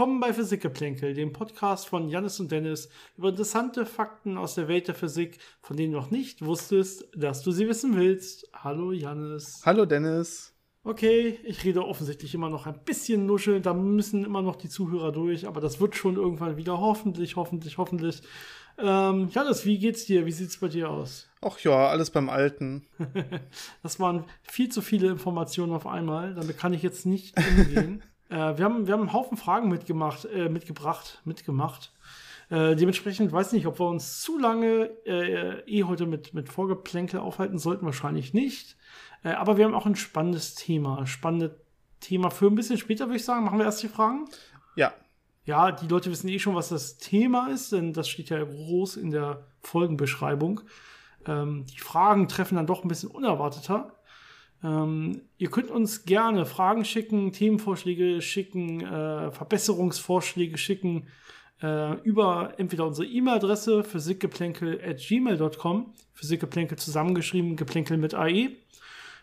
Willkommen 0.00 0.20
bei 0.20 0.32
Physikgeplänkel, 0.32 1.12
dem 1.12 1.34
Podcast 1.34 1.86
von 1.86 2.08
Jannis 2.08 2.40
und 2.40 2.50
Dennis 2.50 2.88
über 3.18 3.28
interessante 3.28 3.84
Fakten 3.84 4.38
aus 4.38 4.54
der 4.54 4.66
Welt 4.66 4.88
der 4.88 4.94
Physik, 4.94 5.36
von 5.60 5.76
denen 5.76 5.92
du 5.92 5.98
noch 5.98 6.10
nicht 6.10 6.42
wusstest, 6.42 7.06
dass 7.14 7.42
du 7.42 7.50
sie 7.50 7.68
wissen 7.68 7.94
willst. 7.94 8.48
Hallo 8.54 8.92
Jannis. 8.92 9.60
Hallo 9.66 9.84
Dennis. 9.84 10.54
Okay, 10.84 11.38
ich 11.44 11.62
rede 11.64 11.84
offensichtlich 11.84 12.34
immer 12.34 12.48
noch 12.48 12.66
ein 12.66 12.82
bisschen 12.82 13.26
nuscheln, 13.26 13.62
da 13.62 13.74
müssen 13.74 14.24
immer 14.24 14.40
noch 14.40 14.56
die 14.56 14.70
Zuhörer 14.70 15.12
durch, 15.12 15.46
aber 15.46 15.60
das 15.60 15.80
wird 15.80 15.94
schon 15.94 16.16
irgendwann 16.16 16.56
wieder, 16.56 16.80
hoffentlich, 16.80 17.36
hoffentlich, 17.36 17.76
hoffentlich. 17.76 18.22
Ähm, 18.78 19.28
Jannis, 19.34 19.66
wie 19.66 19.78
geht's 19.78 20.06
dir? 20.06 20.24
Wie 20.24 20.32
sieht's 20.32 20.56
bei 20.56 20.68
dir 20.68 20.88
aus? 20.88 21.28
Ach 21.42 21.58
ja, 21.58 21.88
alles 21.88 22.08
beim 22.10 22.30
Alten. 22.30 22.86
das 23.82 24.00
waren 24.00 24.24
viel 24.40 24.70
zu 24.70 24.80
viele 24.80 25.08
Informationen 25.08 25.74
auf 25.74 25.86
einmal, 25.86 26.34
damit 26.34 26.56
kann 26.56 26.72
ich 26.72 26.82
jetzt 26.82 27.04
nicht 27.04 27.36
umgehen. 27.36 28.02
Äh, 28.30 28.56
wir, 28.56 28.64
haben, 28.64 28.86
wir 28.86 28.94
haben 28.94 29.00
einen 29.00 29.12
Haufen 29.12 29.36
Fragen 29.36 29.68
mitgemacht, 29.68 30.24
äh, 30.24 30.48
mitgebracht, 30.48 31.20
mitgemacht. 31.24 31.92
Äh, 32.48 32.74
dementsprechend 32.74 33.32
weiß 33.32 33.52
nicht, 33.52 33.66
ob 33.66 33.78
wir 33.78 33.86
uns 33.86 34.22
zu 34.22 34.38
lange 34.38 34.90
äh, 35.04 35.60
eh 35.66 35.84
heute 35.84 36.06
mit, 36.06 36.34
mit 36.34 36.48
Vorgeplänkel 36.48 37.20
aufhalten 37.20 37.58
sollten, 37.58 37.84
wahrscheinlich 37.84 38.34
nicht. 38.34 38.76
Äh, 39.22 39.30
aber 39.32 39.56
wir 39.56 39.64
haben 39.64 39.74
auch 39.74 39.86
ein 39.86 39.96
spannendes 39.96 40.54
Thema. 40.54 41.06
Spannendes 41.06 41.52
Thema 42.00 42.30
für 42.30 42.46
ein 42.46 42.54
bisschen 42.54 42.78
später, 42.78 43.06
würde 43.06 43.16
ich 43.16 43.24
sagen. 43.24 43.44
Machen 43.44 43.58
wir 43.58 43.66
erst 43.66 43.82
die 43.82 43.88
Fragen? 43.88 44.26
Ja. 44.74 44.92
Ja, 45.44 45.72
die 45.72 45.88
Leute 45.88 46.10
wissen 46.10 46.28
eh 46.28 46.38
schon, 46.38 46.54
was 46.54 46.68
das 46.68 46.98
Thema 46.98 47.48
ist, 47.48 47.72
denn 47.72 47.92
das 47.92 48.08
steht 48.08 48.30
ja 48.30 48.42
groß 48.42 48.96
in 48.96 49.10
der 49.10 49.46
Folgenbeschreibung. 49.62 50.60
Ähm, 51.26 51.66
die 51.66 51.78
Fragen 51.78 52.28
treffen 52.28 52.56
dann 52.56 52.66
doch 52.66 52.84
ein 52.84 52.88
bisschen 52.88 53.10
unerwarteter. 53.10 53.92
Ähm, 54.62 55.22
ihr 55.38 55.50
könnt 55.50 55.70
uns 55.70 56.04
gerne 56.04 56.44
Fragen 56.44 56.84
schicken, 56.84 57.32
Themenvorschläge 57.32 58.20
schicken, 58.20 58.80
äh, 58.80 59.30
Verbesserungsvorschläge 59.30 60.58
schicken 60.58 61.06
äh, 61.62 61.94
über 62.02 62.54
entweder 62.58 62.86
unsere 62.86 63.06
E-Mail-Adresse 63.06 63.84
physikgeplänkel 63.84 64.80
at 64.84 64.98
gmail.com, 64.98 65.94
Physikgeplänkel 66.12 66.78
zusammengeschrieben, 66.78 67.56
Geplänkel 67.56 67.96
mit 67.96 68.14
AE, 68.14 68.50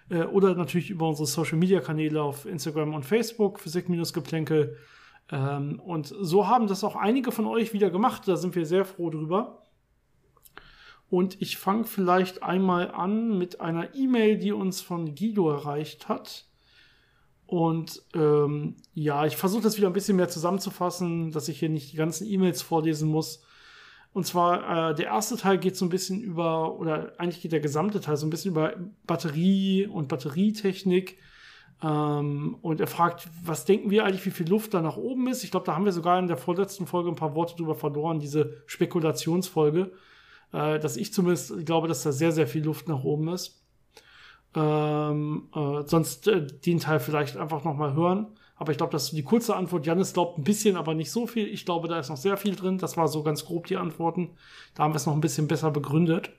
äh, 0.10 0.24
oder 0.24 0.56
natürlich 0.56 0.90
über 0.90 1.08
unsere 1.08 1.28
Social-Media-Kanäle 1.28 2.22
auf 2.22 2.46
Instagram 2.46 2.94
und 2.94 3.04
Facebook, 3.04 3.60
Physik-Geplänkel. 3.60 4.78
Ähm, 5.32 5.80
und 5.80 6.08
so 6.20 6.48
haben 6.48 6.68
das 6.68 6.84
auch 6.84 6.96
einige 6.96 7.32
von 7.32 7.46
euch 7.48 7.74
wieder 7.74 7.90
gemacht, 7.90 8.24
da 8.28 8.38
sind 8.38 8.56
wir 8.56 8.66
sehr 8.66 8.86
froh 8.86 9.10
drüber. 9.10 9.67
Und 11.10 11.42
ich 11.42 11.58
fange 11.58 11.86
vielleicht 11.86 12.44
einmal 12.44 12.92
an 12.92 13.38
mit 13.38 13.62
einer 13.62 13.96
E-Mail, 13.96 14.38
die 14.38 14.52
uns 14.52 14.82
von 14.82 15.16
Guido 15.16 15.50
erreicht 15.50 16.10
hat. 16.10 16.46
Und 17.46 18.04
ähm, 18.14 18.76
ja, 18.94 19.26
ich 19.26 19.38
versuche 19.38 19.64
das 19.64 19.78
wieder 19.78 19.88
ein 19.88 19.94
bisschen 19.94 20.18
mehr 20.18 20.28
zusammenzufassen, 20.28 21.32
dass 21.32 21.48
ich 21.48 21.60
hier 21.60 21.70
nicht 21.70 21.94
die 21.94 21.98
ganzen 21.98 22.28
E-Mails 22.28 22.62
vorlesen 22.62 23.08
muss. 23.08 23.42
Und 24.12 24.26
zwar, 24.26 24.90
äh, 24.90 24.96
der 24.96 25.06
erste 25.06 25.38
Teil 25.38 25.58
geht 25.58 25.78
so 25.78 25.86
ein 25.86 25.90
bisschen 25.90 26.22
über, 26.22 26.78
oder 26.78 27.14
eigentlich 27.18 27.42
geht 27.42 27.54
der 27.54 27.62
gesamte 27.62 28.02
Teil 28.02 28.18
so 28.18 28.28
ein 28.28 28.30
bisschen 28.30 28.52
über 28.52 28.74
Batterie 29.06 29.88
und 29.88 30.10
Batterietechnik. 30.10 31.20
Ähm, 31.82 32.58
und 32.62 32.82
er 32.82 32.88
fragt, 32.88 33.30
was 33.46 33.64
denken 33.64 33.92
wir 33.92 34.04
eigentlich, 34.04 34.26
wie 34.26 34.32
viel 34.32 34.50
Luft 34.50 34.74
da 34.74 34.82
nach 34.82 34.98
oben 34.98 35.28
ist? 35.28 35.46
Ich 35.46 35.52
glaube, 35.52 35.66
da 35.66 35.76
haben 35.76 35.86
wir 35.86 35.94
sogar 35.94 36.20
in 36.20 36.28
der 36.28 36.36
vorletzten 36.36 36.86
Folge 36.86 37.10
ein 37.10 37.16
paar 37.16 37.36
Worte 37.36 37.56
drüber 37.56 37.76
verloren, 37.76 38.20
diese 38.20 38.62
Spekulationsfolge 38.66 39.92
äh, 40.54 40.80
dass 40.80 40.98
ich 40.98 41.14
zumindest 41.14 41.66
glaube, 41.66 41.88
dass 41.88 42.04
da 42.04 42.12
sehr, 42.12 42.32
sehr 42.32 42.48
viel 42.48 42.64
Luft 42.64 42.88
nach 42.88 43.04
oben 43.04 43.30
ist. 43.30 43.64
Ähm, 44.56 45.50
äh, 45.54 45.84
sonst 45.86 46.28
äh, 46.28 46.48
den 46.48 46.80
Teil 46.80 47.00
vielleicht 47.00 47.38
einfach 47.38 47.64
nochmal 47.64 47.94
hören. 47.94 48.28
Aber 48.56 48.72
ich 48.72 48.78
glaube, 48.78 48.92
das 48.92 49.06
ist 49.06 49.18
die 49.18 49.24
kurze 49.24 49.56
Antwort. 49.56 49.86
Janis 49.86 50.14
glaubt 50.14 50.40
ein 50.40 50.44
bisschen, 50.44 50.78
aber 50.78 50.96
nicht 50.96 51.12
so 51.12 51.28
viel. 51.28 51.48
Ich 51.48 51.66
glaube, 51.66 51.88
da 51.88 52.00
ist 52.00 52.10
noch 52.10 52.18
sehr 52.18 52.38
viel 52.38 52.56
drin. 52.56 52.80
Das 52.80 52.98
war 52.98 53.08
so 53.08 53.22
ganz 53.22 53.46
grob 53.46 53.68
die 53.68 53.78
Antworten. 53.78 54.32
Da 54.74 54.84
haben 54.84 54.94
wir 54.94 54.98
es 54.98 55.06
noch 55.06 55.14
ein 55.14 55.22
bisschen 55.22 55.48
besser 55.48 55.70
begründet. 55.70 56.32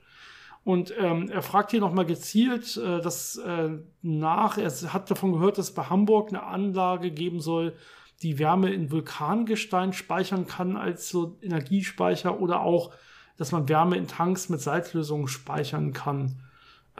Und 0.65 0.93
ähm, 0.99 1.29
er 1.29 1.41
fragt 1.41 1.71
hier 1.71 1.79
nochmal 1.79 2.05
gezielt 2.05 2.75
äh, 2.75 2.99
das 2.99 3.37
äh, 3.37 3.69
nach. 4.01 4.57
Er 4.57 4.69
hat 4.69 5.09
davon 5.09 5.31
gehört, 5.31 5.57
dass 5.57 5.73
bei 5.73 5.83
Hamburg 5.83 6.29
eine 6.29 6.43
Anlage 6.43 7.11
geben 7.11 7.39
soll, 7.39 7.75
die 8.21 8.37
Wärme 8.37 8.73
in 8.73 8.91
Vulkangestein 8.91 9.93
speichern 9.93 10.45
kann 10.45 10.75
als 10.75 11.07
so 11.07 11.37
Energiespeicher 11.41 12.41
oder 12.41 12.61
auch 12.61 12.91
dass 13.39 13.53
man 13.53 13.69
Wärme 13.69 13.95
in 13.95 14.07
Tanks 14.07 14.49
mit 14.49 14.61
Salzlösungen 14.61 15.29
speichern 15.29 15.93
kann. 15.93 16.41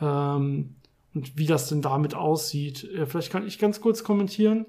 Ähm, 0.02 0.76
und 1.14 1.38
wie 1.38 1.46
das 1.46 1.68
denn 1.68 1.82
damit 1.82 2.16
aussieht. 2.16 2.86
Äh, 2.86 3.06
vielleicht 3.06 3.32
kann 3.32 3.46
ich 3.46 3.60
ganz 3.60 3.82
kurz 3.82 4.04
kommentieren. 4.04 4.66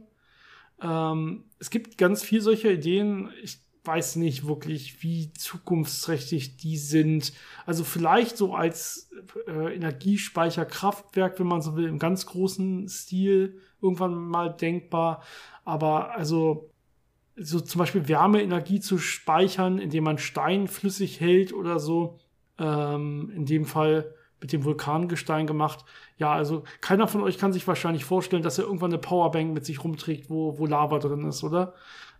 Ähm, 0.82 1.44
es 1.58 1.70
gibt 1.70 1.96
ganz 1.96 2.22
viel 2.22 2.40
solcher 2.40 2.70
Ideen. 2.70 3.30
Ich 3.42 3.60
weiß 3.84 4.16
nicht 4.16 4.46
wirklich, 4.46 5.02
wie 5.02 5.32
zukunftsträchtig 5.32 6.56
die 6.56 6.76
sind. 6.76 7.32
Also 7.66 7.84
vielleicht 7.84 8.36
so 8.36 8.54
als 8.54 9.10
äh, 9.46 9.74
Energiespeicherkraftwerk, 9.74 11.38
wenn 11.38 11.46
man 11.46 11.62
so 11.62 11.76
will, 11.76 11.86
im 11.86 11.98
ganz 11.98 12.26
großen 12.26 12.88
Stil 12.88 13.60
irgendwann 13.80 14.14
mal 14.14 14.48
denkbar. 14.48 15.22
Aber 15.64 16.16
also 16.16 16.69
so 17.42 17.60
zum 17.60 17.78
Beispiel 17.78 18.08
Wärmeenergie 18.08 18.80
zu 18.80 18.98
speichern, 18.98 19.78
indem 19.78 20.04
man 20.04 20.18
Stein 20.18 20.68
flüssig 20.68 21.20
hält 21.20 21.52
oder 21.52 21.78
so. 21.78 22.18
Ähm, 22.58 23.32
in 23.34 23.46
dem 23.46 23.64
Fall 23.64 24.14
mit 24.40 24.52
dem 24.52 24.64
Vulkangestein 24.64 25.46
gemacht. 25.46 25.84
Ja, 26.18 26.32
also 26.32 26.64
keiner 26.80 27.08
von 27.08 27.22
euch 27.22 27.38
kann 27.38 27.52
sich 27.52 27.66
wahrscheinlich 27.66 28.04
vorstellen, 28.04 28.42
dass 28.42 28.58
er 28.58 28.64
irgendwann 28.64 28.92
eine 28.92 29.00
Powerbank 29.00 29.52
mit 29.52 29.64
sich 29.64 29.82
rumträgt, 29.84 30.30
wo, 30.30 30.58
wo 30.58 30.66
Lava 30.66 30.98
drin 30.98 31.24
ist, 31.26 31.42
oder? 31.44 31.74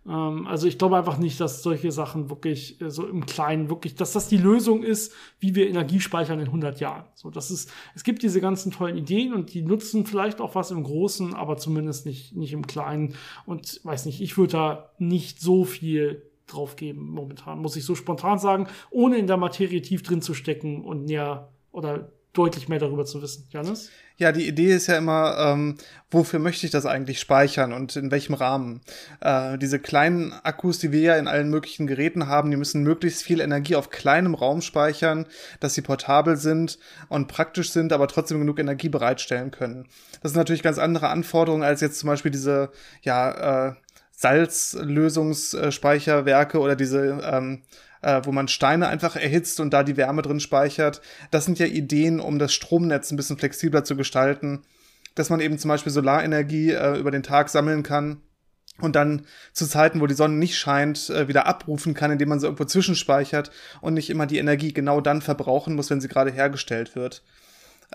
Ähm, 0.07 0.47
also 0.47 0.67
ich 0.67 0.77
glaube 0.77 0.97
einfach 0.97 1.17
nicht, 1.17 1.39
dass 1.39 1.63
solche 1.63 1.91
Sachen 1.91 2.29
wirklich 2.29 2.81
äh, 2.81 2.89
so 2.89 3.07
im 3.07 3.25
Kleinen 3.25 3.69
wirklich, 3.69 3.95
dass 3.95 4.13
das 4.13 4.27
die 4.27 4.37
Lösung 4.37 4.83
ist, 4.83 5.13
wie 5.39 5.55
wir 5.55 5.69
Energie 5.69 5.99
speichern 5.99 6.39
in 6.39 6.47
100 6.47 6.79
Jahren. 6.79 7.05
So, 7.15 7.29
das 7.29 7.51
ist, 7.51 7.71
es 7.95 8.03
gibt 8.03 8.23
diese 8.23 8.41
ganzen 8.41 8.71
tollen 8.71 8.97
Ideen 8.97 9.33
und 9.33 9.53
die 9.53 9.61
nutzen 9.61 10.05
vielleicht 10.05 10.41
auch 10.41 10.55
was 10.55 10.71
im 10.71 10.83
Großen, 10.83 11.33
aber 11.33 11.57
zumindest 11.57 12.05
nicht, 12.05 12.35
nicht 12.35 12.53
im 12.53 12.65
Kleinen. 12.65 13.15
Und 13.45 13.79
weiß 13.83 14.05
nicht, 14.05 14.21
ich 14.21 14.37
würde 14.37 14.53
da 14.53 14.91
nicht 14.97 15.39
so 15.39 15.65
viel 15.65 16.23
drauf 16.47 16.75
geben 16.75 17.09
momentan, 17.11 17.59
muss 17.59 17.77
ich 17.77 17.85
so 17.85 17.95
spontan 17.95 18.37
sagen, 18.37 18.67
ohne 18.89 19.17
in 19.17 19.27
der 19.27 19.37
Materie 19.37 19.81
tief 19.81 20.03
drin 20.03 20.21
zu 20.21 20.33
stecken 20.33 20.83
und 20.83 21.05
näher 21.05 21.53
oder 21.71 22.11
deutlich 22.33 22.67
mehr 22.67 22.79
darüber 22.79 23.05
zu 23.05 23.21
wissen. 23.21 23.47
Janis? 23.51 23.89
Ja, 24.21 24.31
die 24.31 24.47
Idee 24.47 24.75
ist 24.75 24.85
ja 24.85 24.99
immer, 24.99 25.35
ähm, 25.39 25.77
wofür 26.11 26.37
möchte 26.37 26.67
ich 26.67 26.71
das 26.71 26.85
eigentlich 26.85 27.19
speichern 27.19 27.73
und 27.73 27.95
in 27.95 28.11
welchem 28.11 28.35
Rahmen? 28.35 28.81
Äh, 29.19 29.57
diese 29.57 29.79
kleinen 29.79 30.31
Akkus, 30.43 30.77
die 30.77 30.91
wir 30.91 31.01
ja 31.01 31.17
in 31.17 31.27
allen 31.27 31.49
möglichen 31.49 31.87
Geräten 31.87 32.27
haben, 32.27 32.51
die 32.51 32.57
müssen 32.57 32.83
möglichst 32.83 33.23
viel 33.23 33.41
Energie 33.41 33.75
auf 33.75 33.89
kleinem 33.89 34.35
Raum 34.35 34.61
speichern, 34.61 35.25
dass 35.59 35.73
sie 35.73 35.81
portabel 35.81 36.37
sind 36.37 36.77
und 37.09 37.29
praktisch 37.29 37.71
sind, 37.71 37.93
aber 37.93 38.07
trotzdem 38.07 38.37
genug 38.37 38.59
Energie 38.59 38.89
bereitstellen 38.89 39.49
können. 39.49 39.87
Das 40.21 40.33
sind 40.33 40.37
natürlich 40.37 40.61
ganz 40.61 40.77
andere 40.77 41.09
Anforderungen 41.09 41.63
als 41.63 41.81
jetzt 41.81 41.97
zum 41.97 42.05
Beispiel 42.05 42.29
diese, 42.29 42.69
ja, 43.01 43.69
äh, 43.69 43.73
Salzlösungsspeicherwerke 44.11 46.59
oder 46.59 46.75
diese 46.75 47.19
ähm, 47.23 47.63
äh, 48.01 48.21
wo 48.23 48.31
man 48.31 48.47
Steine 48.47 48.87
einfach 48.87 49.15
erhitzt 49.15 49.59
und 49.59 49.71
da 49.71 49.83
die 49.83 49.97
Wärme 49.97 50.21
drin 50.21 50.39
speichert. 50.39 51.01
Das 51.29 51.45
sind 51.45 51.59
ja 51.59 51.65
Ideen, 51.65 52.19
um 52.19 52.39
das 52.39 52.53
Stromnetz 52.53 53.11
ein 53.11 53.17
bisschen 53.17 53.37
flexibler 53.37 53.83
zu 53.83 53.95
gestalten, 53.95 54.63
dass 55.15 55.29
man 55.29 55.39
eben 55.39 55.57
zum 55.57 55.69
Beispiel 55.69 55.91
Solarenergie 55.91 56.71
äh, 56.71 56.97
über 56.97 57.11
den 57.11 57.23
Tag 57.23 57.49
sammeln 57.49 57.83
kann 57.83 58.21
und 58.79 58.95
dann 58.95 59.25
zu 59.53 59.67
Zeiten, 59.67 60.01
wo 60.01 60.07
die 60.07 60.13
Sonne 60.13 60.35
nicht 60.35 60.57
scheint, 60.57 61.09
äh, 61.09 61.27
wieder 61.27 61.45
abrufen 61.45 61.93
kann, 61.93 62.11
indem 62.11 62.29
man 62.29 62.39
sie 62.39 62.47
irgendwo 62.47 62.65
zwischenspeichert 62.65 63.51
und 63.81 63.93
nicht 63.93 64.09
immer 64.09 64.25
die 64.25 64.37
Energie 64.37 64.73
genau 64.73 65.01
dann 65.01 65.21
verbrauchen 65.21 65.75
muss, 65.75 65.89
wenn 65.89 66.01
sie 66.01 66.07
gerade 66.07 66.31
hergestellt 66.31 66.95
wird. 66.95 67.23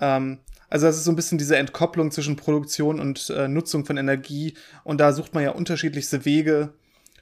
Ähm, 0.00 0.38
also 0.68 0.86
das 0.86 0.96
ist 0.96 1.04
so 1.04 1.12
ein 1.12 1.16
bisschen 1.16 1.38
diese 1.38 1.56
Entkopplung 1.56 2.10
zwischen 2.10 2.36
Produktion 2.36 3.00
und 3.00 3.30
äh, 3.30 3.48
Nutzung 3.48 3.84
von 3.84 3.96
Energie 3.96 4.54
und 4.84 5.00
da 5.00 5.12
sucht 5.12 5.34
man 5.34 5.44
ja 5.44 5.50
unterschiedlichste 5.50 6.24
Wege, 6.24 6.72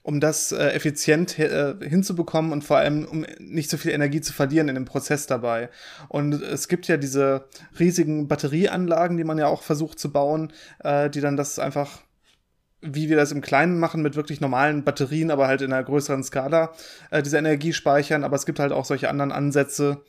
um 0.05 0.21
das 0.21 0.53
äh, 0.53 0.69
effizient 0.69 1.39
äh, 1.39 1.75
hinzubekommen 1.81 2.53
und 2.53 2.63
vor 2.63 2.77
allem, 2.77 3.07
um 3.07 3.25
nicht 3.39 3.71
so 3.71 3.79
viel 3.79 3.91
Energie 3.91 4.21
zu 4.21 4.35
verlieren 4.35 4.69
in 4.69 4.75
dem 4.75 4.85
Prozess 4.85 5.27
dabei. 5.27 5.71
Und 6.09 6.35
es 6.35 6.69
gibt 6.69 6.87
ja 6.89 6.99
diese 6.99 7.47
riesigen 7.81 8.29
Batterieanlagen, 8.29 9.17
die 9.17 9.25
man 9.25 9.39
ja 9.39 9.47
auch 9.47 9.63
versucht 9.63 9.99
zu 9.99 10.13
bauen, 10.13 10.53
äh, 10.81 11.09
die 11.09 11.21
dann 11.21 11.37
das 11.37 11.59
einfach 11.59 12.03
wie 12.87 13.09
wir 13.09 13.17
das 13.17 13.33
im 13.33 13.41
Kleinen 13.41 13.79
machen, 13.79 14.03
mit 14.03 14.15
wirklich 14.15 14.43
normalen 14.43 14.85
Batterien, 14.85 15.31
aber 15.31 15.47
halt 15.47 15.63
in 15.63 15.73
einer 15.73 15.83
größeren 15.83 16.23
Skala, 16.23 16.75
äh, 17.11 17.23
diese 17.23 17.39
Energie 17.39 17.73
speichern. 17.73 18.25
Aber 18.25 18.37
es 18.37 18.45
gibt 18.45 18.59
halt 18.59 18.73
auch 18.73 18.85
solche 18.85 19.09
anderen 19.09 19.33
Ansätze, 19.33 20.03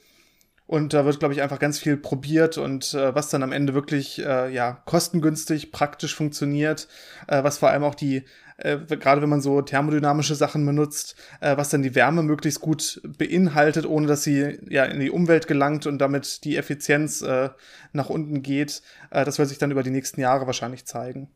und 0.67 0.95
da 0.95 1.05
wird, 1.05 1.19
glaube 1.19 1.33
ich, 1.33 1.43
einfach 1.43 1.59
ganz 1.59 1.77
viel 1.77 1.95
probiert 1.95 2.57
und 2.57 2.95
äh, 2.95 3.13
was 3.13 3.29
dann 3.29 3.43
am 3.43 3.51
Ende 3.51 3.75
wirklich 3.75 4.23
äh, 4.25 4.51
ja 4.51 4.81
kostengünstig, 4.85 5.71
praktisch 5.71 6.15
funktioniert, 6.15 6.87
äh, 7.27 7.43
was 7.43 7.59
vor 7.59 7.69
allem 7.69 7.83
auch 7.83 7.93
die, 7.93 8.23
äh, 8.57 8.77
gerade 8.77 9.21
wenn 9.21 9.29
man 9.29 9.41
so 9.41 9.61
thermodynamische 9.61 10.35
Sachen 10.35 10.65
benutzt, 10.65 11.15
äh, 11.41 11.57
was 11.57 11.69
dann 11.69 11.83
die 11.83 11.95
Wärme 11.95 12.23
möglichst 12.23 12.61
gut 12.61 13.01
beinhaltet, 13.17 13.85
ohne 13.85 14.07
dass 14.07 14.23
sie 14.23 14.59
ja 14.69 14.85
in 14.85 14.99
die 14.99 15.11
Umwelt 15.11 15.47
gelangt 15.47 15.85
und 15.87 15.99
damit 15.99 16.43
die 16.43 16.55
Effizienz 16.55 17.21
äh, 17.21 17.49
nach 17.93 18.09
unten 18.09 18.41
geht. 18.41 18.81
Äh, 19.09 19.25
das 19.25 19.39
wird 19.39 19.49
sich 19.49 19.57
dann 19.57 19.71
über 19.71 19.83
die 19.83 19.91
nächsten 19.91 20.21
Jahre 20.21 20.45
wahrscheinlich 20.45 20.85
zeigen. 20.85 21.29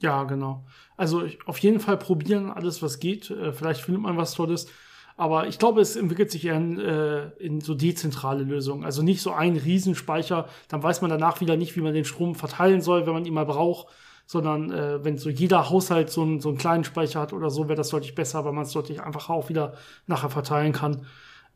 Ja, 0.00 0.24
genau. 0.24 0.64
Also 0.96 1.24
ich, 1.24 1.38
auf 1.46 1.58
jeden 1.58 1.80
Fall 1.80 1.96
probieren 1.96 2.50
alles, 2.50 2.82
was 2.82 3.00
geht. 3.00 3.30
Äh, 3.30 3.52
vielleicht 3.52 3.80
findet 3.80 4.02
man 4.02 4.16
was 4.16 4.32
Tolles. 4.32 4.68
Aber 5.16 5.48
ich 5.48 5.58
glaube, 5.58 5.80
es 5.80 5.96
entwickelt 5.96 6.30
sich 6.30 6.44
eher 6.44 6.54
in, 6.54 6.78
äh, 6.78 7.30
in 7.38 7.60
so 7.60 7.74
dezentrale 7.74 8.44
Lösungen. 8.44 8.84
Also 8.84 9.02
nicht 9.02 9.20
so 9.20 9.32
ein 9.32 9.56
Riesenspeicher, 9.56 10.48
dann 10.68 10.82
weiß 10.82 11.00
man 11.00 11.10
danach 11.10 11.40
wieder 11.40 11.56
nicht, 11.56 11.74
wie 11.74 11.80
man 11.80 11.92
den 11.92 12.04
Strom 12.04 12.36
verteilen 12.36 12.80
soll, 12.80 13.04
wenn 13.04 13.14
man 13.14 13.24
ihn 13.24 13.34
mal 13.34 13.44
braucht. 13.44 13.88
Sondern 14.30 14.70
äh, 14.70 15.02
wenn 15.04 15.16
so 15.16 15.30
jeder 15.30 15.70
Haushalt 15.70 16.10
so, 16.10 16.22
einen 16.22 16.40
so 16.40 16.50
einen 16.50 16.58
kleinen 16.58 16.84
Speicher 16.84 17.20
hat 17.20 17.32
oder 17.32 17.48
so, 17.50 17.66
wäre 17.66 17.76
das 17.76 17.88
deutlich 17.88 18.14
besser, 18.14 18.44
weil 18.44 18.52
man 18.52 18.64
es 18.64 18.72
deutlich 18.72 19.00
einfacher 19.00 19.32
auch 19.32 19.48
wieder 19.48 19.72
nachher 20.06 20.28
verteilen 20.30 20.72
kann. 20.72 21.06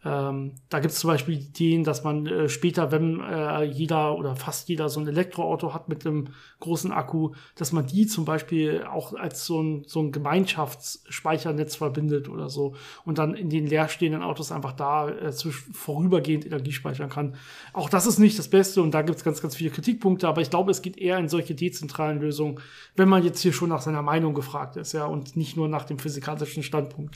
Ähm, 0.05 0.55
da 0.69 0.81
gibt 0.81 0.93
es 0.93 0.99
zum 0.99 1.09
Beispiel 1.09 1.35
Ideen, 1.35 1.85
dass 1.85 2.03
man 2.03 2.27
äh, 2.27 2.49
später, 2.49 2.91
wenn 2.91 3.21
äh, 3.21 3.63
jeder 3.63 4.19
oder 4.19 4.35
fast 4.35 4.69
jeder 4.69 4.89
so 4.89 4.99
ein 4.99 5.07
Elektroauto 5.07 5.75
hat 5.75 5.89
mit 5.89 6.05
einem 6.05 6.29
großen 6.59 6.91
Akku, 6.91 7.35
dass 7.55 7.71
man 7.71 7.87
die 7.87 8.07
zum 8.07 8.25
Beispiel 8.25 8.85
auch 8.85 9.15
als 9.15 9.47
so 9.47 9.63
ein, 9.63 9.85
so 9.87 10.01
ein 10.01 10.11
Gemeinschaftsspeichernetz 10.11 11.77
verbindet 11.77 12.29
oder 12.29 12.49
so 12.49 12.75
und 13.05 13.19
dann 13.19 13.35
in 13.35 13.49
den 13.49 13.67
leerstehenden 13.67 14.23
Autos 14.23 14.51
einfach 14.51 14.73
da 14.73 15.09
äh, 15.09 15.33
vorübergehend 15.33 16.47
Energie 16.47 16.73
speichern 16.73 17.09
kann. 17.09 17.37
Auch 17.73 17.89
das 17.89 18.07
ist 18.07 18.19
nicht 18.19 18.37
das 18.39 18.49
Beste 18.49 18.83
und 18.83 18.93
da 18.95 19.03
gibt 19.03 19.19
es 19.19 19.25
ganz, 19.25 19.41
ganz 19.41 19.55
viele 19.55 19.71
Kritikpunkte, 19.71 20.27
aber 20.27 20.41
ich 20.41 20.51
glaube, 20.51 20.73
es 20.73 20.83
geht 20.83 20.99
eher 20.99 21.19
in 21.19 21.29
solche 21.29 21.55
dezentralen 21.55 22.21
Lösungen, 22.21 22.59
wenn 22.97 23.09
man 23.09 23.23
jetzt 23.23 23.41
hier 23.41 23.53
schon 23.53 23.69
nach 23.69 23.83
seiner 23.83 24.03
Meinung 24.03 24.35
gefragt 24.35 24.77
ist, 24.77 24.95
ja, 24.95 25.07
und 25.07 25.37
nicht 25.37 25.57
nur 25.57 25.69
nach 25.69 25.85
dem 25.85 26.01
physikalischen 26.01 26.65
Standpunkt. 26.65 27.15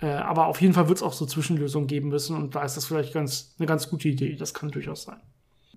Äh, 0.00 0.06
aber 0.06 0.46
auf 0.46 0.60
jeden 0.60 0.74
Fall 0.74 0.88
wird 0.88 0.98
es 0.98 1.02
auch 1.02 1.12
so 1.12 1.26
Zwischenlösungen 1.26 1.88
geben 1.88 2.08
müssen 2.08 2.36
und 2.36 2.54
da 2.54 2.62
ist 2.62 2.76
das 2.76 2.86
vielleicht 2.86 3.12
ganz, 3.12 3.54
eine 3.58 3.66
ganz 3.66 3.90
gute 3.90 4.08
Idee. 4.08 4.36
Das 4.36 4.54
kann 4.54 4.70
durchaus 4.70 5.02
sein. 5.02 5.20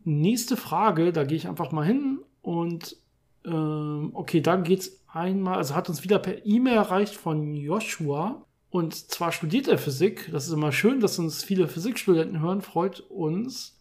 Nächste 0.03 0.57
Frage, 0.57 1.12
da 1.12 1.23
gehe 1.23 1.38
ich 1.38 1.47
einfach 1.47 1.71
mal 1.71 1.85
hin 1.85 2.19
und 2.41 2.97
ähm, 3.45 4.12
okay, 4.13 4.41
da 4.41 4.56
geht's 4.56 5.01
einmal, 5.07 5.56
also 5.57 5.75
hat 5.75 5.89
uns 5.89 6.03
wieder 6.03 6.19
per 6.19 6.45
E-Mail 6.45 6.75
erreicht 6.75 7.15
von 7.15 7.56
Joshua. 7.56 8.45
Und 8.69 8.95
zwar 8.95 9.31
studiert 9.31 9.68
er 9.68 9.77
Physik. 9.77 10.29
Das 10.31 10.47
ist 10.47 10.53
immer 10.53 10.71
schön, 10.71 11.01
dass 11.01 11.19
uns 11.19 11.44
viele 11.44 11.68
Physikstudenten 11.68 12.39
hören, 12.39 12.62
freut 12.62 13.01
uns. 13.01 13.77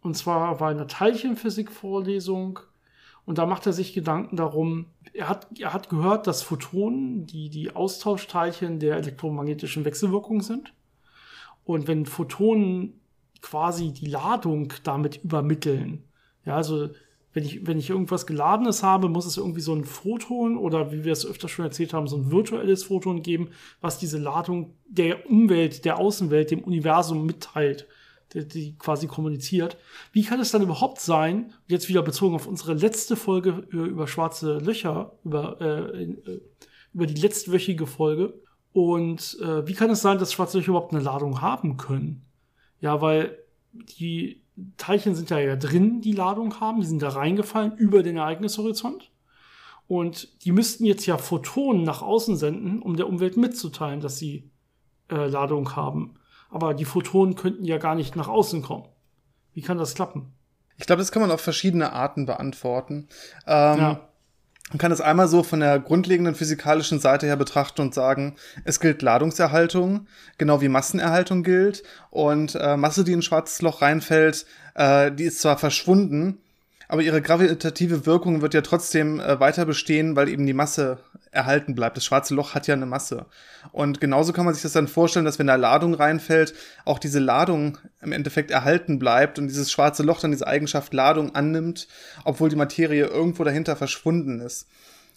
Und 0.00 0.16
zwar 0.16 0.58
war 0.60 0.70
eine 0.70 0.86
Teilchenphysik-Vorlesung 0.86 2.60
und 3.26 3.38
da 3.38 3.44
macht 3.44 3.66
er 3.66 3.72
sich 3.72 3.92
Gedanken 3.92 4.36
darum, 4.36 4.86
er 5.12 5.28
hat, 5.28 5.48
er 5.58 5.72
hat 5.72 5.88
gehört, 5.90 6.28
dass 6.28 6.42
Photonen 6.42 7.26
die, 7.26 7.50
die 7.50 7.74
Austauschteilchen 7.74 8.78
der 8.78 8.96
elektromagnetischen 8.96 9.84
Wechselwirkung 9.84 10.42
sind. 10.42 10.72
Und 11.64 11.88
wenn 11.88 12.06
Photonen 12.06 13.00
quasi 13.42 13.92
die 13.92 14.06
Ladung 14.06 14.72
damit 14.84 15.24
übermitteln, 15.24 16.04
ja, 16.44 16.54
also 16.54 16.90
wenn 17.32 17.44
ich, 17.44 17.66
wenn 17.66 17.78
ich 17.78 17.90
irgendwas 17.90 18.26
Geladenes 18.26 18.84
habe, 18.84 19.08
muss 19.08 19.26
es 19.26 19.36
irgendwie 19.36 19.60
so 19.60 19.74
ein 19.74 19.84
Photon 19.84 20.56
oder 20.56 20.92
wie 20.92 21.04
wir 21.04 21.12
es 21.12 21.26
öfter 21.26 21.48
schon 21.48 21.64
erzählt 21.64 21.92
haben, 21.92 22.06
so 22.06 22.16
ein 22.16 22.30
virtuelles 22.30 22.84
Photon 22.84 23.22
geben, 23.22 23.50
was 23.80 23.98
diese 23.98 24.18
Ladung 24.18 24.74
der 24.88 25.28
Umwelt, 25.28 25.84
der 25.84 25.98
Außenwelt, 25.98 26.52
dem 26.52 26.62
Universum 26.62 27.26
mitteilt 27.26 27.88
die, 28.34 28.46
die 28.46 28.78
quasi 28.78 29.06
kommuniziert. 29.06 29.76
Wie 30.12 30.24
kann 30.24 30.40
es 30.40 30.50
dann 30.50 30.62
überhaupt 30.62 31.00
sein, 31.00 31.52
jetzt 31.68 31.88
wieder 31.88 32.02
bezogen 32.02 32.34
auf 32.34 32.46
unsere 32.46 32.74
letzte 32.74 33.16
Folge 33.16 33.64
über, 33.68 33.84
über 33.84 34.08
schwarze 34.08 34.58
Löcher, 34.58 35.12
über, 35.24 35.60
äh, 35.60 36.02
äh, 36.02 36.40
über 36.92 37.06
die 37.06 37.20
letztwöchige 37.20 37.86
Folge, 37.86 38.34
und 38.76 39.38
äh, 39.40 39.66
wie 39.66 39.72
kann 39.72 39.88
es 39.88 40.02
sein, 40.02 40.18
dass 40.18 40.34
schwarze 40.34 40.58
Löcher 40.58 40.68
überhaupt 40.68 40.92
eine 40.92 41.02
Ladung 41.02 41.40
haben 41.40 41.78
können? 41.78 42.26
Ja, 42.78 43.00
weil 43.00 43.38
die 43.72 44.42
Teilchen 44.76 45.14
sind 45.14 45.30
ja, 45.30 45.38
ja 45.38 45.56
drin, 45.56 46.02
die 46.02 46.12
Ladung 46.12 46.60
haben, 46.60 46.82
die 46.82 46.86
sind 46.86 47.00
da 47.00 47.08
reingefallen 47.08 47.74
über 47.78 48.02
den 48.02 48.18
Ereignishorizont. 48.18 49.10
Und 49.86 50.44
die 50.44 50.52
müssten 50.52 50.84
jetzt 50.84 51.06
ja 51.06 51.16
Photonen 51.16 51.84
nach 51.84 52.02
außen 52.02 52.36
senden, 52.36 52.82
um 52.82 52.96
der 52.96 53.08
Umwelt 53.08 53.38
mitzuteilen, 53.38 54.00
dass 54.00 54.18
sie 54.18 54.50
äh, 55.10 55.26
Ladung 55.26 55.74
haben 55.74 56.18
aber 56.50 56.74
die 56.74 56.84
Photonen 56.84 57.34
könnten 57.34 57.64
ja 57.64 57.78
gar 57.78 57.94
nicht 57.94 58.16
nach 58.16 58.28
außen 58.28 58.62
kommen. 58.62 58.84
Wie 59.52 59.62
kann 59.62 59.78
das 59.78 59.94
klappen? 59.94 60.32
Ich 60.78 60.86
glaube, 60.86 61.00
das 61.00 61.12
kann 61.12 61.22
man 61.22 61.30
auf 61.30 61.40
verschiedene 61.40 61.92
Arten 61.92 62.26
beantworten. 62.26 63.08
Ähm, 63.46 63.78
ja. 63.78 64.00
Man 64.70 64.78
kann 64.78 64.90
es 64.90 65.00
einmal 65.00 65.28
so 65.28 65.44
von 65.44 65.60
der 65.60 65.78
grundlegenden 65.78 66.34
physikalischen 66.34 66.98
Seite 66.98 67.26
her 67.26 67.36
betrachten 67.36 67.82
und 67.82 67.94
sagen, 67.94 68.34
es 68.64 68.80
gilt 68.80 69.00
Ladungserhaltung, 69.00 70.08
genau 70.38 70.60
wie 70.60 70.68
Massenerhaltung 70.68 71.44
gilt. 71.44 71.84
Und 72.10 72.56
äh, 72.56 72.76
Masse, 72.76 73.04
die 73.04 73.12
in 73.12 73.20
ein 73.20 73.22
schwarzes 73.22 73.62
Loch 73.62 73.80
reinfällt, 73.80 74.44
äh, 74.74 75.12
die 75.12 75.24
ist 75.24 75.40
zwar 75.40 75.56
verschwunden, 75.56 76.38
aber 76.88 77.02
ihre 77.02 77.22
gravitative 77.22 78.06
Wirkung 78.06 78.42
wird 78.42 78.54
ja 78.54 78.62
trotzdem 78.62 79.20
äh, 79.20 79.40
weiter 79.40 79.64
bestehen, 79.66 80.16
weil 80.16 80.28
eben 80.28 80.46
die 80.46 80.52
Masse 80.52 80.98
erhalten 81.30 81.74
bleibt. 81.74 81.96
Das 81.96 82.04
schwarze 82.04 82.34
Loch 82.34 82.54
hat 82.54 82.66
ja 82.66 82.74
eine 82.74 82.86
Masse. 82.86 83.26
Und 83.72 84.00
genauso 84.00 84.32
kann 84.32 84.44
man 84.44 84.54
sich 84.54 84.62
das 84.62 84.72
dann 84.72 84.88
vorstellen, 84.88 85.24
dass 85.24 85.38
wenn 85.38 85.46
da 85.46 85.56
Ladung 85.56 85.94
reinfällt, 85.94 86.54
auch 86.84 86.98
diese 86.98 87.18
Ladung 87.18 87.78
im 88.00 88.12
Endeffekt 88.12 88.50
erhalten 88.50 88.98
bleibt 88.98 89.38
und 89.38 89.48
dieses 89.48 89.70
schwarze 89.70 90.02
Loch 90.02 90.20
dann 90.20 90.30
diese 90.30 90.46
Eigenschaft 90.46 90.94
Ladung 90.94 91.34
annimmt, 91.34 91.88
obwohl 92.24 92.48
die 92.48 92.56
Materie 92.56 93.06
irgendwo 93.06 93.44
dahinter 93.44 93.76
verschwunden 93.76 94.40
ist. 94.40 94.68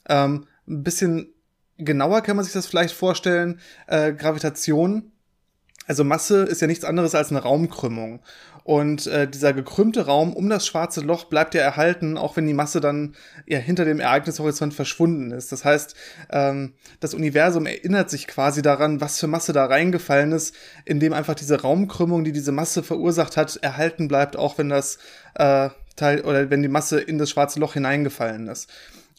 Ähm, 0.08 0.48
ein 0.68 0.84
bisschen 0.84 1.34
genauer 1.78 2.22
kann 2.22 2.36
man 2.36 2.46
sich 2.46 2.54
das 2.54 2.68
vielleicht 2.68 2.94
vorstellen. 2.94 3.60
Äh, 3.88 4.14
Gravitation 4.14 5.12
also 5.90 6.04
Masse 6.04 6.44
ist 6.44 6.62
ja 6.62 6.68
nichts 6.68 6.86
anderes 6.86 7.16
als 7.16 7.32
eine 7.32 7.40
Raumkrümmung. 7.40 8.20
Und 8.70 9.08
äh, 9.08 9.28
dieser 9.28 9.52
gekrümmte 9.54 10.06
Raum 10.06 10.32
um 10.32 10.48
das 10.48 10.68
schwarze 10.68 11.02
Loch 11.02 11.24
bleibt 11.24 11.56
ja 11.56 11.62
erhalten, 11.62 12.20
auch 12.20 12.38
wenn 12.38 12.46
die 12.46 12.54
Masse 12.54 12.80
dann 12.80 13.16
ja 13.48 13.58
hinter 13.58 13.84
dem 13.84 14.00
Ereignishorizont 14.00 14.76
verschwunden 14.76 15.32
ist. 15.32 15.52
Das 15.52 15.66
heißt, 15.66 15.96
ähm, 16.30 16.74
das 17.00 17.16
Universum 17.16 17.66
erinnert 17.66 18.12
sich 18.12 18.28
quasi 18.28 18.62
daran, 18.62 19.02
was 19.02 19.20
für 19.20 19.26
Masse 19.26 19.54
da 19.54 19.66
reingefallen 19.66 20.34
ist, 20.34 20.54
indem 20.86 21.14
einfach 21.14 21.34
diese 21.34 21.60
Raumkrümmung, 21.60 22.24
die 22.24 22.32
diese 22.32 22.52
Masse 22.52 22.84
verursacht 22.84 23.38
hat, 23.38 23.56
erhalten 23.56 24.08
bleibt, 24.08 24.38
auch 24.38 24.60
wenn 24.60 24.70
das 24.70 25.00
äh, 25.34 25.72
Teil 25.96 26.22
oder 26.22 26.52
wenn 26.52 26.62
die 26.62 26.68
Masse 26.68 27.02
in 27.02 27.18
das 27.18 27.32
schwarze 27.32 27.60
Loch 27.60 27.74
hineingefallen 27.74 28.48
ist. 28.50 28.70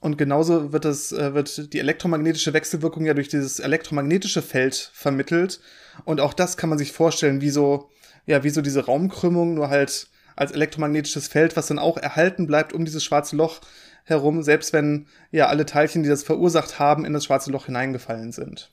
Und 0.00 0.17
genauso 0.17 0.73
wird 0.73 0.85
das, 0.85 1.11
äh, 1.11 1.35
wird 1.35 1.73
die 1.73 1.81
elektromagnetische 1.81 2.52
Wechselwirkung 2.52 3.05
ja 3.05 3.14
durch 3.14 3.26
dieses 3.26 3.58
elektromagnetische 3.58 4.43
Feld 4.43 4.92
vermittelt. 4.95 5.61
Und 6.04 6.21
auch 6.21 6.35
das 6.35 6.57
kann 6.57 6.71
man 6.71 6.78
sich 6.78 6.92
vorstellen, 6.92 7.40
wie 7.40 7.50
so 7.50 7.90
ja, 8.30 8.44
wie 8.44 8.50
so 8.50 8.62
diese 8.62 8.87
Raumkrümmung, 8.87 9.54
nur 9.54 9.70
halt 9.70 10.08
als 10.37 10.52
elektromagnetisches 10.52 11.26
Feld, 11.26 11.56
was 11.56 11.66
dann 11.66 11.80
auch 11.80 11.96
erhalten 11.96 12.46
bleibt 12.46 12.72
um 12.72 12.84
dieses 12.84 13.02
schwarze 13.02 13.34
Loch 13.34 13.60
herum, 14.04 14.42
selbst 14.42 14.72
wenn 14.72 15.06
ja 15.32 15.49
alle 15.49 15.66
Teilchen, 15.66 16.04
die 16.04 16.08
das 16.08 16.22
verursacht 16.22 16.78
haben, 16.78 17.04
in 17.04 17.12
das 17.12 17.25
schwarze 17.25 17.50
Loch 17.50 17.66
hineingefallen 17.66 18.30
sind. 18.30 18.70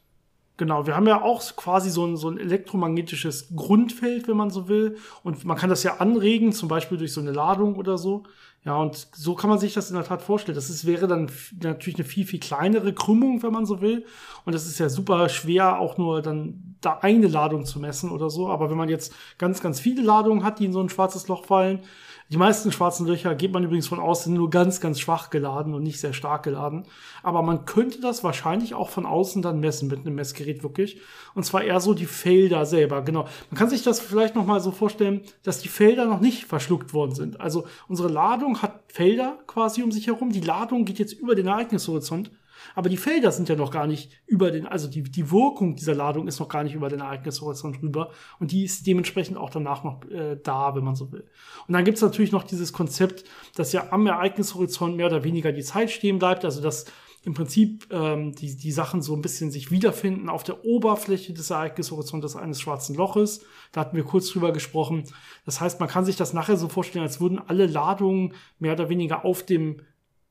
Genau, 0.58 0.88
wir 0.88 0.96
haben 0.96 1.08
ja 1.08 1.22
auch 1.22 1.44
quasi 1.56 1.92
so 1.92 2.04
ein, 2.06 2.18
so 2.18 2.30
ein 2.30 2.40
elektromagnetisches 2.40 3.54
Grundfeld, 3.56 4.28
wenn 4.28 4.38
man 4.38 4.50
so 4.50 4.68
will. 4.68 4.98
Und 5.24 5.46
man 5.46 5.56
kann 5.56 5.70
das 5.70 5.84
ja 5.84 5.98
anregen, 5.98 6.52
zum 6.52 6.68
Beispiel 6.68 6.98
durch 6.98 7.14
so 7.14 7.22
eine 7.22 7.32
Ladung 7.32 7.76
oder 7.76 8.00
so. 8.00 8.24
Ja, 8.66 8.76
und 8.76 9.08
so 9.14 9.36
kann 9.36 9.52
man 9.52 9.60
sich 9.60 9.76
das 9.76 9.92
in 9.92 9.96
der 9.96 10.04
Tat 10.04 10.24
vorstellen. 10.24 10.56
Das 10.56 10.72
ist, 10.72 10.86
wäre 10.86 11.08
dann 11.08 11.30
natürlich 11.62 12.00
eine 12.00 12.08
viel, 12.08 12.26
viel 12.26 12.40
kleinere 12.40 12.92
Krümmung, 12.92 13.44
wenn 13.44 13.54
man 13.54 13.68
so 13.68 13.82
will. 13.82 14.04
Und 14.46 14.56
das 14.56 14.66
ist 14.66 14.80
ja 14.80 14.90
super 14.90 15.30
schwer, 15.30 15.80
auch 15.80 15.98
nur 16.00 16.24
dann 16.24 16.76
da 16.82 17.00
eine 17.02 17.28
Ladung 17.28 17.66
zu 17.66 17.80
messen 17.80 18.12
oder 18.12 18.32
so. 18.32 18.50
Aber 18.50 18.72
wenn 18.72 18.78
man 18.78 18.90
jetzt 18.90 19.14
ganz, 19.38 19.62
ganz 19.62 19.80
viele 19.80 20.02
Ladungen 20.02 20.44
hat, 20.44 20.58
die 20.60 20.66
in 20.66 20.74
so 20.74 20.82
ein 20.82 20.90
schwarzes 20.90 21.28
Loch 21.28 21.46
fallen, 21.46 21.82
die 22.30 22.38
meisten 22.38 22.74
schwarzen 22.74 23.08
Löcher 23.08 23.36
geht 23.36 23.54
man 23.54 23.64
übrigens 23.64 23.88
von 23.88 24.00
außen 24.00 24.34
nur 24.34 24.50
ganz, 24.50 24.82
ganz 24.82 25.00
schwach 25.00 25.30
geladen 25.30 25.74
und 25.74 25.84
nicht 25.84 26.00
sehr 26.00 26.12
stark 26.12 26.44
geladen. 26.44 26.84
Aber 27.24 27.42
man 27.42 27.64
könnte 27.64 28.02
das 28.02 28.22
wahrscheinlich 28.22 28.74
auch 28.74 28.90
von 28.90 29.06
außen 29.06 29.42
dann 29.42 29.62
messen 29.62 29.88
mit 29.88 30.00
einem 30.00 30.16
Messgerät 30.16 30.62
wirklich. 30.62 31.00
Und 31.36 31.44
zwar 31.44 31.64
eher 31.64 31.80
so 31.80 31.94
die 31.94 32.06
Felder 32.06 32.66
selber. 32.66 33.02
Genau. 33.02 33.28
Man 33.50 33.58
kann 33.58 33.70
sich 33.70 33.82
das 33.82 34.02
vielleicht 34.02 34.36
noch 34.36 34.46
mal 34.46 34.60
so 34.60 34.72
vorstellen, 34.72 35.22
dass 35.44 35.62
die 35.62 35.70
Felder 35.70 36.06
noch 36.06 36.20
nicht 36.20 36.46
verschluckt 36.46 36.94
worden 36.94 37.16
sind. 37.16 37.40
Also 37.40 37.66
unsere 37.88 38.10
Ladung 38.10 38.62
hat 38.62 38.82
Felder 38.90 39.38
quasi 39.48 39.82
um 39.82 39.94
sich 39.94 40.08
herum. 40.08 40.34
Die 40.34 40.42
Ladung 40.42 40.84
geht 40.84 41.00
jetzt 41.00 41.14
über 41.14 41.34
den 41.34 41.48
Ereignishorizont. 41.48 42.32
Aber 42.76 42.90
die 42.90 42.98
Felder 42.98 43.32
sind 43.32 43.50
ja 43.50 43.56
noch 43.56 43.72
gar 43.72 43.88
nicht 43.88 44.12
über 44.26 44.52
den, 44.52 44.66
also 44.66 44.88
die, 44.88 45.04
die 45.04 45.32
Wirkung 45.32 45.76
dieser 45.76 45.96
Ladung 45.96 46.28
ist 46.28 46.40
noch 46.40 46.50
gar 46.50 46.64
nicht 46.64 46.76
über 46.76 46.90
den 46.90 47.00
Ereignishorizont 47.00 47.82
rüber. 47.82 48.12
Und 48.40 48.52
die 48.52 48.64
ist 48.64 48.86
dementsprechend 48.88 49.38
auch 49.38 49.50
danach 49.50 49.84
noch 49.84 50.04
äh, 50.10 50.38
da, 50.42 50.76
wenn 50.76 50.84
man 50.84 50.96
so 50.96 51.12
will. 51.12 51.26
Und 51.68 51.74
dann 51.74 51.86
gibt 51.86 51.98
es 51.98 52.04
natürlich 52.04 52.32
noch 52.32 52.44
dieses 52.44 52.74
Konzept, 52.74 53.24
dass 53.56 53.74
ja 53.74 53.92
am 53.92 54.08
Ereignishorizont 54.08 54.96
mehr 54.96 55.08
oder 55.08 55.24
weniger 55.24 55.52
die 55.52 55.64
Zeit 55.64 55.92
stehen 55.92 56.20
bleibt, 56.20 56.46
also 56.46 56.62
dass 56.62 56.86
im 57.28 57.34
Prinzip 57.34 57.88
ähm, 57.92 58.34
die, 58.34 58.56
die 58.56 58.72
Sachen 58.72 59.02
so 59.02 59.14
ein 59.14 59.22
bisschen 59.22 59.52
sich 59.52 59.70
wiederfinden 59.70 60.30
auf 60.30 60.46
der 60.46 60.64
Oberfläche 60.64 61.34
des 61.34 61.50
Ereignishorizontes 61.50 62.38
eines 62.38 62.62
schwarzen 62.62 62.96
Loches. 62.96 63.42
Da 63.74 63.82
hatten 63.82 63.98
wir 63.98 64.06
kurz 64.06 64.30
drüber 64.30 64.54
gesprochen. 64.54 65.04
Das 65.44 65.60
heißt, 65.60 65.82
man 65.82 65.90
kann 65.90 66.06
sich 66.06 66.16
das 66.16 66.32
nachher 66.32 66.56
so 66.56 66.70
vorstellen, 66.70 67.04
als 67.04 67.20
würden 67.20 67.42
alle 67.46 67.66
Ladungen 67.68 68.34
mehr 68.60 68.74
oder 68.74 68.88
weniger 68.88 69.26
auf 69.26 69.44
dem 69.44 69.82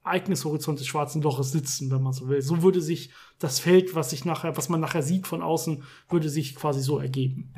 Ereignishorizont 0.07 0.79
des 0.79 0.87
schwarzen 0.87 1.23
Loches 1.23 1.53
sitzen, 1.53 1.91
wenn 1.91 2.03
man 2.03 2.13
so 2.13 2.29
will. 2.29 2.41
So 2.41 2.63
würde 2.63 2.81
sich 2.81 3.11
das 3.39 3.59
Feld, 3.59 3.95
was 3.95 4.11
sich 4.11 4.25
nachher, 4.25 4.57
was 4.57 4.69
man 4.69 4.81
nachher 4.81 5.03
sieht 5.03 5.27
von 5.27 5.43
außen, 5.43 5.83
würde 6.09 6.29
sich 6.29 6.55
quasi 6.55 6.81
so 6.81 6.99
ergeben. 6.99 7.53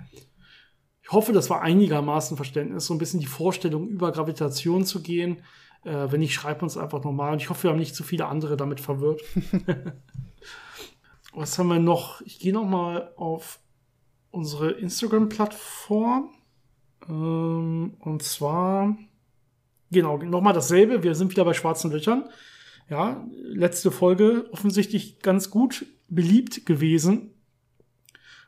Ich 1.02 1.12
hoffe, 1.12 1.32
das 1.32 1.48
war 1.48 1.62
einigermaßen 1.62 2.36
Verständnis, 2.36 2.86
so 2.86 2.94
ein 2.94 2.98
bisschen 2.98 3.20
die 3.20 3.26
Vorstellung 3.26 3.88
über 3.88 4.12
Gravitation 4.12 4.84
zu 4.84 5.02
gehen. 5.02 5.42
Äh, 5.84 6.10
wenn 6.10 6.20
nicht, 6.20 6.34
schreibt 6.34 6.62
uns 6.62 6.76
einfach 6.76 7.02
nochmal. 7.02 7.32
Und 7.32 7.40
ich 7.42 7.50
hoffe, 7.50 7.64
wir 7.64 7.70
haben 7.70 7.78
nicht 7.78 7.94
zu 7.94 8.04
viele 8.04 8.26
andere 8.26 8.56
damit 8.56 8.80
verwirrt. 8.80 9.22
Was 11.32 11.58
haben 11.58 11.68
wir 11.68 11.78
noch? 11.78 12.20
Ich 12.22 12.40
gehe 12.40 12.52
nochmal 12.52 13.12
auf 13.16 13.60
unsere 14.30 14.72
Instagram-Plattform. 14.72 16.30
Ähm, 17.08 17.94
und 18.00 18.22
zwar, 18.22 18.96
genau, 19.90 20.18
nochmal 20.18 20.54
dasselbe. 20.54 21.02
Wir 21.02 21.14
sind 21.14 21.30
wieder 21.30 21.44
bei 21.44 21.54
schwarzen 21.54 21.90
Löchern. 21.90 22.28
Ja, 22.88 23.26
letzte 23.42 23.90
Folge 23.90 24.48
offensichtlich 24.52 25.20
ganz 25.20 25.50
gut 25.50 25.84
beliebt 26.08 26.64
gewesen. 26.64 27.34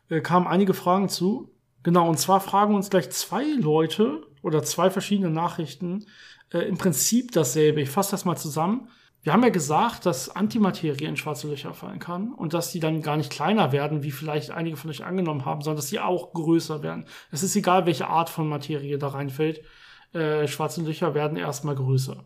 Äh, 0.09 0.21
kamen 0.21 0.47
einige 0.47 0.75
Fragen 0.75 1.09
zu. 1.09 1.51
Genau, 1.83 2.09
und 2.09 2.19
zwar 2.19 2.41
fragen 2.41 2.75
uns 2.75 2.91
gleich 2.91 3.11
zwei 3.11 3.45
Leute 3.45 4.27
oder 4.43 4.63
zwei 4.63 4.91
verschiedene 4.91 5.31
Nachrichten 5.31 6.07
äh, 6.53 6.61
im 6.61 6.79
Prinzip 6.79 7.33
dasselbe. 7.33 7.81
Ich 7.83 7.91
fasse 7.91 8.13
das 8.13 8.25
mal 8.25 8.37
zusammen. 8.37 8.89
Wir 9.23 9.35
haben 9.35 9.43
ja 9.43 9.51
gesagt, 9.51 10.07
dass 10.07 10.35
Antimaterie 10.35 11.05
in 11.05 11.17
schwarze 11.17 11.47
Löcher 11.47 11.75
fallen 11.75 11.99
kann 11.99 12.33
und 12.33 12.55
dass 12.55 12.73
die 12.73 12.81
dann 12.81 13.03
gar 13.03 13.19
nicht 13.19 13.31
kleiner 13.31 13.71
werden, 13.71 14.03
wie 14.03 14.13
vielleicht 14.13 14.51
einige 14.51 14.79
von 14.79 14.89
euch 14.89 15.05
angenommen 15.05 15.45
haben, 15.45 15.61
sondern 15.61 15.77
dass 15.77 15.89
sie 15.89 16.01
auch 16.01 16.33
größer 16.33 16.83
werden. 16.83 17.05
Es 17.31 17.43
ist 17.43 17.55
egal, 17.55 17.85
welche 17.85 18.07
Art 18.07 18.31
von 18.31 18.49
Materie 18.49 18.97
da 18.97 19.09
reinfällt. 19.09 19.63
Äh, 20.13 20.47
schwarze 20.49 20.83
Löcher 20.83 21.15
werden 21.15 21.37
erstmal 21.37 21.75
größer. 21.75 22.25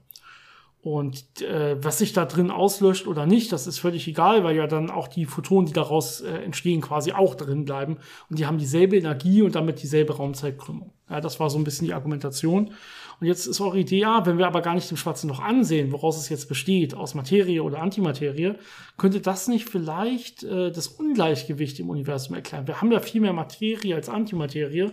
Und 0.84 1.40
äh, 1.40 1.82
was 1.82 1.96
sich 1.96 2.12
da 2.12 2.26
drin 2.26 2.50
auslöscht 2.50 3.06
oder 3.06 3.24
nicht, 3.24 3.52
das 3.52 3.66
ist 3.66 3.78
völlig 3.78 4.06
egal, 4.06 4.44
weil 4.44 4.54
ja 4.54 4.66
dann 4.66 4.90
auch 4.90 5.08
die 5.08 5.24
Photonen, 5.24 5.64
die 5.64 5.72
daraus 5.72 6.20
äh, 6.20 6.30
entstehen, 6.30 6.82
quasi 6.82 7.12
auch 7.12 7.34
drin 7.34 7.64
bleiben. 7.64 7.96
Und 8.28 8.38
die 8.38 8.44
haben 8.44 8.58
dieselbe 8.58 8.98
Energie 8.98 9.40
und 9.40 9.54
damit 9.54 9.82
dieselbe 9.82 10.14
Raumzeitkrümmung. 10.14 10.92
Ja, 11.08 11.22
das 11.22 11.40
war 11.40 11.48
so 11.48 11.56
ein 11.56 11.64
bisschen 11.64 11.86
die 11.86 11.94
Argumentation. 11.94 12.74
Und 13.18 13.26
jetzt 13.26 13.46
ist 13.46 13.62
eure 13.62 13.78
Idee, 13.78 14.00
ja, 14.00 14.26
wenn 14.26 14.36
wir 14.36 14.46
aber 14.46 14.60
gar 14.60 14.74
nicht 14.74 14.90
den 14.90 14.98
schwarzen 14.98 15.30
Loch 15.30 15.40
ansehen, 15.40 15.90
woraus 15.90 16.18
es 16.18 16.28
jetzt 16.28 16.50
besteht, 16.50 16.94
aus 16.94 17.14
Materie 17.14 17.62
oder 17.62 17.80
Antimaterie, 17.80 18.56
könnte 18.98 19.22
das 19.22 19.48
nicht 19.48 19.66
vielleicht 19.66 20.42
äh, 20.42 20.70
das 20.70 20.88
Ungleichgewicht 20.88 21.80
im 21.80 21.88
Universum 21.88 22.34
erklären? 22.34 22.66
Wir 22.66 22.82
haben 22.82 22.92
ja 22.92 23.00
viel 23.00 23.22
mehr 23.22 23.32
Materie 23.32 23.94
als 23.94 24.10
Antimaterie. 24.10 24.92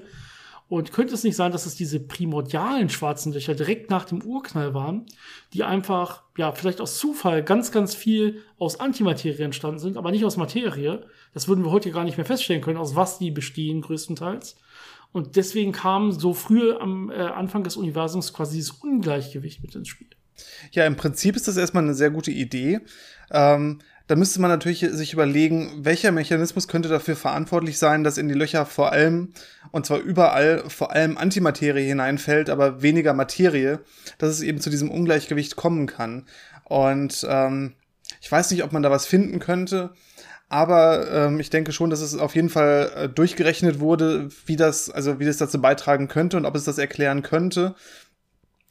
Und 0.72 0.94
könnte 0.94 1.14
es 1.14 1.26
nicht 1.26 1.36
sein, 1.36 1.52
dass 1.52 1.66
es 1.66 1.76
diese 1.76 2.00
primordialen 2.00 2.88
schwarzen 2.88 3.34
Löcher 3.34 3.54
direkt 3.56 3.90
nach 3.90 4.06
dem 4.06 4.24
Urknall 4.24 4.74
waren, 4.74 5.06
die 5.52 5.66
einfach, 5.66 6.24
ja, 6.38 6.54
vielleicht 6.54 6.80
aus 6.80 6.98
Zufall 6.98 7.44
ganz, 7.44 7.74
ganz 7.74 7.94
viel 7.94 8.42
aus 8.58 8.80
Antimaterie 8.80 9.44
entstanden 9.44 9.80
sind, 9.80 9.98
aber 9.98 10.12
nicht 10.12 10.24
aus 10.24 10.38
Materie. 10.38 11.06
Das 11.34 11.50
würden 11.50 11.66
wir 11.66 11.72
heute 11.72 11.92
gar 11.92 12.06
nicht 12.06 12.16
mehr 12.16 12.26
feststellen 12.26 12.62
können, 12.62 12.78
aus 12.78 12.96
was 12.96 13.20
die 13.20 13.32
bestehen 13.32 13.82
größtenteils. 13.82 14.56
Und 15.12 15.36
deswegen 15.36 15.74
kam 15.74 16.14
so 16.14 16.34
früh 16.34 16.72
am 16.72 17.12
äh, 17.12 17.16
Anfang 17.16 17.66
des 17.66 17.76
Universums 17.76 18.32
quasi 18.32 18.56
dieses 18.56 18.72
Ungleichgewicht 18.72 19.62
mit 19.62 19.76
ins 19.76 19.90
Spiel. 19.90 20.08
Ja, 20.72 20.86
im 20.86 20.96
Prinzip 20.96 21.36
ist 21.36 21.50
das 21.50 21.58
erstmal 21.58 21.84
eine 21.84 21.96
sehr 21.96 22.12
gute 22.12 22.32
Idee. 22.32 22.80
Ähm, 23.30 23.80
da 24.12 24.18
müsste 24.18 24.42
man 24.42 24.52
natürlich 24.52 24.82
sich 24.92 25.14
überlegen, 25.14 25.72
welcher 25.86 26.12
Mechanismus 26.12 26.68
könnte 26.68 26.90
dafür 26.90 27.16
verantwortlich 27.16 27.78
sein, 27.78 28.04
dass 28.04 28.18
in 28.18 28.28
die 28.28 28.34
Löcher 28.34 28.66
vor 28.66 28.92
allem, 28.92 29.30
und 29.72 29.86
zwar 29.86 30.00
überall, 30.00 30.70
vor 30.70 30.92
allem 30.92 31.18
Antimaterie 31.18 31.88
hineinfällt, 31.88 32.50
aber 32.50 32.82
weniger 32.82 33.14
Materie, 33.14 33.80
dass 34.18 34.32
es 34.32 34.42
eben 34.42 34.60
zu 34.60 34.70
diesem 34.70 34.92
Ungleichgewicht 34.92 35.56
kommen 35.56 35.88
kann. 35.88 36.26
Und 36.66 37.26
ähm, 37.30 37.76
ich 38.20 38.30
weiß 38.30 38.52
nicht, 38.52 38.66
ob 38.66 38.74
man 38.74 38.84
da 38.84 38.92
was 38.92 39.06
finden 39.06 39.40
könnte. 39.40 39.92
Aber 40.50 41.10
ähm, 41.10 41.40
ich 41.40 41.50
denke 41.50 41.72
schon, 41.72 41.90
dass 41.90 42.02
es 42.02 42.18
auf 42.18 42.36
jeden 42.36 42.50
Fall 42.50 42.92
äh, 42.94 43.08
durchgerechnet 43.08 43.80
wurde, 43.80 44.28
wie 44.46 44.58
das, 44.58 44.90
also 44.90 45.22
wie 45.22 45.26
das 45.26 45.38
dazu 45.38 45.62
beitragen 45.62 46.10
könnte 46.10 46.36
und 46.36 46.46
ob 46.46 46.56
es 46.58 46.66
das 46.66 46.78
erklären 46.78 47.22
könnte. 47.22 47.76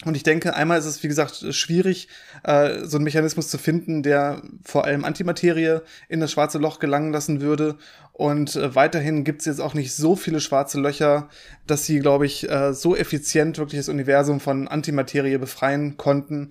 Und 0.07 0.17
ich 0.17 0.23
denke, 0.23 0.55
einmal 0.55 0.79
ist 0.79 0.87
es, 0.87 1.03
wie 1.03 1.09
gesagt, 1.09 1.45
schwierig, 1.55 2.09
äh, 2.43 2.85
so 2.85 2.97
einen 2.97 3.05
Mechanismus 3.05 3.49
zu 3.49 3.59
finden, 3.59 4.03
der 4.03 4.43
vor 4.65 4.87
allem 4.87 5.05
Antimaterie 5.05 5.81
in 6.09 6.21
das 6.21 6.33
schwarze 6.33 6.57
Loch 6.57 6.79
gelangen 6.79 7.13
lassen 7.13 7.43
würde. 7.43 7.77
Und 8.15 8.57
äh, 8.57 8.75
weiterhin 8.75 9.25
gibt 9.25 9.41
es 9.41 9.47
jetzt 9.47 9.61
auch 9.61 9.75
nicht 9.75 9.95
so 9.95 10.17
viele 10.17 10.41
schwarze 10.41 10.81
Löcher, 10.81 11.29
dass 11.67 11.85
sie, 11.85 11.99
glaube 11.99 12.25
ich, 12.25 12.49
äh, 12.49 12.73
so 12.73 12.97
effizient 12.97 13.59
wirklich 13.59 13.79
das 13.79 13.91
Universum 13.91 14.41
von 14.41 14.69
Antimaterie 14.69 15.37
befreien 15.37 15.99
konnten, 15.99 16.49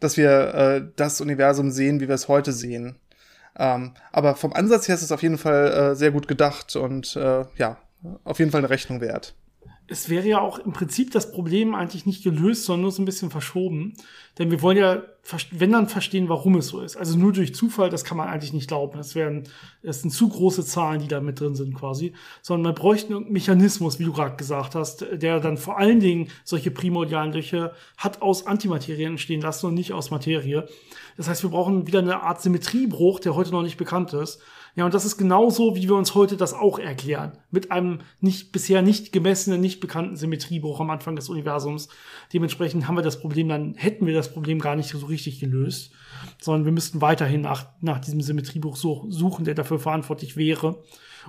dass 0.00 0.16
wir 0.16 0.54
äh, 0.54 0.82
das 0.96 1.20
Universum 1.20 1.70
sehen, 1.70 2.00
wie 2.00 2.08
wir 2.08 2.14
es 2.16 2.26
heute 2.26 2.52
sehen. 2.52 2.96
Ähm, 3.56 3.92
aber 4.10 4.34
vom 4.34 4.52
Ansatz 4.52 4.88
her 4.88 4.96
ist 4.96 5.02
es 5.02 5.12
auf 5.12 5.22
jeden 5.22 5.38
Fall 5.38 5.72
äh, 5.72 5.94
sehr 5.94 6.10
gut 6.10 6.26
gedacht 6.26 6.74
und 6.74 7.14
äh, 7.14 7.44
ja, 7.56 7.76
auf 8.24 8.38
jeden 8.40 8.50
Fall 8.50 8.60
eine 8.60 8.70
Rechnung 8.70 9.00
wert 9.00 9.34
es 9.90 10.08
wäre 10.08 10.26
ja 10.28 10.40
auch 10.40 10.60
im 10.60 10.72
Prinzip 10.72 11.10
das 11.10 11.32
Problem 11.32 11.74
eigentlich 11.74 12.06
nicht 12.06 12.22
gelöst, 12.22 12.64
sondern 12.64 12.82
nur 12.82 12.92
so 12.92 13.02
ein 13.02 13.06
bisschen 13.06 13.30
verschoben. 13.30 13.94
Denn 14.38 14.52
wir 14.52 14.62
wollen 14.62 14.76
ja, 14.76 15.02
wenn 15.50 15.72
dann 15.72 15.88
verstehen, 15.88 16.28
warum 16.28 16.54
es 16.54 16.68
so 16.68 16.80
ist. 16.80 16.96
Also 16.96 17.18
nur 17.18 17.32
durch 17.32 17.56
Zufall, 17.56 17.90
das 17.90 18.04
kann 18.04 18.16
man 18.16 18.28
eigentlich 18.28 18.52
nicht 18.52 18.68
glauben. 18.68 18.96
Das 18.96 19.16
wären, 19.16 19.48
das 19.82 20.02
sind 20.02 20.10
zu 20.12 20.28
große 20.28 20.64
Zahlen, 20.64 21.00
die 21.00 21.08
da 21.08 21.20
mit 21.20 21.40
drin 21.40 21.56
sind 21.56 21.74
quasi. 21.74 22.12
Sondern 22.40 22.72
man 22.72 22.74
bräuchte 22.76 23.16
einen 23.16 23.32
Mechanismus, 23.32 23.98
wie 23.98 24.04
du 24.04 24.12
gerade 24.12 24.36
gesagt 24.36 24.76
hast, 24.76 25.04
der 25.12 25.40
dann 25.40 25.56
vor 25.56 25.76
allen 25.76 25.98
Dingen 25.98 26.28
solche 26.44 26.70
primordialen 26.70 27.32
Löcher 27.32 27.72
hat 27.96 28.22
aus 28.22 28.46
Antimaterie 28.46 29.04
entstehen 29.04 29.40
lassen 29.40 29.66
und 29.66 29.74
nicht 29.74 29.92
aus 29.92 30.12
Materie. 30.12 30.68
Das 31.16 31.28
heißt, 31.28 31.42
wir 31.42 31.50
brauchen 31.50 31.88
wieder 31.88 31.98
eine 31.98 32.22
Art 32.22 32.40
Symmetriebruch, 32.40 33.18
der 33.18 33.34
heute 33.34 33.50
noch 33.50 33.62
nicht 33.62 33.76
bekannt 33.76 34.12
ist. 34.12 34.40
Ja, 34.76 34.84
und 34.84 34.94
das 34.94 35.04
ist 35.04 35.16
genauso, 35.16 35.74
wie 35.74 35.88
wir 35.88 35.96
uns 35.96 36.14
heute 36.14 36.36
das 36.36 36.54
auch 36.54 36.78
erklären. 36.78 37.32
Mit 37.50 37.72
einem 37.72 38.00
nicht, 38.20 38.52
bisher 38.52 38.82
nicht 38.82 39.12
gemessenen, 39.12 39.60
nicht 39.60 39.80
bekannten 39.80 40.16
Symmetriebruch 40.16 40.80
am 40.80 40.90
Anfang 40.90 41.16
des 41.16 41.28
Universums. 41.28 41.88
Dementsprechend 42.32 42.86
haben 42.86 42.96
wir 42.96 43.02
das 43.02 43.20
Problem 43.20 43.48
dann, 43.48 43.74
hätten 43.74 44.06
wir 44.06 44.14
das 44.14 44.32
Problem 44.32 44.60
gar 44.60 44.76
nicht 44.76 44.90
so 44.90 45.06
richtig 45.06 45.40
gelöst, 45.40 45.92
sondern 46.40 46.64
wir 46.64 46.72
müssten 46.72 47.00
weiterhin 47.00 47.40
nach, 47.40 47.66
nach 47.80 47.98
diesem 48.00 48.20
Symmetriebruch 48.20 48.76
suchen, 48.76 49.44
der 49.44 49.54
dafür 49.54 49.80
verantwortlich 49.80 50.36
wäre. 50.36 50.82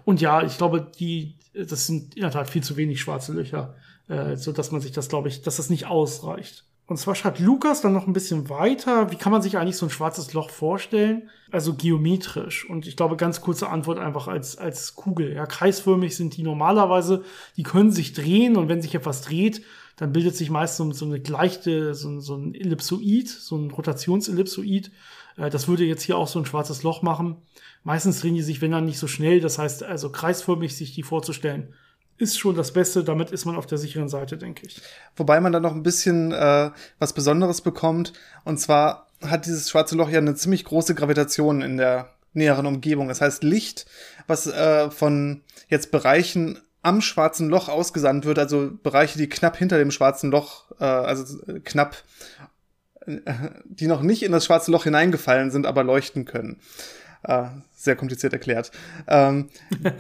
Und 0.05 0.21
ja, 0.21 0.43
ich 0.43 0.57
glaube, 0.57 0.91
die, 0.99 1.35
das 1.53 1.87
sind 1.87 2.15
in 2.15 2.21
der 2.21 2.31
Tat 2.31 2.49
viel 2.49 2.63
zu 2.63 2.77
wenig 2.77 3.01
schwarze 3.01 3.33
Löcher, 3.33 3.75
äh, 4.07 4.35
so 4.37 4.51
dass 4.51 4.71
man 4.71 4.81
sich 4.81 4.91
das, 4.91 5.09
glaube 5.09 5.29
ich, 5.29 5.41
dass 5.41 5.57
das 5.57 5.69
nicht 5.69 5.87
ausreicht. 5.87 6.65
Und 6.91 6.97
zwar 6.97 7.15
schreibt 7.15 7.39
Lukas 7.39 7.79
dann 7.79 7.93
noch 7.93 8.05
ein 8.05 8.11
bisschen 8.11 8.49
weiter, 8.49 9.11
wie 9.11 9.15
kann 9.15 9.31
man 9.31 9.41
sich 9.41 9.57
eigentlich 9.57 9.77
so 9.77 9.85
ein 9.85 9.89
schwarzes 9.89 10.33
Loch 10.33 10.49
vorstellen? 10.49 11.29
Also 11.49 11.73
geometrisch. 11.73 12.69
Und 12.69 12.85
ich 12.85 12.97
glaube, 12.97 13.15
ganz 13.15 13.39
kurze 13.39 13.69
Antwort 13.69 13.97
einfach 13.97 14.27
als, 14.27 14.57
als 14.57 14.93
Kugel. 14.93 15.33
Ja, 15.33 15.45
kreisförmig 15.45 16.17
sind 16.17 16.35
die 16.35 16.43
normalerweise, 16.43 17.23
die 17.55 17.63
können 17.63 17.93
sich 17.93 18.11
drehen 18.11 18.57
und 18.57 18.67
wenn 18.67 18.81
sich 18.81 18.93
etwas 18.93 19.21
dreht, 19.21 19.61
dann 19.95 20.11
bildet 20.11 20.35
sich 20.35 20.49
meist 20.49 20.75
so, 20.75 20.91
so 20.91 21.05
eine 21.05 21.21
gleiche, 21.21 21.93
so, 21.93 22.19
so 22.19 22.35
ein 22.35 22.53
Ellipsoid, 22.55 23.29
so 23.29 23.55
ein 23.55 23.71
Rotationsellipsoid. 23.71 24.91
Äh, 25.37 25.49
das 25.49 25.69
würde 25.69 25.85
jetzt 25.85 26.03
hier 26.03 26.17
auch 26.17 26.27
so 26.27 26.39
ein 26.39 26.45
schwarzes 26.45 26.83
Loch 26.83 27.03
machen. 27.03 27.37
Meistens 27.85 28.19
drehen 28.19 28.35
die 28.35 28.41
sich, 28.41 28.61
wenn 28.61 28.71
dann 28.71 28.83
nicht 28.83 28.99
so 28.99 29.07
schnell. 29.07 29.39
Das 29.39 29.57
heißt, 29.57 29.83
also 29.83 30.11
kreisförmig 30.11 30.75
sich 30.75 30.93
die 30.93 31.03
vorzustellen, 31.03 31.73
ist 32.21 32.37
schon 32.37 32.55
das 32.55 32.71
Beste. 32.71 33.03
Damit 33.03 33.31
ist 33.31 33.45
man 33.45 33.55
auf 33.55 33.65
der 33.65 33.79
sicheren 33.79 34.07
Seite, 34.07 34.37
denke 34.37 34.67
ich. 34.67 34.81
Wobei 35.15 35.41
man 35.41 35.51
dann 35.51 35.63
noch 35.63 35.73
ein 35.73 35.83
bisschen 35.83 36.31
äh, 36.31 36.69
was 36.99 37.13
Besonderes 37.13 37.61
bekommt. 37.61 38.13
Und 38.43 38.59
zwar 38.59 39.07
hat 39.21 39.47
dieses 39.47 39.69
schwarze 39.69 39.95
Loch 39.95 40.09
ja 40.09 40.19
eine 40.19 40.35
ziemlich 40.35 40.63
große 40.63 40.95
Gravitation 40.95 41.61
in 41.61 41.77
der 41.77 42.13
näheren 42.33 42.65
Umgebung. 42.67 43.07
Das 43.07 43.21
heißt, 43.21 43.43
Licht, 43.43 43.87
was 44.27 44.47
äh, 44.47 44.91
von 44.91 45.41
jetzt 45.67 45.91
Bereichen 45.91 46.59
am 46.83 47.01
schwarzen 47.01 47.49
Loch 47.49 47.69
ausgesandt 47.69 48.25
wird, 48.25 48.39
also 48.39 48.71
Bereiche, 48.81 49.17
die 49.17 49.29
knapp 49.29 49.57
hinter 49.57 49.77
dem 49.77 49.91
schwarzen 49.91 50.31
Loch, 50.31 50.71
äh, 50.79 50.83
also 50.83 51.39
knapp, 51.63 51.95
äh, 53.05 53.19
die 53.65 53.87
noch 53.87 54.01
nicht 54.01 54.23
in 54.23 54.31
das 54.31 54.45
schwarze 54.45 54.71
Loch 54.71 54.83
hineingefallen 54.83 55.51
sind, 55.51 55.65
aber 55.65 55.83
leuchten 55.83 56.25
können. 56.25 56.59
Äh, 57.23 57.45
sehr 57.75 57.95
kompliziert 57.95 58.33
erklärt, 58.33 58.71
ähm, 59.07 59.49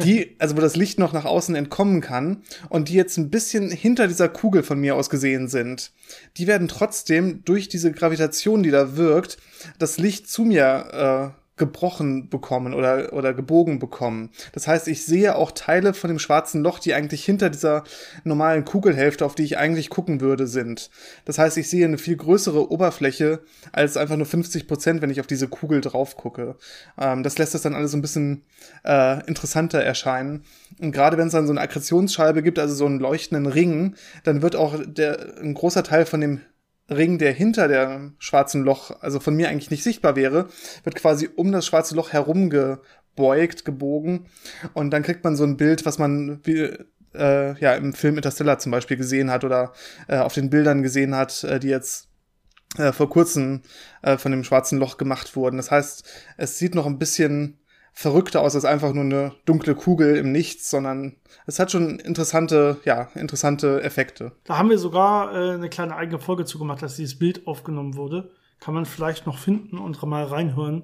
die, 0.03 0.35
also 0.39 0.55
wo 0.55 0.61
das 0.61 0.75
Licht 0.75 0.99
noch 0.99 1.13
nach 1.13 1.25
außen 1.25 1.55
entkommen 1.55 2.01
kann 2.01 2.43
und 2.69 2.89
die 2.89 2.93
jetzt 2.93 3.17
ein 3.17 3.29
bisschen 3.29 3.69
hinter 3.71 4.07
dieser 4.07 4.29
Kugel 4.29 4.63
von 4.63 4.79
mir 4.79 4.95
aus 4.95 5.09
gesehen 5.09 5.47
sind, 5.47 5.91
die 6.37 6.47
werden 6.47 6.67
trotzdem 6.67 7.43
durch 7.43 7.69
diese 7.69 7.91
Gravitation, 7.91 8.63
die 8.63 8.71
da 8.71 8.97
wirkt, 8.97 9.37
das 9.77 9.97
Licht 9.97 10.29
zu 10.29 10.43
mir 10.43 11.33
äh, 11.35 11.40
gebrochen 11.61 12.27
bekommen 12.27 12.73
oder, 12.73 13.13
oder 13.13 13.35
gebogen 13.35 13.77
bekommen. 13.77 14.31
Das 14.51 14.67
heißt, 14.67 14.87
ich 14.87 15.05
sehe 15.05 15.35
auch 15.35 15.51
Teile 15.51 15.93
von 15.93 16.07
dem 16.07 16.17
schwarzen 16.17 16.63
Loch, 16.63 16.79
die 16.79 16.95
eigentlich 16.95 17.23
hinter 17.23 17.51
dieser 17.51 17.83
normalen 18.23 18.65
Kugelhälfte, 18.65 19.23
auf 19.23 19.35
die 19.35 19.43
ich 19.43 19.59
eigentlich 19.59 19.91
gucken 19.91 20.21
würde, 20.21 20.47
sind. 20.47 20.89
Das 21.23 21.37
heißt, 21.37 21.59
ich 21.59 21.69
sehe 21.69 21.85
eine 21.85 21.99
viel 21.99 22.17
größere 22.17 22.71
Oberfläche 22.71 23.41
als 23.71 23.95
einfach 23.95 24.17
nur 24.17 24.25
50 24.25 24.67
Prozent, 24.67 25.03
wenn 25.03 25.11
ich 25.11 25.19
auf 25.19 25.27
diese 25.27 25.47
Kugel 25.47 25.81
drauf 25.81 26.17
gucke. 26.17 26.55
Ähm, 26.97 27.21
das 27.21 27.37
lässt 27.37 27.53
das 27.53 27.61
dann 27.61 27.75
alles 27.75 27.91
so 27.91 27.97
ein 27.97 28.01
bisschen 28.01 28.41
äh, 28.83 29.23
interessanter 29.27 29.83
erscheinen. 29.83 30.43
Und 30.79 30.93
gerade 30.93 31.17
wenn 31.17 31.27
es 31.27 31.33
dann 31.33 31.45
so 31.45 31.53
eine 31.53 31.61
Akkretionsscheibe 31.61 32.41
gibt, 32.41 32.57
also 32.57 32.73
so 32.73 32.87
einen 32.87 32.99
leuchtenden 32.99 33.45
Ring, 33.45 33.93
dann 34.23 34.41
wird 34.41 34.55
auch 34.55 34.79
der, 34.83 35.37
ein 35.39 35.53
großer 35.53 35.83
Teil 35.83 36.07
von 36.07 36.21
dem 36.21 36.41
Ring, 36.89 37.17
der 37.17 37.31
hinter 37.31 37.67
der 37.67 38.11
schwarzen 38.19 38.63
Loch, 38.63 38.91
also 39.01 39.19
von 39.19 39.35
mir 39.35 39.49
eigentlich 39.49 39.71
nicht 39.71 39.83
sichtbar 39.83 40.15
wäre, 40.15 40.49
wird 40.83 40.95
quasi 40.95 41.29
um 41.35 41.51
das 41.51 41.65
schwarze 41.65 41.95
Loch 41.95 42.11
herum 42.11 42.49
gebeugt, 42.49 43.65
gebogen. 43.65 44.25
Und 44.73 44.91
dann 44.91 45.03
kriegt 45.03 45.23
man 45.23 45.35
so 45.35 45.43
ein 45.43 45.57
Bild, 45.57 45.85
was 45.85 45.99
man 45.99 46.39
wie, 46.43 46.69
äh, 47.13 47.59
ja 47.59 47.75
im 47.75 47.93
Film 47.93 48.17
Interstellar 48.17 48.59
zum 48.59 48.71
Beispiel 48.71 48.97
gesehen 48.97 49.31
hat 49.31 49.43
oder 49.43 49.73
äh, 50.07 50.17
auf 50.17 50.33
den 50.33 50.49
Bildern 50.49 50.83
gesehen 50.83 51.15
hat, 51.15 51.43
äh, 51.43 51.59
die 51.59 51.69
jetzt 51.69 52.09
äh, 52.77 52.91
vor 52.91 53.09
kurzem 53.09 53.61
äh, 54.01 54.17
von 54.17 54.31
dem 54.31 54.43
schwarzen 54.43 54.79
Loch 54.79 54.97
gemacht 54.97 55.35
wurden. 55.35 55.57
Das 55.57 55.71
heißt, 55.71 56.03
es 56.37 56.57
sieht 56.57 56.75
noch 56.75 56.85
ein 56.85 56.99
bisschen 56.99 57.57
verrückter 57.93 58.41
aus 58.41 58.55
als 58.55 58.65
einfach 58.65 58.93
nur 58.93 59.03
eine 59.03 59.33
dunkle 59.45 59.75
Kugel 59.75 60.17
im 60.17 60.31
Nichts, 60.31 60.69
sondern 60.69 61.15
es 61.45 61.59
hat 61.59 61.71
schon 61.71 61.99
interessante, 61.99 62.79
ja, 62.85 63.09
interessante 63.15 63.83
Effekte. 63.83 64.31
Da 64.45 64.57
haben 64.57 64.69
wir 64.69 64.77
sogar 64.77 65.35
äh, 65.35 65.53
eine 65.53 65.69
kleine 65.69 65.95
eigene 65.95 66.19
Folge 66.19 66.45
zugemacht, 66.45 66.81
dass 66.81 66.95
dieses 66.95 67.19
Bild 67.19 67.47
aufgenommen 67.47 67.95
wurde. 67.95 68.31
Kann 68.59 68.73
man 68.73 68.85
vielleicht 68.85 69.25
noch 69.25 69.37
finden 69.37 69.77
und 69.77 70.01
mal 70.03 70.23
reinhören, 70.23 70.83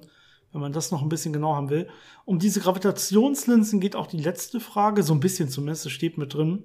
wenn 0.52 0.60
man 0.60 0.72
das 0.72 0.90
noch 0.90 1.02
ein 1.02 1.08
bisschen 1.08 1.32
genau 1.32 1.54
haben 1.54 1.70
will. 1.70 1.88
Um 2.24 2.38
diese 2.38 2.60
Gravitationslinsen 2.60 3.80
geht 3.80 3.96
auch 3.96 4.06
die 4.06 4.20
letzte 4.20 4.60
Frage, 4.60 5.02
so 5.02 5.14
ein 5.14 5.20
bisschen 5.20 5.48
zumindest, 5.48 5.86
es 5.86 5.92
steht 5.92 6.18
mit 6.18 6.34
drin. 6.34 6.64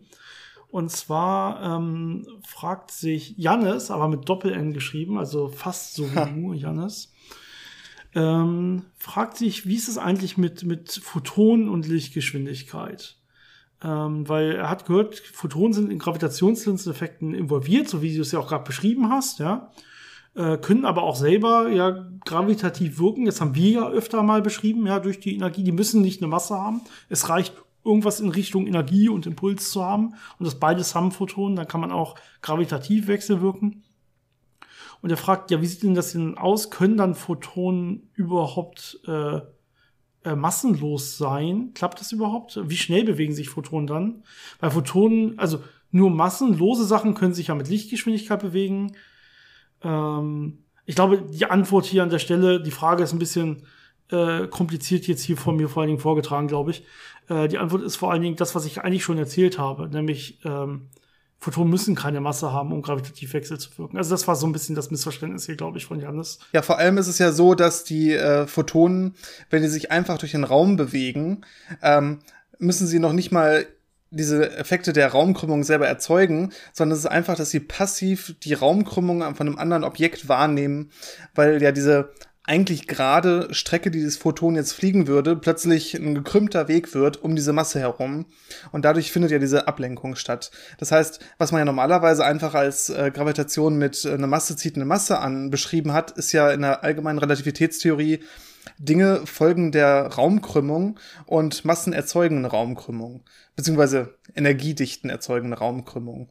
Und 0.73 0.89
zwar 0.89 1.61
ähm, 1.61 2.25
fragt 2.43 2.89
sich 2.89 3.35
Jannis, 3.37 3.91
aber 3.91 4.07
mit 4.07 4.27
Doppel-N 4.27 4.73
geschrieben, 4.73 5.19
also 5.19 5.49
fast 5.49 5.93
so 5.93 6.11
wie 6.11 6.15
du, 6.41 6.53
Jannis, 6.53 7.12
ähm, 8.15 8.83
fragt 8.97 9.37
sich, 9.37 9.67
wie 9.67 9.75
ist 9.75 9.87
es 9.87 9.97
eigentlich 9.97 10.37
mit, 10.37 10.63
mit 10.63 10.91
Photonen 10.91 11.69
und 11.69 11.87
Lichtgeschwindigkeit? 11.87 13.17
Ähm, 13.83 14.27
weil 14.29 14.51
er 14.53 14.69
hat 14.69 14.85
gehört, 14.85 15.19
Photonen 15.19 15.73
sind 15.73 15.91
in 15.91 15.99
Gravitationslinseneffekten 15.99 17.33
involviert, 17.33 17.89
so 17.89 18.01
wie 18.01 18.15
du 18.15 18.21
es 18.21 18.31
ja 18.31 18.39
auch 18.39 18.47
gerade 18.47 18.63
beschrieben 18.63 19.09
hast, 19.09 19.39
ja. 19.39 19.71
Äh, 20.35 20.57
können 20.57 20.85
aber 20.85 21.03
auch 21.03 21.15
selber 21.15 21.69
ja 21.69 22.07
gravitativ 22.25 22.97
wirken. 22.97 23.25
Das 23.25 23.39
haben 23.39 23.53
wir 23.55 23.69
ja 23.69 23.89
öfter 23.89 24.23
mal 24.23 24.41
beschrieben, 24.41 24.87
ja, 24.87 24.99
durch 24.99 25.19
die 25.19 25.35
Energie. 25.35 25.63
Die 25.63 25.71
müssen 25.71 26.01
nicht 26.01 26.21
eine 26.21 26.29
Masse 26.29 26.55
haben. 26.55 26.81
Es 27.07 27.29
reicht 27.29 27.53
irgendwas 27.85 28.19
in 28.19 28.29
Richtung 28.29 28.65
Energie 28.65 29.09
und 29.09 29.27
Impuls 29.27 29.69
zu 29.69 29.83
haben. 29.83 30.15
Und 30.39 30.45
das 30.45 30.59
beides 30.59 30.95
haben 30.95 31.11
Photonen, 31.11 31.55
dann 31.55 31.67
kann 31.67 31.81
man 31.81 31.91
auch 31.91 32.15
gravitativ 32.41 33.07
wechselwirken. 33.07 33.83
Und 35.03 35.09
er 35.09 35.17
fragt, 35.17 35.51
ja, 35.51 35.61
wie 35.61 35.65
sieht 35.65 35.83
denn 35.83 35.95
das 35.95 36.13
denn 36.13 36.37
aus? 36.37 36.69
Können 36.69 36.95
dann 36.95 37.13
Photonen 37.13 38.09
überhaupt 38.13 39.01
äh, 39.05 39.41
äh, 40.23 40.35
massenlos 40.35 41.17
sein? 41.17 41.71
Klappt 41.73 41.99
das 41.99 42.13
überhaupt? 42.13 42.57
Wie 42.63 42.77
schnell 42.77 43.03
bewegen 43.03 43.33
sich 43.33 43.49
Photonen 43.49 43.85
dann? 43.85 44.23
Weil 44.61 44.71
Photonen, 44.71 45.37
also 45.37 45.61
nur 45.91 46.09
massenlose 46.09 46.85
Sachen 46.85 47.15
können 47.15 47.33
sich 47.33 47.47
ja 47.47 47.55
mit 47.55 47.67
Lichtgeschwindigkeit 47.67 48.39
bewegen. 48.39 48.95
Ähm, 49.81 50.59
ich 50.85 50.95
glaube, 50.95 51.21
die 51.21 51.47
Antwort 51.47 51.83
hier 51.83 52.01
an 52.01 52.09
der 52.09 52.19
Stelle, 52.19 52.63
die 52.63 52.71
Frage 52.71 53.03
ist 53.03 53.11
ein 53.11 53.19
bisschen 53.19 53.63
äh, 54.09 54.47
kompliziert 54.47 55.05
jetzt 55.07 55.23
hier 55.23 55.35
von 55.35 55.57
mir 55.57 55.67
vor 55.67 55.81
allen 55.81 55.89
Dingen 55.89 55.99
vorgetragen, 55.99 56.47
glaube 56.47 56.71
ich. 56.71 56.85
Äh, 57.27 57.49
die 57.49 57.57
Antwort 57.57 57.83
ist 57.83 57.97
vor 57.97 58.09
allen 58.09 58.21
Dingen 58.21 58.37
das, 58.37 58.55
was 58.55 58.65
ich 58.65 58.79
eigentlich 58.79 59.03
schon 59.03 59.17
erzählt 59.17 59.59
habe, 59.59 59.89
nämlich 59.89 60.39
ähm, 60.45 60.87
Photonen 61.43 61.69
müssen 61.69 61.93
keine 61.93 62.21
Masse 62.21 62.53
haben, 62.53 62.71
um 62.71 62.81
gravitativ 62.81 63.33
wechsel 63.33 63.59
zu 63.59 63.77
wirken. 63.77 63.97
Also 63.97 64.11
das 64.11 64.29
war 64.29 64.37
so 64.37 64.47
ein 64.47 64.53
bisschen 64.53 64.75
das 64.75 64.91
Missverständnis 64.91 65.45
hier, 65.45 65.57
glaube 65.57 65.77
ich, 65.77 65.85
von 65.85 65.99
Janis. 65.99 66.39
Ja, 66.53 66.61
vor 66.61 66.77
allem 66.77 66.97
ist 66.97 67.07
es 67.07 67.19
ja 67.19 67.33
so, 67.33 67.53
dass 67.53 67.83
die 67.83 68.13
äh, 68.13 68.47
Photonen, 68.47 69.15
wenn 69.49 69.61
die 69.61 69.67
sich 69.67 69.91
einfach 69.91 70.17
durch 70.17 70.31
den 70.31 70.45
Raum 70.45 70.77
bewegen, 70.77 71.41
ähm, 71.81 72.19
müssen 72.59 72.87
sie 72.87 72.97
noch 72.97 73.11
nicht 73.11 73.33
mal 73.33 73.65
diese 74.09 74.55
Effekte 74.55 74.93
der 74.93 75.09
Raumkrümmung 75.09 75.65
selber 75.65 75.85
erzeugen, 75.85 76.53
sondern 76.71 76.93
es 76.93 77.03
ist 77.03 77.11
einfach, 77.11 77.35
dass 77.35 77.49
sie 77.49 77.59
passiv 77.59 78.35
die 78.41 78.53
Raumkrümmung 78.53 79.35
von 79.35 79.47
einem 79.47 79.57
anderen 79.57 79.83
Objekt 79.83 80.29
wahrnehmen, 80.29 80.91
weil 81.35 81.61
ja 81.61 81.73
diese 81.73 82.13
eigentlich 82.45 82.87
gerade 82.87 83.53
Strecke, 83.53 83.89
die 83.89 84.03
das 84.03 84.17
Photon 84.17 84.55
jetzt 84.55 84.73
fliegen 84.73 85.07
würde, 85.07 85.35
plötzlich 85.35 85.93
ein 85.93 86.13
gekrümmter 86.13 86.67
Weg 86.67 86.93
wird 86.93 87.23
um 87.23 87.35
diese 87.35 87.53
Masse 87.53 87.79
herum. 87.79 88.25
Und 88.71 88.83
dadurch 88.83 89.11
findet 89.13 89.31
ja 89.31 89.39
diese 89.39 89.67
Ablenkung 89.67 90.15
statt. 90.15 90.51
Das 90.77 90.91
heißt, 90.91 91.19
was 91.37 91.51
man 91.53 91.59
ja 91.59 91.65
normalerweise 91.65 92.25
einfach 92.25 92.53
als 92.53 92.89
äh, 92.89 93.11
Gravitation 93.13 93.77
mit 93.77 94.03
äh, 94.03 94.13
einer 94.13 94.27
Masse 94.27 94.57
zieht 94.57 94.75
eine 94.75 94.85
Masse 94.85 95.19
an 95.19 95.51
beschrieben 95.51 95.93
hat, 95.93 96.11
ist 96.11 96.33
ja 96.33 96.51
in 96.51 96.61
der 96.61 96.83
allgemeinen 96.83 97.19
Relativitätstheorie 97.19 98.19
Dinge 98.77 99.25
folgen 99.25 99.71
der 99.71 100.07
Raumkrümmung 100.07 100.99
und 101.25 101.63
Massen 101.63 101.93
erzeugen 101.93 102.39
eine 102.39 102.47
Raumkrümmung. 102.47 103.23
Beziehungsweise 103.55 104.17
Energiedichten 104.35 105.09
erzeugen 105.09 105.47
eine 105.47 105.57
Raumkrümmung. 105.57 106.29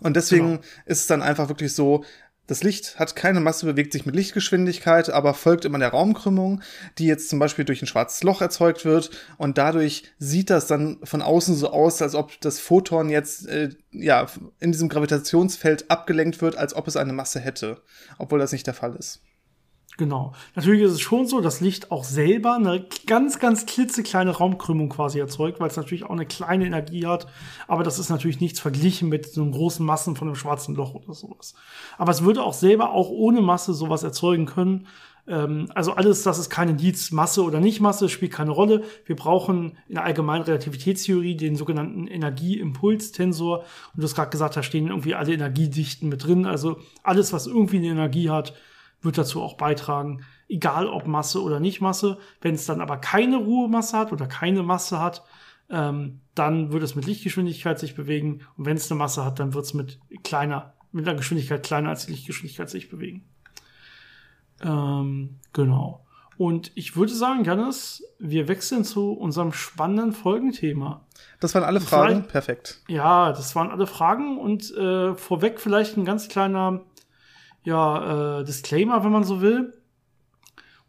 Und 0.00 0.16
deswegen 0.16 0.48
genau. 0.48 0.62
ist 0.86 1.00
es 1.00 1.06
dann 1.06 1.22
einfach 1.22 1.48
wirklich 1.48 1.74
so, 1.74 2.04
das 2.52 2.62
Licht 2.62 2.98
hat 2.98 3.16
keine 3.16 3.40
Masse, 3.40 3.64
bewegt 3.64 3.94
sich 3.94 4.04
mit 4.04 4.14
Lichtgeschwindigkeit, 4.14 5.08
aber 5.08 5.32
folgt 5.32 5.64
immer 5.64 5.78
der 5.78 5.88
Raumkrümmung, 5.88 6.60
die 6.98 7.06
jetzt 7.06 7.30
zum 7.30 7.38
Beispiel 7.38 7.64
durch 7.64 7.80
ein 7.80 7.86
schwarzes 7.86 8.22
Loch 8.24 8.42
erzeugt 8.42 8.84
wird. 8.84 9.08
Und 9.38 9.56
dadurch 9.56 10.04
sieht 10.18 10.50
das 10.50 10.66
dann 10.66 10.98
von 11.02 11.22
außen 11.22 11.56
so 11.56 11.70
aus, 11.70 12.02
als 12.02 12.14
ob 12.14 12.38
das 12.42 12.60
Photon 12.60 13.08
jetzt 13.08 13.48
äh, 13.48 13.70
ja 13.90 14.26
in 14.60 14.70
diesem 14.70 14.90
Gravitationsfeld 14.90 15.90
abgelenkt 15.90 16.42
wird, 16.42 16.58
als 16.58 16.74
ob 16.74 16.86
es 16.88 16.98
eine 16.98 17.14
Masse 17.14 17.40
hätte, 17.40 17.80
obwohl 18.18 18.38
das 18.38 18.52
nicht 18.52 18.66
der 18.66 18.74
Fall 18.74 18.96
ist. 18.96 19.22
Genau. 19.98 20.32
Natürlich 20.54 20.82
ist 20.82 20.92
es 20.92 21.00
schon 21.02 21.26
so, 21.26 21.40
dass 21.40 21.60
Licht 21.60 21.90
auch 21.90 22.04
selber 22.04 22.54
eine 22.54 22.86
ganz, 23.06 23.38
ganz 23.38 23.66
klitzekleine 23.66 24.30
Raumkrümmung 24.30 24.88
quasi 24.88 25.18
erzeugt, 25.18 25.60
weil 25.60 25.68
es 25.68 25.76
natürlich 25.76 26.04
auch 26.04 26.10
eine 26.10 26.24
kleine 26.24 26.64
Energie 26.64 27.06
hat. 27.06 27.26
Aber 27.68 27.82
das 27.82 27.98
ist 27.98 28.08
natürlich 28.08 28.40
nichts 28.40 28.58
verglichen 28.58 29.10
mit 29.10 29.26
so 29.26 29.42
einem 29.42 29.52
großen 29.52 29.84
Massen 29.84 30.16
von 30.16 30.28
einem 30.28 30.34
schwarzen 30.34 30.74
Loch 30.74 30.94
oder 30.94 31.12
sowas. 31.12 31.54
Aber 31.98 32.10
es 32.10 32.24
würde 32.24 32.42
auch 32.42 32.54
selber 32.54 32.92
auch 32.92 33.10
ohne 33.10 33.42
Masse 33.42 33.74
sowas 33.74 34.02
erzeugen 34.02 34.46
können. 34.46 34.86
Ähm, 35.26 35.68
also 35.74 35.92
alles, 35.92 36.22
das 36.22 36.38
ist 36.38 36.48
keine 36.48 36.70
Indiz, 36.70 37.12
Masse 37.12 37.44
oder 37.44 37.60
nicht 37.60 37.80
Masse, 37.80 38.08
spielt 38.08 38.32
keine 38.32 38.50
Rolle. 38.50 38.84
Wir 39.04 39.14
brauchen 39.14 39.76
in 39.88 39.96
der 39.96 40.04
allgemeinen 40.04 40.44
Relativitätstheorie 40.44 41.36
den 41.36 41.54
sogenannten 41.54 42.06
Energieimpulstensor. 42.06 43.58
Und 43.58 43.66
du 43.94 44.02
hast 44.04 44.14
gerade 44.14 44.30
gesagt, 44.30 44.56
da 44.56 44.62
stehen 44.62 44.88
irgendwie 44.88 45.14
alle 45.14 45.34
Energiedichten 45.34 46.08
mit 46.08 46.24
drin. 46.24 46.46
Also 46.46 46.78
alles, 47.02 47.34
was 47.34 47.46
irgendwie 47.46 47.76
eine 47.76 47.88
Energie 47.88 48.30
hat, 48.30 48.54
wird 49.02 49.18
dazu 49.18 49.42
auch 49.42 49.56
beitragen, 49.56 50.24
egal 50.48 50.86
ob 50.86 51.06
Masse 51.06 51.42
oder 51.42 51.60
nicht 51.60 51.80
Masse. 51.80 52.18
Wenn 52.40 52.54
es 52.54 52.66
dann 52.66 52.80
aber 52.80 52.98
keine 52.98 53.36
Ruhemasse 53.36 53.98
hat 53.98 54.12
oder 54.12 54.26
keine 54.26 54.62
Masse 54.62 55.00
hat, 55.00 55.24
ähm, 55.70 56.20
dann 56.34 56.72
wird 56.72 56.82
es 56.82 56.94
mit 56.94 57.06
Lichtgeschwindigkeit 57.06 57.78
sich 57.78 57.94
bewegen. 57.94 58.42
Und 58.56 58.66
wenn 58.66 58.76
es 58.76 58.90
eine 58.90 58.98
Masse 58.98 59.24
hat, 59.24 59.38
dann 59.38 59.54
wird 59.54 59.64
es 59.64 59.74
mit 59.74 59.98
kleiner, 60.22 60.74
mit 60.92 61.06
einer 61.06 61.16
Geschwindigkeit 61.16 61.62
kleiner 61.62 61.88
als 61.90 62.06
die 62.06 62.12
Lichtgeschwindigkeit 62.12 62.70
sich 62.70 62.90
bewegen. 62.90 63.24
Ähm, 64.62 65.40
genau. 65.52 66.04
Und 66.38 66.72
ich 66.74 66.96
würde 66.96 67.14
sagen, 67.14 67.44
Janis, 67.44 68.04
wir 68.18 68.48
wechseln 68.48 68.84
zu 68.84 69.12
unserem 69.12 69.52
spannenden 69.52 70.12
Folgenthema. 70.12 71.06
Das 71.40 71.54
waren 71.54 71.64
alle 71.64 71.80
Fragen. 71.80 72.14
Vielleicht, 72.14 72.28
Perfekt. 72.28 72.80
Ja, 72.88 73.32
das 73.32 73.54
waren 73.54 73.70
alle 73.70 73.86
Fragen. 73.86 74.38
Und 74.38 74.74
äh, 74.74 75.14
vorweg 75.14 75.60
vielleicht 75.60 75.96
ein 75.96 76.04
ganz 76.04 76.28
kleiner 76.28 76.80
ja, 77.64 78.40
äh, 78.40 78.44
Disclaimer, 78.44 79.04
wenn 79.04 79.12
man 79.12 79.24
so 79.24 79.40
will. 79.40 79.72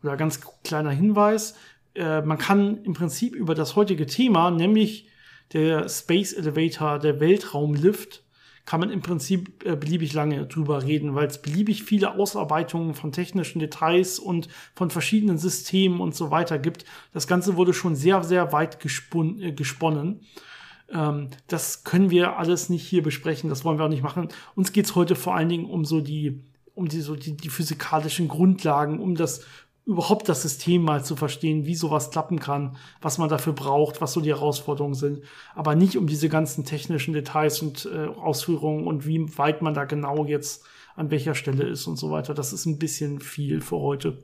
Oder 0.01 0.17
ganz 0.17 0.41
kleiner 0.63 0.91
Hinweis. 0.91 1.55
Äh, 1.95 2.21
man 2.21 2.37
kann 2.37 2.83
im 2.83 2.93
Prinzip 2.93 3.35
über 3.35 3.55
das 3.55 3.75
heutige 3.75 4.05
Thema, 4.05 4.51
nämlich 4.51 5.07
der 5.53 5.87
Space 5.87 6.33
Elevator, 6.33 6.99
der 6.99 7.19
Weltraumlift, 7.19 8.23
kann 8.65 8.79
man 8.79 8.89
im 8.89 9.01
Prinzip 9.01 9.65
äh, 9.65 9.75
beliebig 9.75 10.13
lange 10.13 10.45
drüber 10.47 10.83
reden, 10.83 11.15
weil 11.15 11.27
es 11.27 11.41
beliebig 11.41 11.83
viele 11.83 12.15
Ausarbeitungen 12.15 12.93
von 12.93 13.11
technischen 13.11 13.59
Details 13.59 14.19
und 14.19 14.47
von 14.73 14.89
verschiedenen 14.89 15.37
Systemen 15.37 15.99
und 15.99 16.15
so 16.15 16.31
weiter 16.31 16.59
gibt. 16.59 16.85
Das 17.13 17.27
Ganze 17.27 17.57
wurde 17.57 17.73
schon 17.73 17.95
sehr, 17.95 18.23
sehr 18.23 18.53
weit 18.53 18.77
äh, 18.83 19.51
gesponnen. 19.51 20.21
Ähm, 20.89 21.29
das 21.47 21.83
können 21.83 22.09
wir 22.09 22.37
alles 22.37 22.69
nicht 22.69 22.87
hier 22.87 23.03
besprechen, 23.03 23.49
das 23.49 23.65
wollen 23.65 23.77
wir 23.77 23.85
auch 23.85 23.89
nicht 23.89 24.03
machen. 24.03 24.29
Uns 24.55 24.71
geht's 24.71 24.95
heute 24.95 25.15
vor 25.15 25.35
allen 25.35 25.49
Dingen 25.49 25.65
um 25.65 25.83
so 25.83 25.99
die 25.99 26.41
um 26.75 26.87
die, 26.87 27.01
so 27.01 27.15
die, 27.15 27.37
die 27.37 27.49
physikalischen 27.49 28.27
Grundlagen, 28.27 28.99
um 28.99 29.15
das 29.15 29.41
überhaupt 29.85 30.29
das 30.29 30.41
System 30.41 30.81
mal 30.81 31.03
zu 31.03 31.15
verstehen, 31.15 31.65
wie 31.65 31.75
sowas 31.75 32.09
klappen 32.09 32.39
kann, 32.39 32.77
was 33.01 33.17
man 33.17 33.29
dafür 33.29 33.53
braucht, 33.53 33.99
was 33.99 34.13
so 34.13 34.21
die 34.21 34.29
Herausforderungen 34.29 34.95
sind, 34.95 35.23
aber 35.55 35.75
nicht 35.75 35.97
um 35.97 36.07
diese 36.07 36.29
ganzen 36.29 36.63
technischen 36.63 37.13
Details 37.13 37.61
und 37.61 37.89
äh, 37.93 38.07
Ausführungen 38.07 38.87
und 38.87 39.05
wie 39.05 39.37
weit 39.37 39.61
man 39.61 39.73
da 39.73 39.83
genau 39.83 40.25
jetzt 40.25 40.63
an 40.95 41.11
welcher 41.11 41.35
Stelle 41.35 41.63
ist 41.63 41.87
und 41.87 41.97
so 41.97 42.11
weiter. 42.11 42.33
Das 42.33 42.53
ist 42.53 42.65
ein 42.65 42.79
bisschen 42.79 43.19
viel 43.19 43.61
für 43.61 43.79
heute. 43.79 44.19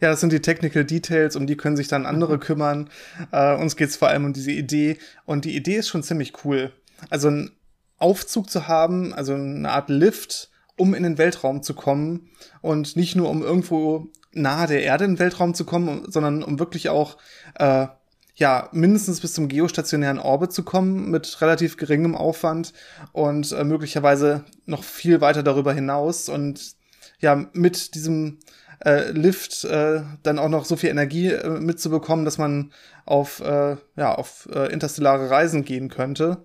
Ja, 0.00 0.10
das 0.10 0.20
sind 0.20 0.32
die 0.32 0.40
Technical 0.40 0.84
Details, 0.84 1.36
um 1.36 1.46
die 1.46 1.56
können 1.56 1.76
sich 1.76 1.88
dann 1.88 2.06
andere 2.06 2.38
kümmern. 2.38 2.90
Äh, 3.32 3.56
uns 3.56 3.76
geht's 3.76 3.96
vor 3.96 4.08
allem 4.08 4.24
um 4.24 4.32
diese 4.32 4.50
Idee 4.50 4.98
und 5.24 5.44
die 5.44 5.56
Idee 5.56 5.76
ist 5.76 5.88
schon 5.88 6.02
ziemlich 6.02 6.44
cool. 6.44 6.72
Also 7.10 7.28
einen 7.28 7.52
Aufzug 7.98 8.50
zu 8.50 8.66
haben, 8.66 9.12
also 9.12 9.34
eine 9.34 9.70
Art 9.70 9.88
Lift, 9.88 10.50
um 10.76 10.94
in 10.94 11.02
den 11.02 11.18
Weltraum 11.18 11.62
zu 11.62 11.74
kommen 11.74 12.30
und 12.60 12.96
nicht 12.96 13.16
nur 13.16 13.30
um 13.30 13.42
irgendwo 13.42 14.08
nahe 14.32 14.66
der 14.66 14.82
Erde 14.82 15.04
in 15.04 15.12
den 15.12 15.18
Weltraum 15.18 15.54
zu 15.54 15.64
kommen, 15.64 16.04
sondern 16.08 16.42
um 16.42 16.58
wirklich 16.58 16.88
auch 16.88 17.16
äh, 17.54 17.86
ja 18.34 18.68
mindestens 18.72 19.20
bis 19.20 19.32
zum 19.32 19.48
geostationären 19.48 20.18
Orbit 20.18 20.52
zu 20.52 20.64
kommen 20.64 21.10
mit 21.10 21.40
relativ 21.40 21.76
geringem 21.76 22.16
Aufwand 22.16 22.72
und 23.12 23.52
äh, 23.52 23.64
möglicherweise 23.64 24.44
noch 24.66 24.82
viel 24.82 25.20
weiter 25.20 25.42
darüber 25.42 25.72
hinaus 25.72 26.28
und 26.28 26.74
ja 27.20 27.46
mit 27.52 27.94
diesem 27.94 28.40
äh, 28.84 29.10
Lift 29.12 29.64
äh, 29.64 30.02
dann 30.24 30.38
auch 30.40 30.48
noch 30.48 30.64
so 30.64 30.74
viel 30.76 30.90
Energie 30.90 31.28
äh, 31.28 31.48
mitzubekommen, 31.60 32.24
dass 32.24 32.38
man 32.38 32.72
auf 33.06 33.40
äh, 33.40 33.76
ja 33.96 34.14
auf 34.14 34.48
äh, 34.52 34.72
interstellare 34.72 35.30
Reisen 35.30 35.64
gehen 35.64 35.88
könnte. 35.88 36.44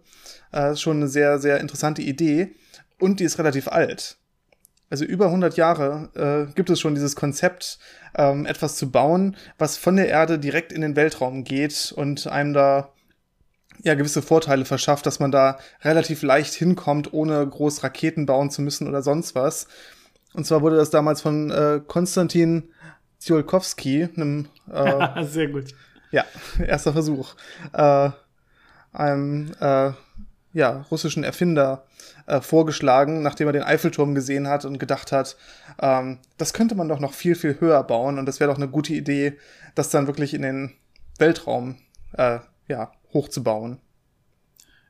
Äh, 0.52 0.76
schon 0.76 0.98
eine 0.98 1.08
sehr 1.08 1.40
sehr 1.40 1.60
interessante 1.60 2.04
Idee 2.04 2.56
und 3.00 3.20
die 3.20 3.24
ist 3.24 3.40
relativ 3.40 3.68
alt. 3.68 4.19
Also 4.90 5.06
über 5.06 5.26
100 5.26 5.56
Jahre, 5.58 6.10
äh, 6.50 6.54
gibt 6.54 6.70
es 6.70 6.80
schon 6.80 6.96
dieses 6.96 7.16
Konzept, 7.16 7.80
ähm, 8.16 8.46
etwas 8.46 8.76
zu 8.76 8.92
bauen, 8.92 9.38
was 9.58 9.78
von 9.78 9.96
der 9.96 10.08
Erde 10.08 10.40
direkt 10.40 10.72
in 10.72 10.82
den 10.82 10.96
Weltraum 10.96 11.44
geht 11.44 11.94
und 11.96 12.28
einem 12.28 12.54
da 12.54 12.92
ja 13.84 13.94
gewisse 13.94 14.22
Vorteile 14.22 14.66
verschafft, 14.66 15.06
dass 15.06 15.20
man 15.20 15.32
da 15.32 15.60
relativ 15.84 16.22
leicht 16.24 16.54
hinkommt, 16.54 17.14
ohne 17.14 17.46
groß 17.48 17.84
Raketen 17.84 18.26
bauen 18.26 18.50
zu 18.50 18.62
müssen 18.62 18.88
oder 18.88 19.02
sonst 19.02 19.36
was. 19.36 19.68
Und 20.34 20.46
zwar 20.46 20.62
wurde 20.62 20.76
das 20.76 20.90
damals 20.90 21.22
von 21.22 21.50
äh, 21.52 21.82
Konstantin 21.86 22.70
Tsiolkovsky, 23.20 24.10
einem 24.16 24.48
äh, 24.72 25.24
sehr 25.24 25.48
gut. 25.48 25.74
Ja, 26.12 26.26
erster 26.66 26.94
Versuch. 26.94 27.36
Äh, 27.74 28.10
einem 28.92 29.52
äh, 29.60 29.92
ja, 30.54 30.86
russischen 30.90 31.24
Erfinder 31.24 31.86
äh, 32.30 32.42
vorgeschlagen, 32.42 33.22
nachdem 33.22 33.48
er 33.48 33.54
den 33.54 33.64
Eiffelturm 33.64 34.16
gesehen 34.16 34.48
hat 34.48 34.66
und 34.66 34.80
gedacht 34.80 35.12
hat, 35.12 35.36
ähm, 35.82 36.20
das 36.38 36.54
könnte 36.54 36.76
man 36.76 36.88
doch 36.88 37.00
noch 37.00 37.14
viel, 37.14 37.36
viel 37.36 37.60
höher 37.60 37.84
bauen 37.84 38.20
und 38.20 38.26
das 38.26 38.40
wäre 38.40 38.50
doch 38.50 38.58
eine 38.58 38.70
gute 38.70 38.94
Idee, 38.94 39.38
das 39.76 39.90
dann 39.90 40.08
wirklich 40.08 40.34
in 40.34 40.44
den 40.44 40.74
Weltraum 41.18 41.78
äh, 42.14 42.40
ja, 42.68 42.92
hochzubauen. 43.14 43.80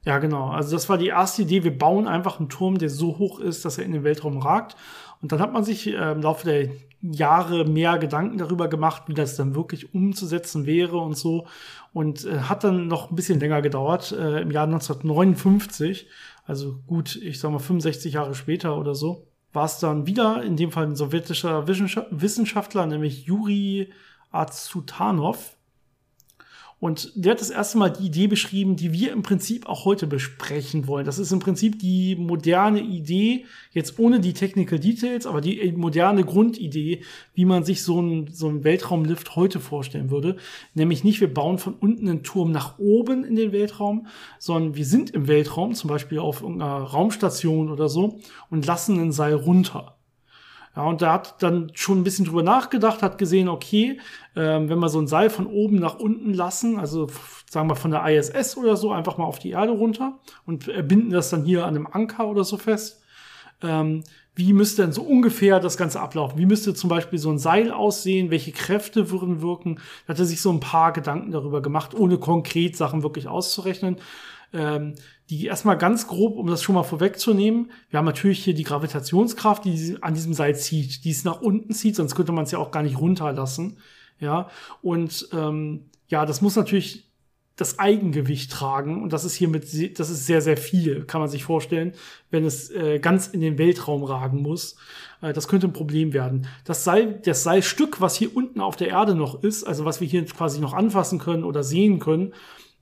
Ja, 0.03 0.17
genau. 0.19 0.49
Also 0.49 0.75
das 0.75 0.87
war 0.89 0.97
die 0.97 1.07
erste 1.07 1.41
Idee. 1.41 1.63
Wir 1.63 1.77
bauen 1.77 2.07
einfach 2.07 2.39
einen 2.39 2.49
Turm, 2.49 2.77
der 2.77 2.89
so 2.89 3.17
hoch 3.17 3.39
ist, 3.39 3.65
dass 3.65 3.77
er 3.77 3.85
in 3.85 3.91
den 3.91 4.03
Weltraum 4.03 4.37
ragt. 4.37 4.75
Und 5.21 5.31
dann 5.31 5.39
hat 5.39 5.51
man 5.51 5.63
sich 5.63 5.87
äh, 5.87 6.11
im 6.11 6.21
Laufe 6.21 6.45
der 6.45 6.69
Jahre 7.01 7.65
mehr 7.65 7.97
Gedanken 7.97 8.37
darüber 8.37 8.67
gemacht, 8.67 9.03
wie 9.07 9.13
das 9.13 9.35
dann 9.35 9.55
wirklich 9.55 9.93
umzusetzen 9.93 10.65
wäre 10.65 10.97
und 10.97 11.17
so. 11.17 11.47
Und 11.93 12.25
äh, 12.25 12.39
hat 12.41 12.63
dann 12.63 12.87
noch 12.87 13.09
ein 13.09 13.15
bisschen 13.15 13.39
länger 13.39 13.61
gedauert, 13.61 14.11
äh, 14.11 14.41
im 14.41 14.51
Jahr 14.51 14.65
1959, 14.65 16.07
also 16.45 16.79
gut, 16.87 17.15
ich 17.15 17.39
sag 17.39 17.51
mal 17.51 17.59
65 17.59 18.13
Jahre 18.13 18.35
später 18.35 18.77
oder 18.77 18.95
so, 18.95 19.27
war 19.53 19.65
es 19.65 19.79
dann 19.79 20.05
wieder, 20.05 20.43
in 20.43 20.57
dem 20.57 20.71
Fall 20.71 20.85
ein 20.85 20.95
sowjetischer 20.95 21.67
Wissenschaftler, 21.67 22.85
nämlich 22.85 23.23
Juri 23.25 23.91
Azutanov, 24.31 25.57
und 26.79 27.11
der 27.15 27.33
hat 27.33 27.41
das 27.41 27.49
erste 27.49 27.77
Mal 27.77 27.89
die 27.89 28.05
Idee 28.05 28.27
beschrieben, 28.27 28.77
die 28.77 28.93
wir 28.93 29.11
im 29.11 29.21
Prinzip 29.21 29.67
auch 29.67 29.83
heute 29.83 30.07
besprechen 30.07 30.87
wollen. 30.87 31.05
Das 31.05 31.19
ist 31.19 31.33
im 31.33 31.39
Prinzip 31.39 31.77
die 31.79 32.15
moderne 32.15 32.79
Idee, 32.79 33.45
jetzt 33.73 33.99
ohne 33.99 34.21
die 34.21 34.33
Technical 34.33 34.79
Details, 34.79 35.25
aber 35.25 35.41
die 35.41 35.73
moderne 35.73 36.23
Grundidee, 36.23 37.01
wie 37.33 37.43
man 37.43 37.65
sich 37.65 37.83
so 37.83 37.99
einen, 37.99 38.27
so 38.31 38.47
einen 38.47 38.63
Weltraumlift 38.63 39.35
heute 39.35 39.59
vorstellen 39.59 40.09
würde. 40.09 40.37
Nämlich 40.73 41.03
nicht, 41.03 41.19
wir 41.19 41.33
bauen 41.33 41.57
von 41.57 41.73
unten 41.73 42.07
einen 42.07 42.23
Turm 42.23 42.51
nach 42.51 42.79
oben 42.79 43.25
in 43.25 43.35
den 43.35 43.51
Weltraum, 43.51 44.07
sondern 44.37 44.75
wir 44.75 44.85
sind 44.85 45.09
im 45.09 45.27
Weltraum, 45.27 45.73
zum 45.73 45.89
Beispiel 45.89 46.19
auf 46.19 46.41
irgendeiner 46.41 46.83
Raumstation 46.83 47.69
oder 47.69 47.89
so, 47.89 48.19
und 48.49 48.65
lassen 48.65 48.99
ein 48.99 49.11
Seil 49.11 49.33
runter. 49.33 49.98
Ja, 50.75 50.83
und 50.83 51.01
der 51.01 51.13
hat 51.13 51.41
dann 51.41 51.71
schon 51.73 51.99
ein 51.99 52.03
bisschen 52.03 52.25
drüber 52.25 52.43
nachgedacht, 52.43 53.01
hat 53.01 53.17
gesehen, 53.17 53.49
okay, 53.49 53.99
ähm, 54.35 54.69
wenn 54.69 54.79
wir 54.79 54.89
so 54.89 54.99
ein 54.99 55.07
Seil 55.07 55.29
von 55.29 55.47
oben 55.47 55.77
nach 55.77 55.99
unten 55.99 56.33
lassen, 56.33 56.79
also 56.79 57.07
sagen 57.49 57.69
wir 57.69 57.75
von 57.75 57.91
der 57.91 58.05
ISS 58.07 58.55
oder 58.55 58.77
so, 58.77 58.91
einfach 58.91 59.17
mal 59.17 59.25
auf 59.25 59.39
die 59.39 59.51
Erde 59.51 59.71
runter 59.71 60.19
und 60.45 60.65
binden 60.87 61.09
das 61.09 61.29
dann 61.29 61.43
hier 61.43 61.65
an 61.65 61.75
einem 61.75 61.87
Anker 61.87 62.27
oder 62.27 62.43
so 62.43 62.57
fest. 62.57 63.01
Ähm, 63.61 64.03
wie 64.35 64.53
müsste 64.53 64.83
denn 64.83 64.93
so 64.93 65.01
ungefähr 65.01 65.59
das 65.59 65.75
Ganze 65.75 65.99
ablaufen? 65.99 66.37
Wie 66.37 66.45
müsste 66.45 66.73
zum 66.73 66.89
Beispiel 66.89 67.19
so 67.19 67.29
ein 67.29 67.39
Seil 67.39 67.71
aussehen? 67.71 68.31
Welche 68.31 68.53
Kräfte 68.53 69.11
würden 69.11 69.41
wirken? 69.41 69.79
Da 70.07 70.13
hat 70.13 70.19
er 70.19 70.25
sich 70.25 70.41
so 70.41 70.49
ein 70.49 70.61
paar 70.61 70.93
Gedanken 70.93 71.31
darüber 71.31 71.61
gemacht, 71.61 71.93
ohne 71.93 72.17
konkret 72.17 72.77
Sachen 72.77 73.03
wirklich 73.03 73.27
auszurechnen. 73.27 73.97
Ähm, 74.53 74.95
die 75.29 75.45
erstmal 75.45 75.77
ganz 75.77 76.07
grob, 76.07 76.37
um 76.37 76.47
das 76.47 76.63
schon 76.63 76.75
mal 76.75 76.83
vorwegzunehmen, 76.83 77.71
wir 77.89 77.99
haben 77.99 78.05
natürlich 78.05 78.43
hier 78.43 78.55
die 78.55 78.63
Gravitationskraft, 78.63 79.63
die 79.63 79.97
an 80.01 80.15
diesem 80.15 80.33
Seil 80.33 80.55
zieht, 80.55 81.03
die 81.05 81.11
es 81.11 81.23
nach 81.23 81.41
unten 81.41 81.73
zieht, 81.73 81.95
sonst 81.95 82.15
könnte 82.15 82.31
man 82.31 82.45
es 82.45 82.51
ja 82.51 82.57
auch 82.57 82.71
gar 82.71 82.83
nicht 82.83 82.99
runterlassen. 82.99 83.77
Ja, 84.19 84.49
und 84.81 85.29
ähm, 85.31 85.85
ja, 86.09 86.25
das 86.25 86.41
muss 86.41 86.55
natürlich 86.55 87.09
das 87.55 87.77
Eigengewicht 87.77 88.51
tragen 88.51 89.03
und 89.03 89.11
das 89.13 89.25
ist 89.25 89.35
hier 89.35 89.49
mit, 89.49 89.63
das 89.99 90.09
ist 90.09 90.25
sehr, 90.25 90.41
sehr 90.41 90.57
viel, 90.57 91.03
kann 91.05 91.21
man 91.21 91.29
sich 91.29 91.43
vorstellen, 91.43 91.93
wenn 92.31 92.45
es 92.45 92.69
äh, 92.71 92.99
ganz 92.99 93.27
in 93.27 93.41
den 93.41 93.57
Weltraum 93.57 94.03
ragen 94.03 94.41
muss. 94.41 94.77
Äh, 95.21 95.33
das 95.33 95.47
könnte 95.47 95.67
ein 95.67 95.73
Problem 95.73 96.13
werden. 96.13 96.47
Das 96.63 96.83
Seil, 96.83 97.19
das 97.23 97.43
Seilstück, 97.43 98.01
was 98.01 98.15
hier 98.15 98.35
unten 98.35 98.61
auf 98.61 98.77
der 98.77 98.87
Erde 98.89 99.13
noch 99.13 99.43
ist, 99.43 99.65
also 99.65 99.85
was 99.85 100.01
wir 100.01 100.07
hier 100.07 100.25
quasi 100.25 100.59
noch 100.59 100.73
anfassen 100.73 101.19
können 101.19 101.43
oder 101.43 101.63
sehen 101.63 101.99
können, 101.99 102.33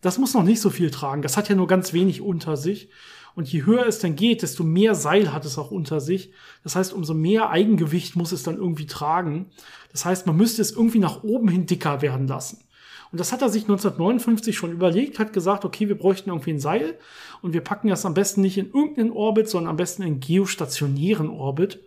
das 0.01 0.17
muss 0.17 0.33
noch 0.33 0.43
nicht 0.43 0.61
so 0.61 0.69
viel 0.69 0.91
tragen. 0.91 1.21
Das 1.21 1.37
hat 1.37 1.49
ja 1.49 1.55
nur 1.55 1.67
ganz 1.67 1.93
wenig 1.93 2.21
unter 2.21 2.57
sich. 2.57 2.89
Und 3.35 3.51
je 3.51 3.65
höher 3.65 3.85
es 3.85 3.99
dann 3.99 4.15
geht, 4.15 4.41
desto 4.41 4.63
mehr 4.63 4.95
Seil 4.95 5.31
hat 5.31 5.45
es 5.45 5.59
auch 5.59 5.69
unter 5.69 5.99
sich. 5.99 6.31
Das 6.63 6.75
heißt, 6.75 6.91
umso 6.91 7.13
mehr 7.13 7.51
Eigengewicht 7.51 8.15
muss 8.15 8.31
es 8.31 8.41
dann 8.41 8.57
irgendwie 8.57 8.87
tragen. 8.87 9.51
Das 9.91 10.05
heißt, 10.05 10.25
man 10.25 10.37
müsste 10.37 10.61
es 10.61 10.71
irgendwie 10.71 10.99
nach 10.99 11.23
oben 11.23 11.47
hin 11.47 11.67
dicker 11.67 12.01
werden 12.01 12.27
lassen. 12.27 12.63
Und 13.11 13.19
das 13.19 13.31
hat 13.31 13.41
er 13.41 13.49
sich 13.49 13.63
1959 13.63 14.57
schon 14.57 14.71
überlegt, 14.71 15.19
hat 15.19 15.33
gesagt, 15.33 15.65
okay, 15.65 15.87
wir 15.87 15.97
bräuchten 15.97 16.29
irgendwie 16.29 16.53
ein 16.53 16.59
Seil 16.59 16.97
und 17.41 17.53
wir 17.53 17.61
packen 17.61 17.87
das 17.87 18.05
am 18.05 18.13
besten 18.13 18.41
nicht 18.41 18.57
in 18.57 18.71
irgendeinen 18.71 19.11
Orbit, 19.11 19.49
sondern 19.49 19.69
am 19.69 19.77
besten 19.77 20.03
in 20.03 20.19
geostationären 20.19 21.29
Orbit. 21.29 21.86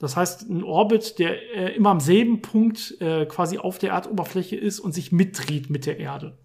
Das 0.00 0.16
heißt, 0.16 0.48
ein 0.48 0.64
Orbit, 0.64 1.18
der 1.18 1.36
äh, 1.54 1.76
immer 1.76 1.90
am 1.90 2.00
selben 2.00 2.40
Punkt 2.40 2.96
äh, 3.00 3.26
quasi 3.26 3.58
auf 3.58 3.78
der 3.78 3.90
Erdoberfläche 3.90 4.56
ist 4.56 4.80
und 4.80 4.92
sich 4.92 5.12
mitdreht 5.12 5.70
mit 5.70 5.86
der 5.86 5.98
Erde. 5.98 6.38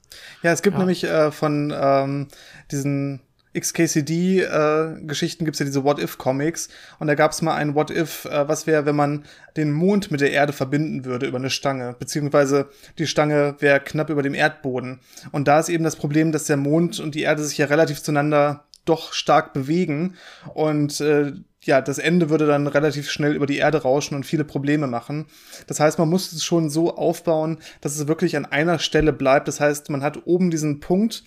Ja, 0.43 0.51
es 0.51 0.61
gibt 0.61 0.75
ja. 0.75 0.79
nämlich 0.79 1.05
äh, 1.05 1.31
von 1.31 1.73
ähm, 1.75 2.27
diesen 2.69 3.21
XKCD-Geschichten 3.57 5.43
äh, 5.43 5.45
gibt's 5.45 5.59
ja 5.59 5.65
diese 5.65 5.83
What-If-Comics 5.83 6.67
und 6.99 7.07
da 7.07 7.15
gab's 7.15 7.41
mal 7.41 7.55
ein 7.55 7.73
What-If, 7.73 8.25
äh, 8.25 8.47
was 8.47 8.67
wäre, 8.67 8.85
wenn 8.85 8.97
man 8.97 9.23
den 9.55 9.71
Mond 9.71 10.11
mit 10.11 10.19
der 10.19 10.31
Erde 10.31 10.51
verbinden 10.51 11.05
würde 11.05 11.25
über 11.25 11.37
eine 11.37 11.49
Stange, 11.49 11.95
beziehungsweise 11.97 12.69
die 12.99 13.07
Stange 13.07 13.55
wäre 13.59 13.79
knapp 13.79 14.09
über 14.09 14.23
dem 14.23 14.33
Erdboden. 14.33 14.99
Und 15.31 15.47
da 15.47 15.59
ist 15.59 15.69
eben 15.69 15.85
das 15.85 15.95
Problem, 15.95 16.33
dass 16.33 16.43
der 16.43 16.57
Mond 16.57 16.99
und 16.99 17.15
die 17.15 17.21
Erde 17.21 17.43
sich 17.43 17.57
ja 17.57 17.67
relativ 17.67 18.03
zueinander 18.03 18.65
doch 18.83 19.13
stark 19.13 19.53
bewegen 19.53 20.15
und 20.53 20.99
äh, 21.01 21.33
ja, 21.65 21.81
das 21.81 21.97
Ende 21.97 22.29
würde 22.29 22.45
dann 22.45 22.67
relativ 22.67 23.09
schnell 23.09 23.35
über 23.35 23.45
die 23.45 23.57
Erde 23.57 23.81
rauschen 23.81 24.15
und 24.15 24.25
viele 24.25 24.43
Probleme 24.43 24.87
machen. 24.87 25.25
Das 25.67 25.79
heißt, 25.79 25.97
man 25.99 26.09
muss 26.09 26.31
es 26.31 26.43
schon 26.43 26.69
so 26.69 26.95
aufbauen, 26.95 27.57
dass 27.81 27.95
es 27.95 28.07
wirklich 28.07 28.37
an 28.37 28.45
einer 28.45 28.79
Stelle 28.79 29.11
bleibt. 29.11 29.47
Das 29.47 29.59
heißt, 29.59 29.89
man 29.89 30.03
hat 30.03 30.25
oben 30.25 30.51
diesen 30.51 30.79
Punkt 30.79 31.23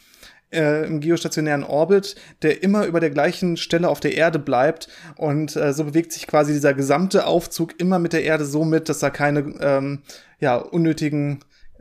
äh, 0.52 0.86
im 0.86 1.00
geostationären 1.00 1.64
Orbit, 1.64 2.14
der 2.42 2.62
immer 2.62 2.86
über 2.86 3.00
der 3.00 3.10
gleichen 3.10 3.56
Stelle 3.56 3.88
auf 3.88 4.00
der 4.00 4.14
Erde 4.14 4.38
bleibt. 4.38 4.88
Und 5.16 5.56
äh, 5.56 5.72
so 5.72 5.84
bewegt 5.84 6.12
sich 6.12 6.26
quasi 6.26 6.52
dieser 6.52 6.72
gesamte 6.72 7.26
Aufzug 7.26 7.78
immer 7.80 7.98
mit 7.98 8.12
der 8.12 8.22
Erde 8.22 8.44
so 8.44 8.64
mit, 8.64 8.88
dass 8.88 9.00
da 9.00 9.10
keine 9.10 9.40
ähm, 9.60 10.02
ja, 10.38 10.56
unnötigen 10.56 11.40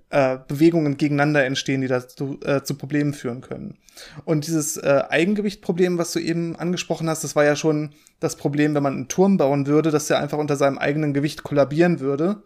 äh, 0.10 0.38
Bewegungen 0.48 0.98
gegeneinander 0.98 1.46
entstehen, 1.46 1.82
die 1.82 1.88
dazu 1.88 2.40
äh, 2.46 2.62
zu 2.64 2.76
Problemen 2.76 3.14
führen 3.14 3.42
können. 3.42 3.78
Und 4.26 4.48
dieses 4.48 4.78
äh, 4.78 5.04
Eigengewichtproblem, 5.10 5.98
was 5.98 6.12
du 6.12 6.20
eben 6.20 6.56
angesprochen 6.56 7.10
hast, 7.10 7.24
das 7.24 7.36
war 7.36 7.44
ja 7.44 7.56
schon 7.56 7.94
das 8.20 8.36
Problem, 8.36 8.74
wenn 8.76 8.84
man 8.84 8.94
einen 8.94 9.08
Turm 9.08 9.38
bauen 9.38 9.68
würde, 9.68 9.92
dass 9.92 10.08
der 10.08 10.20
einfach 10.20 10.38
unter 10.38 10.56
seinem 10.56 10.78
eigenen 10.78 11.14
Gewicht 11.14 11.44
kollabieren 11.44 12.00
würde. 12.00 12.44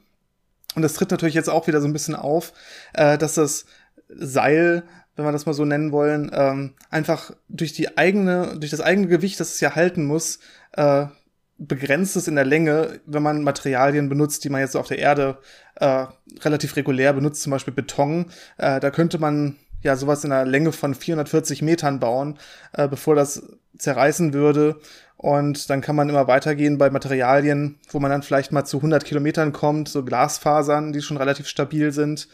Und 0.75 0.81
das 0.81 0.93
tritt 0.93 1.11
natürlich 1.11 1.35
jetzt 1.35 1.49
auch 1.49 1.67
wieder 1.67 1.81
so 1.81 1.87
ein 1.87 1.93
bisschen 1.93 2.15
auf, 2.15 2.53
äh, 2.93 3.17
dass 3.17 3.35
das 3.35 3.65
Seil, 4.07 4.83
wenn 5.15 5.25
wir 5.25 5.31
das 5.31 5.45
mal 5.45 5.53
so 5.53 5.65
nennen 5.65 5.91
wollen, 5.91 6.31
ähm, 6.33 6.73
einfach 6.89 7.31
durch 7.49 7.73
die 7.73 7.97
eigene, 7.97 8.57
durch 8.57 8.71
das 8.71 8.81
eigene 8.81 9.07
Gewicht, 9.07 9.39
das 9.39 9.53
es 9.53 9.59
ja 9.59 9.75
halten 9.75 10.05
muss, 10.05 10.39
äh, 10.73 11.05
begrenzt 11.67 12.17
ist 12.17 12.27
in 12.27 12.35
der 12.35 12.45
Länge, 12.45 12.99
wenn 13.05 13.21
man 13.21 13.43
Materialien 13.43 14.09
benutzt, 14.09 14.43
die 14.43 14.49
man 14.49 14.61
jetzt 14.61 14.75
auf 14.75 14.87
der 14.87 14.97
Erde 14.97 15.37
äh, 15.75 16.07
relativ 16.39 16.75
regulär 16.75 17.13
benutzt, 17.13 17.43
zum 17.43 17.51
Beispiel 17.51 17.73
Beton. 17.73 18.25
Äh, 18.57 18.79
da 18.79 18.89
könnte 18.89 19.19
man 19.19 19.57
ja 19.83 19.95
sowas 19.95 20.23
in 20.23 20.31
einer 20.31 20.49
Länge 20.49 20.71
von 20.71 20.95
440 20.95 21.61
Metern 21.61 21.99
bauen, 21.99 22.39
äh, 22.73 22.87
bevor 22.87 23.15
das 23.15 23.43
zerreißen 23.77 24.33
würde. 24.33 24.79
Und 25.17 25.69
dann 25.69 25.81
kann 25.81 25.95
man 25.95 26.09
immer 26.09 26.27
weitergehen 26.27 26.79
bei 26.79 26.89
Materialien, 26.89 27.79
wo 27.89 27.99
man 27.99 28.09
dann 28.09 28.23
vielleicht 28.23 28.51
mal 28.51 28.65
zu 28.65 28.77
100 28.77 29.05
Kilometern 29.05 29.53
kommt, 29.53 29.87
so 29.87 30.03
Glasfasern, 30.03 30.93
die 30.93 31.01
schon 31.01 31.17
relativ 31.17 31.47
stabil 31.47 31.91
sind. 31.91 32.27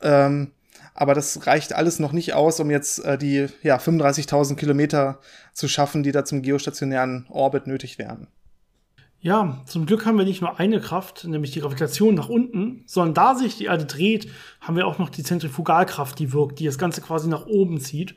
Ähm, 0.00 0.52
aber 0.94 1.14
das 1.14 1.48
reicht 1.48 1.72
alles 1.72 1.98
noch 1.98 2.12
nicht 2.12 2.34
aus, 2.34 2.60
um 2.60 2.70
jetzt 2.70 3.04
äh, 3.04 3.18
die 3.18 3.48
ja, 3.64 3.78
35.000 3.78 4.54
Kilometer 4.54 5.18
zu 5.52 5.66
schaffen, 5.66 6.04
die 6.04 6.12
da 6.12 6.24
zum 6.24 6.40
geostationären 6.40 7.26
Orbit 7.30 7.66
nötig 7.66 7.98
wären. 7.98 8.28
Ja, 9.24 9.62
zum 9.64 9.86
Glück 9.86 10.04
haben 10.04 10.18
wir 10.18 10.26
nicht 10.26 10.42
nur 10.42 10.60
eine 10.60 10.82
Kraft, 10.82 11.24
nämlich 11.24 11.50
die 11.50 11.60
Gravitation 11.60 12.14
nach 12.14 12.28
unten, 12.28 12.82
sondern 12.84 13.14
da 13.14 13.34
sich 13.34 13.56
die 13.56 13.64
Erde 13.64 13.86
dreht, 13.86 14.30
haben 14.60 14.76
wir 14.76 14.86
auch 14.86 14.98
noch 14.98 15.08
die 15.08 15.22
Zentrifugalkraft, 15.22 16.18
die 16.18 16.34
wirkt, 16.34 16.58
die 16.58 16.66
das 16.66 16.76
Ganze 16.76 17.00
quasi 17.00 17.26
nach 17.26 17.46
oben 17.46 17.80
zieht. 17.80 18.16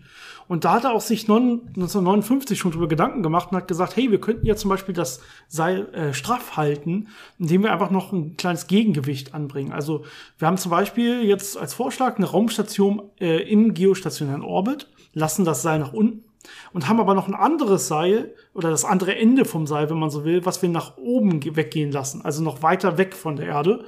Und 0.50 0.65
da 0.65 0.74
hat 0.74 0.84
er 0.84 0.91
auch 0.91 1.00
sich 1.00 1.22
1959 1.22 2.60
schon 2.60 2.74
drüber 2.74 2.89
Gedanken 2.89 3.24
gemacht 3.24 3.52
und 3.52 3.58
hat 3.58 3.70
gesagt, 3.70 3.96
hey, 3.96 4.12
wir 4.12 4.20
könnten 4.20 4.46
ja 4.46 4.58
zum 4.58 4.67
Beispiel 4.67 4.93
das 4.93 5.22
Seil 5.48 5.88
äh, 5.93 6.13
straff 6.13 6.58
halten, 6.58 7.08
indem 7.39 7.63
wir 7.63 7.72
einfach 7.72 7.89
noch 7.89 8.12
ein 8.12 8.36
kleines 8.36 8.67
Gegengewicht 8.67 9.34
anbringen. 9.34 9.72
Also 9.72 10.04
wir 10.38 10.50
haben 10.50 10.58
zum 10.58 10.72
Beispiel 10.72 11.24
jetzt 11.24 11.58
als 11.58 11.74
Vorschlag 11.74 12.17
eine 12.17 12.26
Raumstation 12.26 13.02
äh, 13.22 13.50
im 13.50 13.74
geostationären 13.74 14.43
Orbit, 14.43 14.89
lassen 15.13 15.46
das 15.46 15.62
Seil 15.62 15.80
nach 15.80 15.93
unten 15.93 16.26
und 16.74 16.88
haben 16.88 17.00
aber 17.00 17.13
noch 17.13 17.28
ein 17.28 17.36
anderes 17.36 17.88
Seil 17.88 18.34
oder 18.58 18.72
das 18.72 18.86
andere 18.86 19.15
Ende 19.15 19.46
vom 19.46 19.67
Seil, 19.67 19.91
wenn 19.91 20.00
man 20.00 20.10
so 20.10 20.26
will, 20.26 20.43
was 20.43 20.63
wir 20.63 20.70
nach 20.70 20.98
oben 20.98 21.56
weggehen 21.56 21.91
lassen, 21.91 22.24
also 22.24 22.41
noch 22.41 22.63
weiter 22.63 22.98
weg 22.98 23.13
von 23.13 23.36
der 23.36 23.46
Erde. 23.46 23.86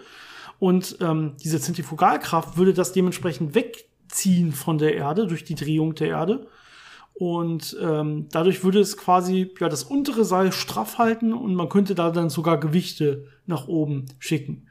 Und 0.59 0.97
ähm, 1.01 1.33
diese 1.43 1.59
Zentrifugalkraft 1.59 2.55
würde 2.55 2.75
das 2.75 2.91
dementsprechend 2.91 3.55
wegziehen 3.55 4.51
von 4.51 4.77
der 4.77 4.93
Erde 4.93 5.25
durch 5.25 5.43
die 5.43 5.55
Drehung 5.55 5.95
der 5.95 6.09
Erde. 6.09 6.47
Und 7.15 7.75
ähm, 7.81 8.27
dadurch 8.31 8.63
würde 8.63 8.79
es 8.79 8.95
quasi 8.95 9.51
ja 9.59 9.69
das 9.69 9.83
untere 9.83 10.23
Seil 10.23 10.51
straff 10.51 10.99
halten 10.99 11.33
und 11.33 11.55
man 11.55 11.67
könnte 11.67 11.95
da 11.95 12.11
dann 12.11 12.29
sogar 12.29 12.59
Gewichte 12.59 13.25
nach 13.47 13.67
oben 13.67 14.05
schicken. 14.19 14.67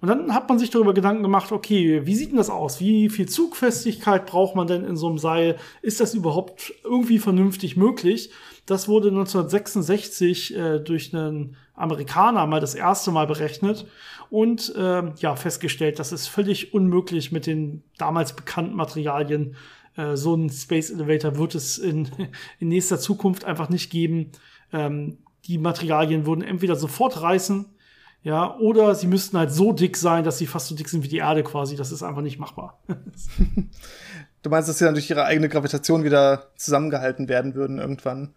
Und 0.00 0.08
dann 0.08 0.32
hat 0.32 0.48
man 0.48 0.58
sich 0.58 0.70
darüber 0.70 0.94
Gedanken 0.94 1.22
gemacht, 1.22 1.52
okay, 1.52 2.06
wie 2.06 2.14
sieht 2.14 2.30
denn 2.30 2.38
das 2.38 2.48
aus? 2.48 2.80
Wie 2.80 3.10
viel 3.10 3.28
Zugfestigkeit 3.28 4.26
braucht 4.26 4.56
man 4.56 4.66
denn 4.66 4.84
in 4.84 4.96
so 4.96 5.08
einem 5.08 5.18
Seil? 5.18 5.56
Ist 5.82 6.00
das 6.00 6.14
überhaupt 6.14 6.72
irgendwie 6.84 7.18
vernünftig 7.18 7.76
möglich? 7.76 8.30
Das 8.70 8.86
wurde 8.86 9.08
1966 9.08 10.54
äh, 10.54 10.78
durch 10.78 11.12
einen 11.12 11.56
Amerikaner 11.74 12.46
mal 12.46 12.60
das 12.60 12.76
erste 12.76 13.10
Mal 13.10 13.26
berechnet 13.26 13.84
und 14.30 14.72
äh, 14.76 15.10
ja 15.16 15.34
festgestellt, 15.34 15.98
das 15.98 16.12
ist 16.12 16.28
völlig 16.28 16.72
unmöglich 16.72 17.32
mit 17.32 17.46
den 17.46 17.82
damals 17.98 18.36
bekannten 18.36 18.76
Materialien. 18.76 19.56
Äh, 19.96 20.14
so 20.16 20.36
ein 20.36 20.50
Space 20.50 20.90
Elevator 20.90 21.36
wird 21.36 21.56
es 21.56 21.78
in, 21.78 22.10
in 22.60 22.68
nächster 22.68 23.00
Zukunft 23.00 23.44
einfach 23.44 23.70
nicht 23.70 23.90
geben. 23.90 24.30
Ähm, 24.72 25.18
die 25.46 25.58
Materialien 25.58 26.24
würden 26.24 26.42
entweder 26.42 26.76
sofort 26.76 27.20
reißen 27.20 27.66
ja, 28.22 28.56
oder 28.58 28.94
sie 28.94 29.06
müssten 29.06 29.38
halt 29.38 29.50
so 29.50 29.72
dick 29.72 29.96
sein, 29.96 30.24
dass 30.24 30.36
sie 30.36 30.46
fast 30.46 30.68
so 30.68 30.74
dick 30.74 30.88
sind 30.88 31.02
wie 31.02 31.08
die 31.08 31.18
Erde 31.18 31.42
quasi. 31.42 31.74
Das 31.74 31.90
ist 31.90 32.02
einfach 32.02 32.20
nicht 32.20 32.38
machbar. 32.38 32.78
du 34.42 34.50
meinst, 34.50 34.68
dass 34.68 34.78
sie 34.78 34.84
dann 34.84 34.94
durch 34.94 35.10
ihre 35.10 35.24
eigene 35.24 35.48
Gravitation 35.48 36.04
wieder 36.04 36.46
zusammengehalten 36.56 37.28
werden 37.28 37.54
würden 37.54 37.78
irgendwann. 37.78 38.34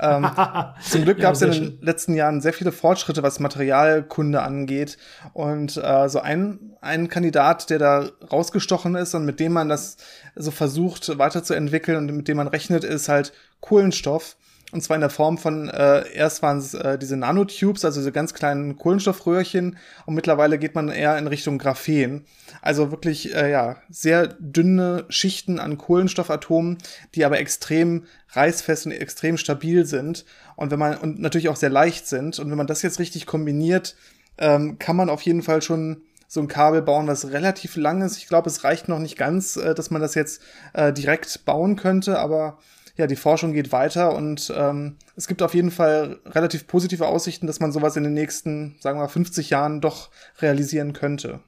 Ähm, 0.00 0.28
zum 0.80 1.04
Glück 1.04 1.18
gab 1.18 1.34
es 1.34 1.40
ja, 1.40 1.46
in 1.46 1.52
den 1.52 1.62
schön. 1.62 1.78
letzten 1.80 2.14
Jahren 2.14 2.40
sehr 2.40 2.52
viele 2.52 2.72
Fortschritte, 2.72 3.22
was 3.22 3.40
Materialkunde 3.40 4.42
angeht. 4.42 4.98
Und 5.32 5.76
äh, 5.76 6.08
so 6.08 6.20
ein, 6.20 6.76
ein 6.80 7.08
Kandidat, 7.08 7.70
der 7.70 7.78
da 7.78 8.08
rausgestochen 8.30 8.94
ist 8.96 9.14
und 9.14 9.24
mit 9.24 9.40
dem 9.40 9.52
man 9.52 9.68
das 9.68 9.96
so 10.34 10.50
versucht 10.50 11.18
weiterzuentwickeln 11.18 11.96
und 11.96 12.16
mit 12.16 12.28
dem 12.28 12.36
man 12.36 12.48
rechnet, 12.48 12.84
ist 12.84 13.08
halt 13.08 13.32
Kohlenstoff. 13.60 14.36
Und 14.72 14.82
zwar 14.82 14.96
in 14.96 15.00
der 15.00 15.10
Form 15.10 15.38
von, 15.38 15.68
äh, 15.68 16.12
erst 16.12 16.42
waren 16.42 16.58
es 16.58 16.74
äh, 16.74 16.98
diese 16.98 17.16
Nanotubes, 17.16 17.84
also 17.84 18.00
diese 18.00 18.10
ganz 18.10 18.34
kleinen 18.34 18.76
Kohlenstoffröhrchen. 18.76 19.78
Und 20.06 20.14
mittlerweile 20.14 20.58
geht 20.58 20.74
man 20.74 20.88
eher 20.88 21.16
in 21.18 21.28
Richtung 21.28 21.58
Graphen. 21.58 22.24
Also 22.62 22.90
wirklich, 22.90 23.32
äh, 23.34 23.50
ja, 23.50 23.76
sehr 23.90 24.26
dünne 24.40 25.04
Schichten 25.08 25.60
an 25.60 25.78
Kohlenstoffatomen, 25.78 26.78
die 27.14 27.24
aber 27.24 27.38
extrem 27.38 28.06
reißfest 28.30 28.86
und 28.86 28.92
extrem 28.92 29.38
stabil 29.38 29.86
sind. 29.86 30.24
Und 30.56 30.72
wenn 30.72 30.80
man, 30.80 30.96
und 30.96 31.20
natürlich 31.20 31.48
auch 31.48 31.56
sehr 31.56 31.70
leicht 31.70 32.08
sind. 32.08 32.40
Und 32.40 32.50
wenn 32.50 32.58
man 32.58 32.66
das 32.66 32.82
jetzt 32.82 32.98
richtig 32.98 33.24
kombiniert, 33.24 33.94
ähm, 34.36 34.80
kann 34.80 34.96
man 34.96 35.10
auf 35.10 35.22
jeden 35.22 35.42
Fall 35.42 35.62
schon 35.62 36.02
so 36.28 36.40
ein 36.40 36.48
Kabel 36.48 36.82
bauen, 36.82 37.06
was 37.06 37.30
relativ 37.30 37.76
lang 37.76 38.02
ist. 38.02 38.16
Ich 38.16 38.26
glaube, 38.26 38.50
es 38.50 38.64
reicht 38.64 38.88
noch 38.88 38.98
nicht 38.98 39.16
ganz, 39.16 39.56
äh, 39.56 39.74
dass 39.74 39.90
man 39.90 40.02
das 40.02 40.16
jetzt 40.16 40.42
äh, 40.72 40.92
direkt 40.92 41.44
bauen 41.44 41.76
könnte, 41.76 42.18
aber 42.18 42.58
ja, 42.96 43.06
die 43.06 43.16
Forschung 43.16 43.52
geht 43.52 43.72
weiter 43.72 44.14
und 44.14 44.52
ähm, 44.56 44.96
es 45.16 45.26
gibt 45.26 45.42
auf 45.42 45.54
jeden 45.54 45.70
Fall 45.70 46.18
relativ 46.24 46.66
positive 46.66 47.06
Aussichten, 47.06 47.46
dass 47.46 47.60
man 47.60 47.72
sowas 47.72 47.96
in 47.96 48.04
den 48.04 48.14
nächsten, 48.14 48.76
sagen 48.80 48.98
wir 48.98 49.02
mal, 49.02 49.08
50 49.08 49.50
Jahren 49.50 49.80
doch 49.80 50.10
realisieren 50.40 50.92
könnte. 50.92 51.40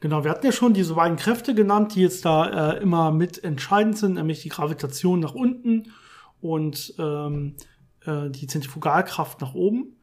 Genau, 0.00 0.24
wir 0.24 0.30
hatten 0.30 0.44
ja 0.44 0.52
schon 0.52 0.74
diese 0.74 0.94
beiden 0.94 1.16
Kräfte 1.16 1.54
genannt, 1.54 1.94
die 1.94 2.02
jetzt 2.02 2.24
da 2.24 2.72
äh, 2.72 2.82
immer 2.82 3.10
mit 3.10 3.42
entscheidend 3.42 3.96
sind, 3.96 4.14
nämlich 4.14 4.42
die 4.42 4.50
Gravitation 4.50 5.20
nach 5.20 5.34
unten 5.34 5.92
und 6.40 6.94
ähm, 6.98 7.54
äh, 8.04 8.28
die 8.28 8.46
Zentrifugalkraft 8.46 9.40
nach 9.40 9.54
oben. 9.54 9.93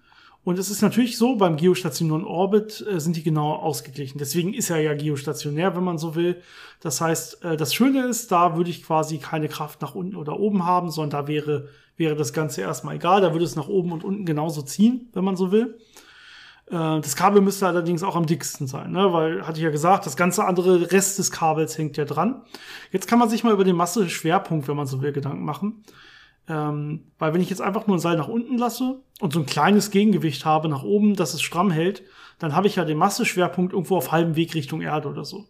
Und 0.44 0.58
es 0.58 0.72
ist 0.72 0.82
natürlich 0.82 1.18
so, 1.18 1.36
beim 1.36 1.56
geostationären 1.56 2.26
Orbit 2.26 2.86
äh, 2.90 3.00
sind 3.00 3.16
die 3.16 3.24
genau 3.24 3.54
ausgeglichen. 3.54 4.18
Deswegen 4.18 4.54
ist 4.54 4.72
er 4.72 4.80
ja 4.80 4.96
geostationär, 4.96 5.76
wenn 5.76 5.84
man 5.84 6.00
so 6.00 6.16
will. 6.16 6.42
Das 6.80 7.00
heißt, 7.00 7.44
äh, 7.46 7.58
das 7.58 7.76
Schöne 7.76 8.08
ist, 8.08 8.32
da 8.32 8.56
würde 8.58 8.72
ich 8.72 8.84
quasi 8.84 9.20
keine 9.20 9.50
Kraft 9.50 9.82
nach 9.82 9.94
unten 9.94 10.16
oder 10.16 10.40
oben 10.40 10.66
haben, 10.66 10.90
sondern 10.90 11.26
da 11.26 11.28
wäre, 11.28 11.68
wäre 11.96 12.16
das 12.16 12.34
Ganze 12.34 12.62
erstmal 12.62 12.96
egal. 12.96 13.22
Da 13.22 13.34
würde 13.34 13.46
es 13.46 13.56
nach 13.56 13.68
oben 13.68 13.92
und 13.92 14.04
unten 14.04 14.26
genauso 14.26 14.64
ziehen, 14.64 15.10
wenn 15.14 15.24
man 15.24 15.36
so 15.36 15.52
will. 15.52 15.78
Äh, 16.72 17.02
das 17.02 17.16
Kabel 17.16 17.42
müsste 17.42 17.68
allerdings 17.68 18.02
auch 18.02 18.16
am 18.16 18.26
dicksten 18.26 18.66
sein, 18.66 18.92
ne? 18.94 19.14
weil, 19.14 19.46
hatte 19.46 19.60
ich 19.60 19.64
ja 19.64 19.70
gesagt, 19.70 20.08
das 20.08 20.16
ganze 20.16 20.46
andere 20.46 20.92
Rest 20.92 21.20
des 21.20 21.30
Kabels 21.30 21.78
hängt 21.78 21.98
ja 21.98 22.06
dran. 22.06 22.42
Jetzt 22.92 23.08
kann 23.08 23.20
man 23.20 23.30
sich 23.30 23.44
mal 23.44 23.54
über 23.54 23.66
den 23.66 23.76
Masseschwerpunkt, 23.76 24.68
wenn 24.68 24.78
man 24.78 24.88
so 24.88 25.04
will, 25.04 25.12
Gedanken 25.12 25.46
machen. 25.46 25.84
Ähm, 26.48 27.12
weil 27.20 27.34
wenn 27.34 27.42
ich 27.42 27.50
jetzt 27.50 27.62
einfach 27.62 27.88
nur 27.88 27.98
ein 27.98 28.02
Seil 28.02 28.18
nach 28.18 28.28
unten 28.28 28.58
lasse 28.58 29.00
und 29.20 29.34
so 29.34 29.40
ein 29.40 29.46
kleines 29.46 29.92
Gegengewicht 29.92 30.46
habe 30.46 30.70
nach 30.70 30.84
oben, 30.84 31.16
dass 31.16 31.34
es 31.34 31.42
stramm 31.42 31.72
hält, 31.72 32.04
dann 32.40 32.56
habe 32.56 32.68
ich 32.68 32.76
ja 32.76 32.86
den 32.86 32.98
Masseschwerpunkt 32.98 33.74
irgendwo 33.74 33.98
auf 33.98 34.12
halbem 34.12 34.36
Weg 34.36 34.56
Richtung 34.56 34.82
Erde 34.82 35.08
oder 35.08 35.24
so. 35.24 35.46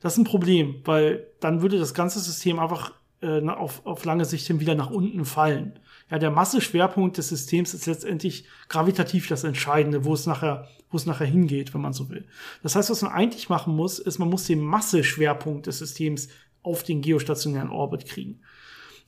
Das 0.00 0.14
ist 0.14 0.18
ein 0.18 0.24
Problem, 0.24 0.76
weil 0.84 1.26
dann 1.40 1.62
würde 1.62 1.78
das 1.78 1.94
ganze 1.94 2.20
System 2.20 2.58
einfach 2.58 2.92
äh, 3.20 3.46
auf, 3.48 3.84
auf 3.84 4.04
lange 4.04 4.24
Sicht 4.24 4.46
hin 4.46 4.60
wieder 4.60 4.74
nach 4.74 4.90
unten 4.90 5.24
fallen. 5.24 5.78
Ja, 6.10 6.18
der 6.18 6.30
Masseschwerpunkt 6.30 7.18
des 7.18 7.28
Systems 7.28 7.74
ist 7.74 7.86
letztendlich 7.86 8.44
gravitativ 8.68 9.28
das 9.28 9.44
Entscheidende, 9.44 10.04
wo 10.04 10.14
es 10.14 10.26
nachher, 10.26 10.68
wo 10.90 10.96
es 10.96 11.06
nachher 11.06 11.26
hingeht, 11.26 11.74
wenn 11.74 11.80
man 11.82 11.92
so 11.92 12.08
will. 12.08 12.26
Das 12.62 12.74
heißt, 12.74 12.90
was 12.90 13.02
man 13.02 13.12
eigentlich 13.12 13.48
machen 13.48 13.76
muss, 13.76 13.98
ist, 13.98 14.18
man 14.18 14.30
muss 14.30 14.46
den 14.46 14.60
Masseschwerpunkt 14.60 15.66
des 15.66 15.78
Systems 15.78 16.28
auf 16.62 16.82
den 16.82 17.00
geostationären 17.00 17.70
Orbit 17.70 18.06
kriegen. 18.06 18.40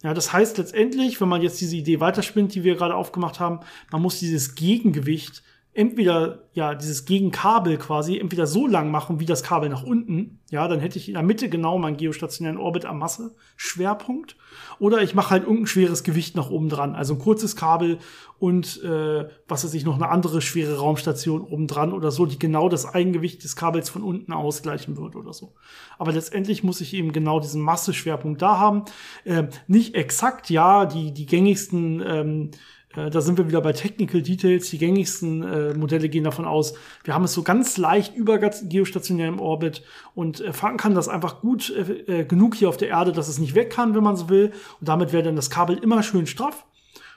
Ja, 0.03 0.15
das 0.15 0.33
heißt 0.33 0.59
letztendlich, 0.59 1.21
wenn 1.21 1.29
man 1.29 1.43
jetzt 1.43 1.61
diese 1.61 1.77
Idee 1.77 2.01
weiterspinnt, 2.01 2.55
die 2.55 2.65
wir 2.65 2.75
gerade 2.75 2.95
aufgemacht 2.97 3.38
haben, 3.38 3.61
man 3.91 4.03
muss 4.03 4.19
dieses 4.19 4.55
Gegengewicht 4.55 5.43
entweder, 5.75 6.49
ja, 6.53 6.75
dieses 6.75 7.07
Gegenkabel 7.07 7.79
quasi, 7.79 8.19
entweder 8.19 8.47
so 8.47 8.67
lang 8.67 8.91
machen 8.91 9.21
wie 9.21 9.27
das 9.27 9.43
Kabel 9.43 9.71
nach 9.71 9.83
unten, 9.83 10.41
ja, 10.51 10.69
dann 10.69 10.81
hätte 10.81 10.99
ich 10.99 11.09
in 11.09 11.15
der 11.15 11.23
Mitte 11.23 11.49
genau 11.49 11.79
meinen 11.79 11.97
geostationären 11.97 12.59
Orbit 12.59 12.85
am 12.85 12.99
Masse-Schwerpunkt, 12.99 14.37
oder 14.79 15.03
ich 15.03 15.15
mache 15.15 15.31
halt 15.31 15.45
irgendein 15.45 15.67
schweres 15.67 16.05
Gewicht 16.05 16.37
nach 16.37 16.51
oben 16.51 16.69
dran, 16.69 16.95
also 16.95 17.15
ein 17.15 17.19
kurzes 17.19 17.57
Kabel 17.57 17.99
und, 18.39 18.83
äh, 18.83 19.29
was 19.49 19.65
weiß 19.65 19.73
ich, 19.73 19.85
noch 19.85 19.95
eine 19.95 20.11
andere 20.11 20.43
schwere 20.43 20.77
Raumstation 20.79 21.41
oben 21.41 21.69
dran 21.69 21.93
oder 21.93 22.11
so, 22.11 22.27
die 22.27 22.39
genau 22.39 22.69
das 22.69 22.85
Eigengewicht 22.85 23.43
des 23.43 23.57
Kabels 23.57 23.89
von 23.89 24.03
unten 24.03 24.33
ausgleichen 24.33 24.99
wird 24.99 25.17
oder 25.17 25.33
so. 25.33 25.55
Aber 25.97 26.13
letztendlich 26.13 26.63
muss 26.63 26.83
ich 26.83 26.93
eben 26.93 27.13
genau 27.13 27.41
diesen 27.41 27.63
Masse-Schwerpunkt 27.63 28.43
da 28.43 28.59
haben. 28.59 28.85
Äh, 29.25 29.45
nicht 29.69 29.95
exakt, 29.95 30.51
ja, 30.51 30.85
die, 30.85 31.15
die 31.15 31.25
gängigsten, 31.27 32.03
ähm, 32.05 32.51
äh, 32.96 33.11
da 33.11 33.20
sind 33.20 33.38
wir 33.38 33.48
wieder 33.48 33.61
bei 33.61 33.72
Technical 33.72 34.22
Details. 34.22 34.70
Die 34.70 34.78
gängigsten 34.78 35.42
äh, 35.42 35.74
Modelle 35.74 36.09
gehen 36.09 36.24
davon 36.24 36.44
aus, 36.44 36.74
wir 37.05 37.14
haben 37.14 37.24
es 37.24 37.33
so 37.33 37.42
ganz 37.42 37.76
leicht 37.76 38.14
über 38.14 38.38
geostationär 38.38 39.28
im 39.28 39.40
Orbit 39.40 39.83
und 40.14 40.40
äh, 40.40 40.52
kann 40.76 40.94
das 40.94 41.09
einfach 41.09 41.40
gut 41.40 41.70
äh, 41.70 42.20
äh, 42.20 42.24
genug 42.24 42.55
hier 42.55 42.68
auf 42.68 42.76
der 42.76 42.88
Erde, 42.88 43.12
dass 43.12 43.28
es 43.28 43.38
nicht 43.38 43.55
weg 43.55 43.70
kann, 43.70 43.94
wenn 43.94 44.05
man 44.05 44.16
so 44.16 44.28
will. 44.28 44.52
Und 44.81 44.88
damit 44.88 45.12
wäre 45.12 45.22
dann 45.22 45.37
das 45.37 45.50
Kabel 45.50 45.78
immer 45.78 46.02
schön 46.02 46.26
straff. 46.26 46.66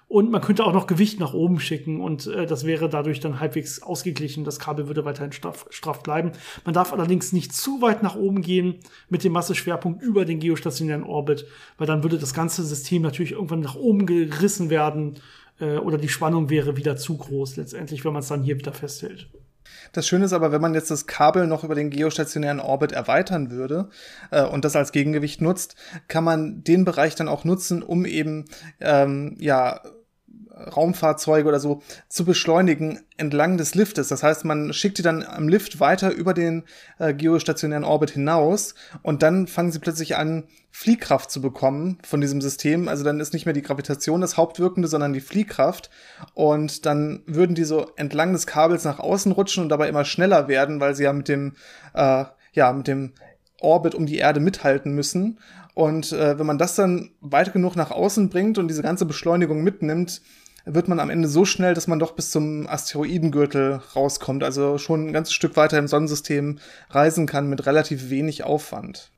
Und 0.07 0.29
man 0.29 0.41
könnte 0.41 0.63
auch 0.63 0.73
noch 0.73 0.85
Gewicht 0.85 1.19
nach 1.19 1.33
oben 1.33 1.59
schicken 1.59 1.99
und 1.99 2.27
äh, 2.27 2.45
das 2.45 2.63
wäre 2.63 2.89
dadurch 2.89 3.19
dann 3.19 3.39
halbwegs 3.39 3.81
ausgeglichen. 3.81 4.43
Das 4.43 4.59
Kabel 4.59 4.85
würde 4.85 5.03
weiterhin 5.03 5.31
straff, 5.31 5.65
straff 5.71 6.03
bleiben. 6.03 6.33
Man 6.63 6.75
darf 6.75 6.93
allerdings 6.93 7.33
nicht 7.33 7.53
zu 7.53 7.81
weit 7.81 8.03
nach 8.03 8.15
oben 8.15 8.43
gehen 8.43 8.75
mit 9.09 9.23
dem 9.23 9.33
Masseschwerpunkt 9.33 10.03
über 10.03 10.23
den 10.23 10.39
geostationären 10.39 11.03
Orbit, 11.03 11.47
weil 11.79 11.87
dann 11.87 12.03
würde 12.03 12.19
das 12.19 12.35
ganze 12.35 12.63
System 12.63 13.01
natürlich 13.01 13.31
irgendwann 13.31 13.61
nach 13.61 13.75
oben 13.75 14.05
gerissen 14.05 14.69
werden 14.69 15.15
äh, 15.59 15.77
oder 15.77 15.97
die 15.97 16.09
Spannung 16.09 16.49
wäre 16.49 16.77
wieder 16.77 16.97
zu 16.97 17.17
groß 17.17 17.57
letztendlich, 17.57 18.05
wenn 18.05 18.13
man 18.13 18.21
es 18.21 18.27
dann 18.27 18.43
hier 18.43 18.57
wieder 18.57 18.73
festhält. 18.73 19.29
Das 19.93 20.07
Schöne 20.07 20.25
ist 20.25 20.33
aber, 20.33 20.51
wenn 20.51 20.61
man 20.61 20.73
jetzt 20.73 20.91
das 20.91 21.07
Kabel 21.07 21.47
noch 21.47 21.63
über 21.63 21.75
den 21.75 21.89
geostationären 21.89 22.59
Orbit 22.59 22.91
erweitern 22.91 23.51
würde 23.51 23.89
äh, 24.31 24.43
und 24.43 24.65
das 24.65 24.75
als 24.75 24.91
Gegengewicht 24.91 25.41
nutzt, 25.41 25.75
kann 26.07 26.23
man 26.23 26.63
den 26.63 26.85
Bereich 26.85 27.15
dann 27.15 27.27
auch 27.27 27.43
nutzen, 27.43 27.81
um 27.81 28.05
eben 28.05 28.45
ähm, 28.79 29.35
ja 29.39 29.81
Raumfahrzeuge 30.55 31.47
oder 31.47 31.59
so 31.59 31.81
zu 32.07 32.23
beschleunigen 32.23 33.01
entlang 33.17 33.57
des 33.57 33.75
Liftes. 33.75 34.07
Das 34.07 34.23
heißt, 34.23 34.45
man 34.45 34.71
schickt 34.73 34.97
die 34.97 35.01
dann 35.01 35.23
am 35.23 35.47
Lift 35.47 35.79
weiter 35.79 36.11
über 36.11 36.33
den 36.33 36.63
äh, 36.97 37.13
geostationären 37.13 37.83
Orbit 37.83 38.11
hinaus 38.11 38.75
und 39.01 39.21
dann 39.21 39.47
fangen 39.47 39.71
sie 39.71 39.79
plötzlich 39.79 40.15
an, 40.15 40.45
Fliehkraft 40.71 41.31
zu 41.31 41.41
bekommen 41.41 41.99
von 42.03 42.19
diesem 42.19 42.41
System. 42.41 42.89
Also 42.89 43.05
dann 43.05 43.21
ist 43.21 43.31
nicht 43.31 43.45
mehr 43.45 43.53
die 43.53 43.61
Gravitation 43.61 44.19
das 44.19 44.35
Hauptwirkende, 44.35 44.89
sondern 44.89 45.13
die 45.13 45.21
Fliehkraft. 45.21 45.89
Und 46.33 46.85
dann 46.85 47.23
würden 47.25 47.55
die 47.55 47.63
so 47.63 47.91
entlang 47.95 48.33
des 48.33 48.45
Kabels 48.45 48.83
nach 48.83 48.99
außen 48.99 49.31
rutschen 49.31 49.63
und 49.63 49.69
dabei 49.69 49.87
immer 49.87 50.03
schneller 50.03 50.49
werden, 50.49 50.81
weil 50.81 50.93
sie 50.93 51.05
ja 51.05 51.13
mit 51.13 51.29
dem, 51.29 51.53
äh, 51.93 52.25
ja, 52.51 52.73
mit 52.73 52.87
dem 52.87 53.13
Orbit 53.61 53.95
um 53.95 54.05
die 54.05 54.17
Erde 54.17 54.41
mithalten 54.41 54.93
müssen. 54.93 55.39
Und 55.75 56.11
äh, 56.11 56.37
wenn 56.37 56.45
man 56.45 56.57
das 56.57 56.75
dann 56.75 57.11
weit 57.21 57.53
genug 57.53 57.77
nach 57.77 57.91
außen 57.91 58.29
bringt 58.29 58.57
und 58.57 58.67
diese 58.67 58.81
ganze 58.81 59.05
Beschleunigung 59.05 59.63
mitnimmt, 59.63 60.21
wird 60.65 60.87
man 60.87 60.99
am 60.99 61.09
Ende 61.09 61.27
so 61.27 61.45
schnell, 61.45 61.73
dass 61.73 61.87
man 61.87 61.99
doch 61.99 62.13
bis 62.13 62.31
zum 62.31 62.67
Asteroidengürtel 62.67 63.81
rauskommt. 63.95 64.43
Also 64.43 64.77
schon 64.77 65.07
ein 65.07 65.13
ganzes 65.13 65.33
Stück 65.33 65.55
weiter 65.55 65.77
im 65.77 65.87
Sonnensystem 65.87 66.59
reisen 66.89 67.27
kann 67.27 67.49
mit 67.49 67.65
relativ 67.65 68.09
wenig 68.09 68.43
Aufwand. 68.43 69.11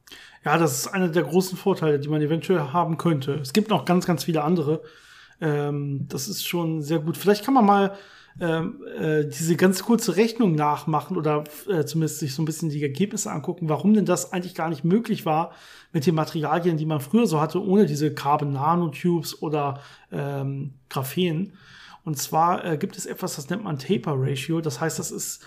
Ja, 0.46 0.58
das 0.58 0.78
ist 0.78 0.88
einer 0.88 1.10
der 1.10 1.24
großen 1.24 1.58
Vorteile, 1.58 2.00
die 2.00 2.10
man 2.10 2.22
eventuell 2.22 2.60
haben 2.60 2.98
könnte. 2.98 3.36
Es 3.36 3.54
gibt 3.54 3.70
noch 3.70 3.86
ganz, 3.86 4.06
ganz 4.06 4.26
viele 4.26 4.44
andere. 4.44 4.82
Ähm, 5.42 6.06
das 6.10 6.28
ist 6.28 6.48
schon 6.48 6.82
sehr 6.82 7.00
gut. 7.00 7.18
Vielleicht 7.18 7.44
kann 7.44 7.54
man 7.54 7.66
mal 7.66 7.94
ähm, 8.40 8.84
äh, 8.98 9.26
diese 9.26 9.56
ganz 9.56 9.84
kurze 9.84 10.16
Rechnung 10.16 10.54
nachmachen 10.54 11.18
oder 11.18 11.44
äh, 11.68 11.86
zumindest 11.86 12.20
sich 12.20 12.36
so 12.36 12.42
ein 12.42 12.46
bisschen 12.46 12.70
die 12.70 12.84
Ergebnisse 12.84 13.32
angucken, 13.32 13.70
warum 13.70 13.94
denn 13.94 14.06
das 14.06 14.32
eigentlich 14.32 14.54
gar 14.54 14.70
nicht 14.70 14.84
möglich 14.84 15.26
war 15.26 15.52
mit 15.92 16.06
den 16.06 16.16
Materialien, 16.16 16.78
die 16.78 16.86
man 16.86 17.00
früher 17.00 17.26
so 17.26 17.42
hatte, 17.42 17.64
ohne 17.64 17.86
diese 17.88 18.14
Carbon 18.14 18.54
Nanotubes 18.54 19.42
oder 19.42 19.82
ähm, 20.12 20.74
Graphen. 20.90 21.54
Und 22.04 22.18
zwar 22.18 22.64
äh, 22.64 22.78
gibt 22.78 22.98
es 22.98 23.06
etwas, 23.06 23.36
das 23.36 23.50
nennt 23.50 23.64
man 23.64 23.80
Taper 23.80 24.14
Ratio. 24.16 24.62
Das 24.62 24.80
heißt, 24.80 25.00
das 25.00 25.12
ist 25.12 25.46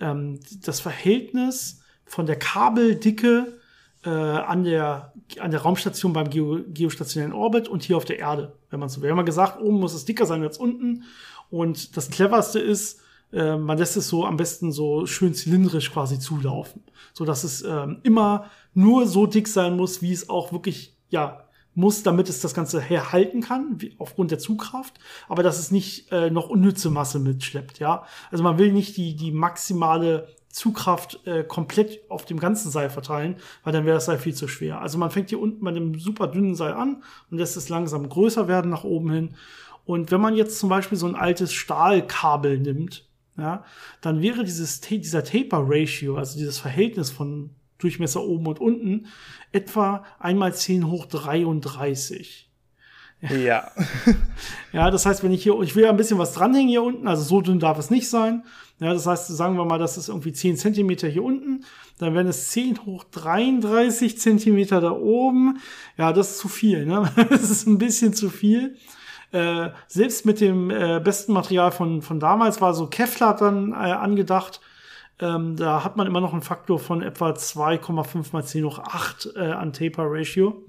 ähm, 0.00 0.40
das 0.64 0.80
Verhältnis 0.80 1.82
von 2.04 2.26
der 2.26 2.36
Kabeldicke 2.36 3.58
äh, 4.04 4.10
an, 4.10 4.64
der, 4.64 5.12
an 5.38 5.50
der 5.50 5.60
Raumstation 5.60 6.12
beim 6.12 6.30
Geo 6.30 6.60
geostationären 6.68 7.32
Orbit 7.32 7.68
und 7.68 7.82
hier 7.82 7.96
auf 7.96 8.04
der 8.04 8.18
Erde, 8.18 8.56
wenn 8.70 8.80
man 8.80 8.88
so 8.88 9.00
will. 9.00 9.04
Wir 9.04 9.10
haben 9.10 9.16
mal 9.16 9.24
gesagt, 9.24 9.60
oben 9.60 9.80
muss 9.80 9.94
es 9.94 10.04
dicker 10.04 10.26
sein 10.26 10.42
als 10.42 10.58
unten 10.58 11.04
und 11.50 11.96
das 11.96 12.10
cleverste 12.10 12.58
ist, 12.58 13.00
äh, 13.32 13.56
man 13.56 13.78
lässt 13.78 13.96
es 13.96 14.08
so 14.08 14.24
am 14.24 14.36
besten 14.36 14.72
so 14.72 15.06
schön 15.06 15.34
zylindrisch 15.34 15.92
quasi 15.92 16.18
zulaufen, 16.18 16.82
so 17.12 17.24
dass 17.24 17.44
es 17.44 17.62
ähm, 17.62 18.00
immer 18.02 18.50
nur 18.74 19.06
so 19.06 19.26
dick 19.26 19.48
sein 19.48 19.76
muss, 19.76 20.02
wie 20.02 20.12
es 20.12 20.28
auch 20.28 20.52
wirklich 20.52 20.96
ja 21.10 21.42
muss, 21.74 22.02
damit 22.02 22.28
es 22.30 22.40
das 22.40 22.54
Ganze 22.54 22.80
herhalten 22.80 23.42
kann, 23.42 23.74
wie, 23.80 23.94
aufgrund 23.98 24.30
der 24.30 24.38
Zugkraft, 24.38 24.98
aber 25.28 25.42
dass 25.42 25.58
es 25.58 25.70
nicht 25.70 26.10
äh, 26.10 26.30
noch 26.30 26.48
unnütze 26.48 26.88
Masse 26.88 27.18
mitschleppt, 27.18 27.78
ja. 27.78 28.04
Also 28.30 28.42
man 28.42 28.58
will 28.58 28.72
nicht 28.72 28.96
die, 28.96 29.14
die 29.14 29.30
maximale 29.30 30.28
Zugkraft 30.48 31.20
äh, 31.26 31.44
komplett 31.44 32.00
auf 32.10 32.24
dem 32.24 32.40
ganzen 32.40 32.70
Seil 32.70 32.88
verteilen, 32.88 33.36
weil 33.62 33.74
dann 33.74 33.84
wäre 33.84 33.96
das 33.96 34.06
Seil 34.06 34.18
viel 34.18 34.34
zu 34.34 34.48
schwer. 34.48 34.80
Also 34.80 34.96
man 34.96 35.10
fängt 35.10 35.28
hier 35.28 35.38
unten 35.38 35.62
bei 35.62 35.68
einem 35.68 35.98
super 35.98 36.28
dünnen 36.28 36.54
Seil 36.54 36.72
an 36.72 37.02
und 37.30 37.36
lässt 37.36 37.58
es 37.58 37.68
langsam 37.68 38.08
größer 38.08 38.48
werden 38.48 38.70
nach 38.70 38.84
oben 38.84 39.10
hin 39.10 39.34
und 39.86 40.10
wenn 40.10 40.20
man 40.20 40.34
jetzt 40.34 40.58
zum 40.58 40.68
Beispiel 40.68 40.98
so 40.98 41.06
ein 41.06 41.14
altes 41.14 41.52
Stahlkabel 41.52 42.58
nimmt, 42.58 43.08
ja, 43.38 43.64
dann 44.00 44.20
wäre 44.20 44.44
dieses, 44.44 44.80
dieser 44.80 45.22
Taper 45.22 45.64
Ratio, 45.66 46.16
also 46.16 46.36
dieses 46.36 46.58
Verhältnis 46.58 47.10
von 47.10 47.50
Durchmesser 47.78 48.22
oben 48.22 48.46
und 48.46 48.60
unten, 48.60 49.06
etwa 49.52 50.04
einmal 50.18 50.54
10 50.54 50.88
hoch 50.88 51.06
33. 51.06 52.50
Ja. 53.20 53.70
ja, 54.72 54.90
das 54.90 55.06
heißt, 55.06 55.22
wenn 55.22 55.32
ich 55.32 55.42
hier, 55.42 55.58
ich 55.60 55.76
will 55.76 55.84
ja 55.84 55.90
ein 55.90 55.96
bisschen 55.96 56.18
was 56.18 56.32
dranhängen 56.32 56.68
hier 56.68 56.82
unten, 56.82 57.06
also 57.06 57.22
so 57.22 57.40
dünn 57.40 57.60
darf 57.60 57.78
es 57.78 57.90
nicht 57.90 58.08
sein. 58.08 58.44
Ja, 58.78 58.92
das 58.92 59.06
heißt, 59.06 59.28
sagen 59.28 59.56
wir 59.56 59.64
mal, 59.64 59.78
das 59.78 59.96
ist 59.96 60.08
irgendwie 60.08 60.32
10 60.32 60.56
Zentimeter 60.56 61.08
hier 61.08 61.24
unten, 61.24 61.64
dann 61.98 62.14
wären 62.14 62.26
es 62.26 62.50
10 62.50 62.84
hoch 62.84 63.04
33 63.04 64.18
Zentimeter 64.18 64.80
da 64.80 64.90
oben. 64.90 65.60
Ja, 65.96 66.12
das 66.12 66.32
ist 66.32 66.38
zu 66.38 66.48
viel, 66.48 66.84
ne? 66.84 67.10
Das 67.30 67.50
ist 67.50 67.66
ein 67.66 67.78
bisschen 67.78 68.12
zu 68.12 68.30
viel. 68.30 68.76
Äh, 69.36 69.72
selbst 69.86 70.24
mit 70.24 70.40
dem 70.40 70.70
äh, 70.70 70.98
besten 70.98 71.34
Material 71.34 71.70
von, 71.70 72.00
von 72.00 72.18
damals 72.18 72.62
war 72.62 72.72
so 72.72 72.86
Kevlar 72.86 73.36
dann 73.36 73.72
äh, 73.72 73.74
angedacht. 73.74 74.62
Ähm, 75.20 75.56
da 75.56 75.84
hat 75.84 75.98
man 75.98 76.06
immer 76.06 76.22
noch 76.22 76.32
einen 76.32 76.40
Faktor 76.40 76.78
von 76.78 77.02
etwa 77.02 77.32
2,5 77.32 78.28
mal 78.32 78.44
10 78.44 78.64
hoch 78.64 78.78
8 78.78 79.34
äh, 79.36 79.40
an 79.40 79.74
Taper 79.74 80.06
Ratio. 80.06 80.64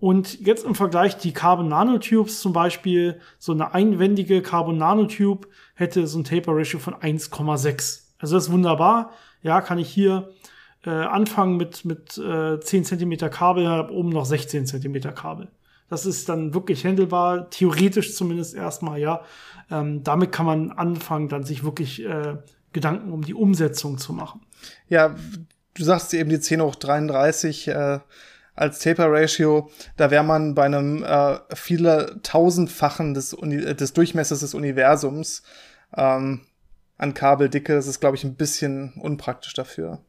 Und 0.00 0.40
jetzt 0.40 0.64
im 0.64 0.74
Vergleich 0.74 1.16
die 1.18 1.32
Carbon 1.32 1.68
Nanotubes 1.68 2.40
zum 2.40 2.52
Beispiel, 2.52 3.20
so 3.38 3.52
eine 3.52 3.72
einwendige 3.72 4.42
Carbon 4.42 4.78
Nanotube 4.78 5.46
hätte 5.76 6.08
so 6.08 6.18
ein 6.18 6.24
Taper 6.24 6.56
Ratio 6.56 6.80
von 6.80 6.94
1,6. 6.94 8.02
Also 8.18 8.34
das 8.34 8.46
ist 8.46 8.52
wunderbar. 8.52 9.12
Ja, 9.44 9.60
kann 9.60 9.78
ich 9.78 9.90
hier 9.90 10.30
äh, 10.84 10.90
anfangen 10.90 11.56
mit, 11.56 11.84
mit 11.84 12.18
äh, 12.18 12.58
10 12.58 12.84
Zentimeter 12.84 13.28
Kabel, 13.28 13.68
habe 13.68 13.92
oben 13.92 14.08
noch 14.08 14.24
16 14.24 14.66
Zentimeter 14.66 15.12
Kabel. 15.12 15.46
Das 15.88 16.06
ist 16.06 16.28
dann 16.28 16.54
wirklich 16.54 16.84
handelbar, 16.84 17.50
theoretisch 17.50 18.14
zumindest 18.14 18.54
erstmal, 18.54 19.00
ja. 19.00 19.22
Ähm, 19.70 20.02
damit 20.02 20.32
kann 20.32 20.46
man 20.46 20.72
anfangen, 20.72 21.28
dann 21.28 21.44
sich 21.44 21.64
wirklich 21.64 22.04
äh, 22.04 22.36
Gedanken 22.72 23.12
um 23.12 23.22
die 23.22 23.34
Umsetzung 23.34 23.98
zu 23.98 24.12
machen. 24.12 24.40
Ja, 24.88 25.14
du 25.74 25.84
sagst 25.84 26.12
eben 26.14 26.30
die 26.30 26.40
10 26.40 26.60
hoch 26.60 26.74
33 26.74 27.68
äh, 27.68 28.00
als 28.54 28.80
Taper 28.80 29.10
Ratio, 29.10 29.70
da 29.96 30.10
wäre 30.10 30.24
man 30.24 30.54
bei 30.54 30.64
einem 30.64 31.04
äh, 31.04 31.38
viele 31.54 32.20
tausendfachen 32.22 33.14
des, 33.14 33.32
Uni 33.32 33.58
des 33.74 33.92
Durchmessers 33.92 34.40
des 34.40 34.54
Universums 34.54 35.42
ähm, 35.96 36.40
an 36.96 37.14
Kabeldicke. 37.14 37.74
Das 37.74 37.86
ist, 37.86 38.00
glaube 38.00 38.16
ich, 38.16 38.24
ein 38.24 38.34
bisschen 38.34 38.94
unpraktisch 39.00 39.54
dafür. 39.54 40.00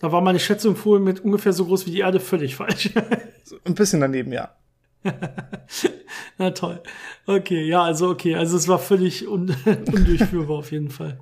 Da 0.00 0.10
war 0.10 0.20
meine 0.20 0.40
Schätzung 0.40 0.74
vorhin 0.74 1.04
mit 1.04 1.20
ungefähr 1.20 1.52
so 1.52 1.64
groß 1.64 1.86
wie 1.86 1.92
die 1.92 2.00
Erde 2.00 2.18
völlig 2.18 2.56
falsch. 2.56 2.90
ein 3.64 3.74
bisschen 3.74 4.00
daneben, 4.00 4.32
ja. 4.32 4.50
Na 6.38 6.50
toll. 6.50 6.82
Okay, 7.26 7.64
ja, 7.64 7.82
also 7.82 8.08
okay. 8.10 8.34
Also 8.34 8.56
es 8.56 8.68
war 8.68 8.78
völlig 8.78 9.28
un 9.28 9.54
undurchführbar 9.64 10.58
auf 10.58 10.72
jeden 10.72 10.90
Fall. 10.90 11.18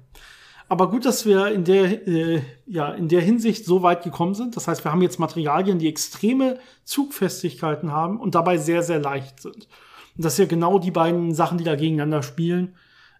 Aber 0.68 0.88
gut, 0.88 1.04
dass 1.04 1.26
wir 1.26 1.48
in 1.48 1.64
der, 1.64 2.06
äh, 2.06 2.42
ja, 2.64 2.92
in 2.92 3.08
der 3.08 3.20
Hinsicht 3.20 3.64
so 3.64 3.82
weit 3.82 4.04
gekommen 4.04 4.34
sind. 4.34 4.56
Das 4.56 4.68
heißt, 4.68 4.84
wir 4.84 4.92
haben 4.92 5.02
jetzt 5.02 5.18
Materialien, 5.18 5.80
die 5.80 5.88
extreme 5.88 6.58
Zugfestigkeiten 6.84 7.90
haben 7.90 8.20
und 8.20 8.36
dabei 8.36 8.56
sehr, 8.56 8.84
sehr 8.84 9.00
leicht 9.00 9.40
sind. 9.40 9.66
Und 10.16 10.24
das 10.24 10.36
sind 10.36 10.44
ja 10.44 10.48
genau 10.48 10.78
die 10.78 10.92
beiden 10.92 11.34
Sachen, 11.34 11.58
die 11.58 11.64
da 11.64 11.74
gegeneinander 11.74 12.22
spielen. 12.22 12.76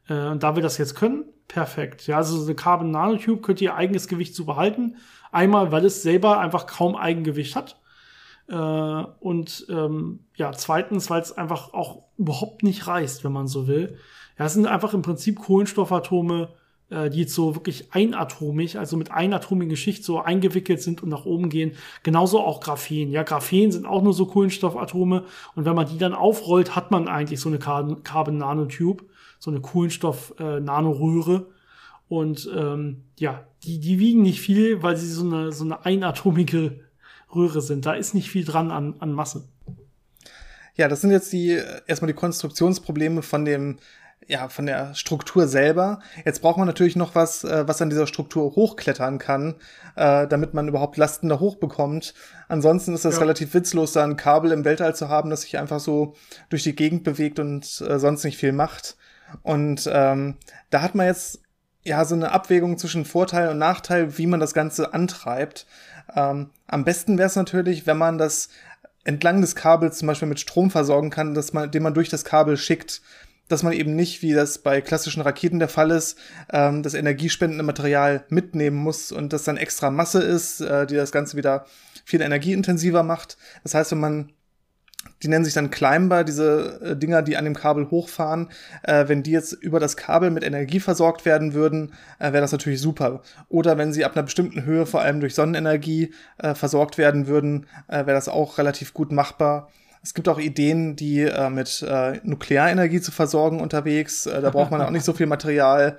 Äh, 0.08 0.28
und 0.28 0.44
da 0.44 0.54
wir 0.54 0.62
das 0.62 0.78
jetzt 0.78 0.94
können, 0.94 1.24
perfekt. 1.48 2.06
Ja, 2.06 2.18
also 2.18 2.36
so 2.36 2.44
eine 2.44 2.54
Carbon 2.54 2.92
Nanotube 2.92 3.40
könnt 3.40 3.60
ihr 3.60 3.74
eigenes 3.74 4.06
Gewicht 4.06 4.36
zu 4.36 4.46
behalten. 4.46 4.96
Einmal, 5.32 5.72
weil 5.72 5.84
es 5.84 6.02
selber 6.02 6.38
einfach 6.38 6.66
kaum 6.66 6.94
Eigengewicht 6.94 7.56
hat. 7.56 7.79
Äh, 8.50 8.54
und 9.20 9.66
ähm, 9.68 10.20
ja, 10.34 10.52
zweitens, 10.52 11.08
weil 11.08 11.22
es 11.22 11.36
einfach 11.36 11.72
auch 11.72 12.02
überhaupt 12.18 12.62
nicht 12.62 12.86
reißt, 12.86 13.22
wenn 13.22 13.32
man 13.32 13.46
so 13.46 13.68
will. 13.68 13.96
Ja, 14.38 14.46
es 14.46 14.54
sind 14.54 14.66
einfach 14.66 14.92
im 14.92 15.02
Prinzip 15.02 15.38
Kohlenstoffatome, 15.38 16.48
äh, 16.90 17.10
die 17.10 17.20
jetzt 17.20 17.34
so 17.34 17.54
wirklich 17.54 17.92
einatomig, 17.92 18.76
also 18.76 18.96
mit 18.96 19.12
einatomigen 19.12 19.76
Schicht 19.76 20.04
so 20.04 20.20
eingewickelt 20.20 20.82
sind 20.82 21.02
und 21.02 21.10
nach 21.10 21.26
oben 21.26 21.48
gehen. 21.48 21.72
Genauso 22.02 22.40
auch 22.40 22.60
Graphen. 22.60 23.10
Ja, 23.10 23.22
Graphen 23.22 23.70
sind 23.70 23.86
auch 23.86 24.02
nur 24.02 24.14
so 24.14 24.26
Kohlenstoffatome 24.26 25.24
und 25.54 25.64
wenn 25.64 25.76
man 25.76 25.86
die 25.86 25.98
dann 25.98 26.14
aufrollt, 26.14 26.74
hat 26.74 26.90
man 26.90 27.06
eigentlich 27.06 27.38
so 27.38 27.48
eine 27.48 27.60
Carbon 27.60 28.38
Nanotube, 28.38 29.04
so 29.38 29.50
eine 29.52 29.60
Kohlenstoff-Nanoröhre. 29.60 31.34
Äh, 31.34 31.52
und 32.08 32.50
ähm, 32.56 33.04
ja, 33.20 33.44
die, 33.62 33.78
die 33.78 34.00
wiegen 34.00 34.22
nicht 34.22 34.40
viel, 34.40 34.82
weil 34.82 34.96
sie 34.96 35.06
so 35.06 35.24
eine, 35.24 35.52
so 35.52 35.64
eine 35.64 35.84
einatomige 35.84 36.80
Röhre 37.34 37.60
sind. 37.60 37.86
Da 37.86 37.94
ist 37.94 38.14
nicht 38.14 38.30
viel 38.30 38.44
dran 38.44 38.70
an, 38.70 38.94
an 38.98 39.12
Masse. 39.12 39.48
Ja, 40.76 40.88
das 40.88 41.00
sind 41.00 41.10
jetzt 41.10 41.32
die 41.32 41.60
erstmal 41.86 42.08
die 42.08 42.18
Konstruktionsprobleme 42.18 43.22
von 43.22 43.44
dem 43.44 43.78
ja, 44.30 44.48
von 44.48 44.66
der 44.66 44.94
Struktur 44.94 45.48
selber. 45.48 46.00
Jetzt 46.24 46.40
braucht 46.40 46.58
man 46.58 46.66
natürlich 46.66 46.94
noch 46.94 47.14
was, 47.14 47.42
äh, 47.42 47.66
was 47.66 47.82
an 47.82 47.90
dieser 47.90 48.06
Struktur 48.06 48.54
hochklettern 48.54 49.18
kann, 49.18 49.56
äh, 49.96 50.26
damit 50.28 50.54
man 50.54 50.68
überhaupt 50.68 50.96
Lasten 50.96 51.28
da 51.28 51.40
hochbekommt. 51.40 52.14
Ansonsten 52.48 52.94
ist 52.94 53.04
das 53.04 53.16
ja. 53.16 53.20
relativ 53.22 53.54
witzlos, 53.54 53.92
da 53.92 54.04
ein 54.04 54.16
Kabel 54.16 54.52
im 54.52 54.64
Weltall 54.64 54.94
zu 54.94 55.08
haben, 55.08 55.30
das 55.30 55.42
sich 55.42 55.58
einfach 55.58 55.80
so 55.80 56.14
durch 56.48 56.62
die 56.62 56.76
Gegend 56.76 57.02
bewegt 57.02 57.38
und 57.38 57.64
äh, 57.80 57.98
sonst 57.98 58.24
nicht 58.24 58.36
viel 58.36 58.52
macht. 58.52 58.96
Und 59.42 59.88
ähm, 59.92 60.36
da 60.70 60.82
hat 60.82 60.94
man 60.94 61.06
jetzt 61.06 61.40
ja 61.82 62.04
so 62.04 62.14
eine 62.14 62.32
Abwägung 62.32 62.78
zwischen 62.78 63.04
Vorteil 63.04 63.48
und 63.48 63.58
Nachteil, 63.58 64.18
wie 64.18 64.26
man 64.26 64.40
das 64.40 64.54
Ganze 64.54 64.92
antreibt. 64.92 65.66
Ähm, 66.14 66.50
am 66.66 66.84
besten 66.84 67.18
wäre 67.18 67.28
es 67.28 67.36
natürlich, 67.36 67.86
wenn 67.86 67.98
man 67.98 68.18
das 68.18 68.48
entlang 69.04 69.40
des 69.40 69.56
Kabels 69.56 69.98
zum 69.98 70.08
Beispiel 70.08 70.28
mit 70.28 70.40
Strom 70.40 70.70
versorgen 70.70 71.10
kann, 71.10 71.34
dass 71.34 71.52
man, 71.52 71.70
den 71.70 71.82
man 71.82 71.94
durch 71.94 72.08
das 72.08 72.24
Kabel 72.24 72.56
schickt, 72.56 73.00
dass 73.48 73.62
man 73.62 73.72
eben 73.72 73.96
nicht, 73.96 74.22
wie 74.22 74.32
das 74.32 74.58
bei 74.58 74.80
klassischen 74.80 75.22
Raketen 75.22 75.58
der 75.58 75.68
Fall 75.68 75.90
ist, 75.90 76.18
ähm, 76.52 76.82
das 76.82 76.94
energiespendende 76.94 77.64
Material 77.64 78.24
mitnehmen 78.28 78.76
muss 78.76 79.10
und 79.10 79.32
das 79.32 79.44
dann 79.44 79.56
extra 79.56 79.90
Masse 79.90 80.22
ist, 80.22 80.60
äh, 80.60 80.86
die 80.86 80.94
das 80.94 81.12
Ganze 81.12 81.36
wieder 81.36 81.66
viel 82.04 82.20
energieintensiver 82.20 83.02
macht. 83.02 83.38
Das 83.62 83.74
heißt, 83.74 83.92
wenn 83.92 84.00
man 84.00 84.32
die 85.22 85.28
nennen 85.28 85.44
sich 85.44 85.54
dann 85.54 85.70
Climber, 85.70 86.24
diese 86.24 86.80
äh, 86.82 86.96
Dinger, 86.96 87.22
die 87.22 87.36
an 87.36 87.44
dem 87.44 87.54
Kabel 87.54 87.90
hochfahren. 87.90 88.48
Äh, 88.82 89.08
wenn 89.08 89.22
die 89.22 89.30
jetzt 89.30 89.52
über 89.52 89.80
das 89.80 89.96
Kabel 89.96 90.30
mit 90.30 90.44
Energie 90.44 90.80
versorgt 90.80 91.24
werden 91.24 91.52
würden, 91.54 91.92
äh, 92.18 92.32
wäre 92.32 92.40
das 92.40 92.52
natürlich 92.52 92.80
super. 92.80 93.22
Oder 93.48 93.78
wenn 93.78 93.92
sie 93.92 94.04
ab 94.04 94.12
einer 94.14 94.22
bestimmten 94.22 94.64
Höhe, 94.64 94.86
vor 94.86 95.00
allem 95.00 95.20
durch 95.20 95.34
Sonnenenergie, 95.34 96.12
äh, 96.38 96.54
versorgt 96.54 96.98
werden 96.98 97.26
würden, 97.26 97.66
äh, 97.88 97.98
wäre 97.98 98.12
das 98.12 98.28
auch 98.28 98.58
relativ 98.58 98.94
gut 98.94 99.12
machbar. 99.12 99.68
Es 100.02 100.14
gibt 100.14 100.28
auch 100.28 100.38
Ideen, 100.38 100.96
die 100.96 101.20
äh, 101.20 101.50
mit 101.50 101.84
Nuklearenergie 102.22 103.02
zu 103.02 103.12
versorgen 103.12 103.60
unterwegs. 103.60 104.24
da 104.24 104.48
braucht 104.48 104.70
man 104.70 104.80
auch 104.80 104.90
nicht 104.90 105.04
so 105.04 105.12
viel 105.12 105.26
Material. 105.26 105.98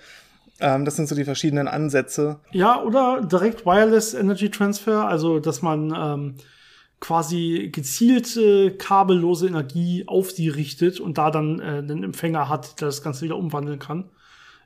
Ähm, 0.59 0.85
das 0.85 0.95
sind 0.95 1.07
so 1.07 1.13
die 1.13 1.23
verschiedenen 1.23 1.67
Ansätze. 1.67 2.39
Ja, 2.51 2.81
oder 2.81 3.21
direkt 3.21 3.63
Wireless 3.63 4.15
Energy 4.15 4.49
Transfer, 4.49 5.07
also 5.07 5.39
dass 5.39 5.61
man 5.61 5.93
ähm 5.95 6.35
quasi 7.01 7.69
gezielte 7.73 8.71
kabellose 8.77 9.47
Energie 9.47 10.05
auf 10.07 10.31
sie 10.31 10.47
richtet 10.47 11.01
und 11.01 11.17
da 11.17 11.31
dann 11.31 11.59
äh, 11.59 11.63
einen 11.63 12.03
Empfänger 12.03 12.47
hat, 12.47 12.79
der 12.79 12.87
das 12.87 13.01
Ganze 13.01 13.25
wieder 13.25 13.37
umwandeln 13.37 13.79
kann. 13.79 14.05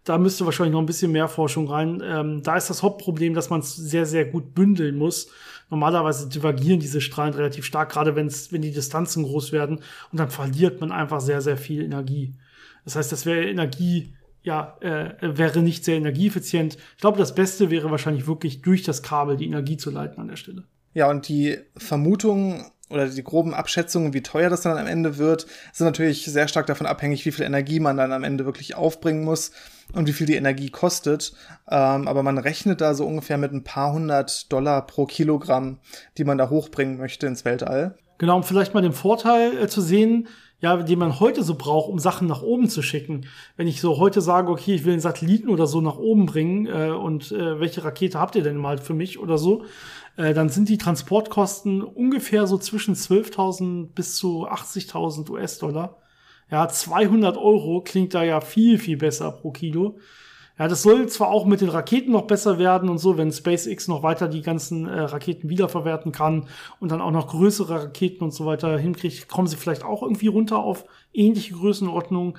da 0.03 0.19
müsste 0.19 0.45
wahrscheinlich 0.45 0.73
noch 0.73 0.81
ein 0.81 0.86
bisschen 0.86 1.11
mehr 1.13 1.27
Forschung 1.27 1.67
rein. 1.67 2.03
Ähm, 2.05 2.43
da 2.43 2.57
ist 2.57 2.69
das 2.69 2.83
Hauptproblem, 2.83 3.33
dass 3.33 3.49
man 3.49 3.61
es 3.61 3.75
sehr, 3.75 4.05
sehr 4.05 4.25
gut 4.25 4.53
bündeln 4.53 4.97
muss. 4.97 5.29
Normalerweise 5.71 6.29
divergieren 6.29 6.79
diese 6.79 7.01
Strahlen 7.01 7.33
relativ 7.33 7.65
stark, 7.65 7.91
gerade 7.91 8.15
wenn's, 8.15 8.51
wenn 8.51 8.61
die 8.61 8.71
Distanzen 8.71 9.23
groß 9.23 9.51
werden 9.51 9.79
und 10.11 10.19
dann 10.19 10.29
verliert 10.29 10.81
man 10.81 10.91
einfach 10.91 11.21
sehr, 11.21 11.41
sehr 11.41 11.57
viel 11.57 11.81
Energie. 11.83 12.36
Das 12.83 12.95
heißt, 12.97 13.11
das 13.11 13.25
wäre 13.25 13.49
Energie, 13.49 14.13
ja, 14.43 14.77
äh, 14.81 15.15
wäre 15.21 15.61
nicht 15.61 15.86
sehr 15.86 15.95
energieeffizient. 15.97 16.77
Ich 16.95 17.01
glaube, 17.01 17.17
das 17.17 17.33
Beste 17.33 17.71
wäre 17.71 17.89
wahrscheinlich 17.89 18.27
wirklich 18.27 18.61
durch 18.61 18.83
das 18.83 19.01
Kabel 19.01 19.38
die 19.38 19.47
Energie 19.47 19.77
zu 19.77 19.89
leiten 19.89 20.19
an 20.21 20.27
der 20.27 20.36
Stelle. 20.36 20.65
Ja, 20.96 21.10
und 21.10 21.28
die 21.28 21.60
Vermutung 21.76 22.72
oder 22.89 23.08
die 23.08 23.24
groben 23.24 23.54
Abschätzungen, 23.54 24.14
wie 24.14 24.24
teuer 24.24 24.50
das 24.50 24.62
dann 24.62 24.78
am 24.78 24.88
Ende 24.88 25.18
wird, 25.18 25.46
sind 25.74 25.86
natürlich 25.86 26.24
sehr 26.24 26.48
stark 26.48 26.68
davon 26.68 26.88
abhängig, 26.88 27.26
wie 27.26 27.32
viel 27.32 27.43
Energie 27.43 27.82
man 27.82 27.98
dann 27.98 28.14
am 28.14 28.24
Ende 28.24 28.46
wirklich 28.46 28.76
aufbringen 28.76 29.26
muss 29.26 29.52
und 29.93 30.08
wie 30.08 30.14
viel 30.14 30.26
die 30.26 30.36
Energie 30.36 30.70
kostet. 30.70 31.34
Ähm, 31.70 32.08
aber 32.08 32.24
man 32.24 32.38
rechnet 32.38 32.80
da 32.80 32.93
so 32.93 33.06
ungefähr 33.06 33.38
mit 33.38 33.52
ein 33.52 33.66
paar 33.66 33.91
hundert 33.91 34.52
Dollar 34.54 34.88
pro 34.88 35.06
Kilogramm, 35.06 35.80
die 36.18 36.24
man 36.24 36.38
da 36.38 36.50
hochbringen 36.50 36.98
möchte 36.98 37.28
ins 37.28 37.43
Weltall. 37.43 37.98
Genau, 38.18 38.38
um 38.38 38.43
vielleicht 38.43 38.74
mal 38.74 38.82
den 38.82 38.93
Vorteil 38.93 39.58
äh, 39.58 39.68
zu 39.68 39.82
sehen, 39.82 40.30
ja, 40.62 40.78
den 40.78 41.00
man 41.00 41.20
heute 41.20 41.43
so 41.43 41.56
braucht, 41.56 41.89
um 41.89 42.00
Sachen 42.00 42.28
nach 42.28 42.41
oben 42.41 42.70
zu 42.70 42.82
schicken. 42.82 43.26
Wenn 43.58 43.68
ich 43.68 43.82
so 43.82 43.98
heute 43.98 44.22
sage, 44.22 44.50
okay, 44.50 44.76
ich 44.76 44.86
will 44.86 44.93
einen 44.93 45.02
Satelliten 45.02 45.50
oder 45.50 45.68
so 45.68 45.82
nach 45.82 45.98
oben 45.98 46.26
bringen 46.26 46.66
äh, 46.66 46.91
und 46.91 47.32
äh, 47.32 47.60
welche 47.60 47.84
Rakete 47.84 48.20
habt 48.20 48.36
ihr 48.36 48.43
denn 48.43 48.56
mal 48.56 48.78
für 48.78 48.93
mich 48.93 49.20
oder 49.20 49.38
so, 49.38 49.66
äh, 50.18 50.34
dann 50.34 50.49
sind 50.49 50.70
die 50.70 50.78
Transportkosten 50.78 51.82
ungefähr 51.82 52.47
so 52.47 52.57
zwischen 52.57 52.95
12.000 52.95 53.93
bis 53.93 54.16
zu 54.16 54.47
80.000 54.47 55.30
US-Dollar. 55.30 55.97
Ja, 56.49 56.68
200 56.68 57.38
Euro 57.38 57.82
klingt 57.82 58.13
da 58.13 58.24
ja 58.24 58.39
viel, 58.39 58.78
viel 58.78 58.97
besser 58.97 59.32
pro 59.32 59.51
Kilo. 59.51 59.97
Ja, 60.57 60.70
das 60.70 60.84
soll 60.84 61.09
zwar 61.09 61.30
auch 61.30 61.45
mit 61.45 61.59
den 61.59 61.68
Raketen 61.68 62.13
noch 62.13 62.28
besser 62.28 62.57
werden 62.57 62.88
und 62.88 62.97
so, 62.97 63.18
wenn 63.18 63.32
SpaceX 63.34 63.89
noch 63.89 64.03
weiter 64.03 64.30
die 64.30 64.41
ganzen 64.41 64.88
äh, 64.88 65.01
Raketen 65.01 65.49
wiederverwerten 65.49 66.13
kann 66.13 66.47
und 66.80 66.91
dann 66.91 67.01
auch 67.01 67.11
noch 67.11 67.28
größere 67.28 67.86
Raketen 67.86 68.24
und 68.24 68.32
so 68.32 68.45
weiter 68.45 68.78
hinkriegt, 68.78 69.28
kommen 69.28 69.49
sie 69.49 69.57
vielleicht 69.57 69.84
auch 69.84 70.01
irgendwie 70.01 70.28
runter 70.28 70.59
auf 70.59 70.86
ähnliche 71.13 71.55
Größenordnungen. 71.55 72.38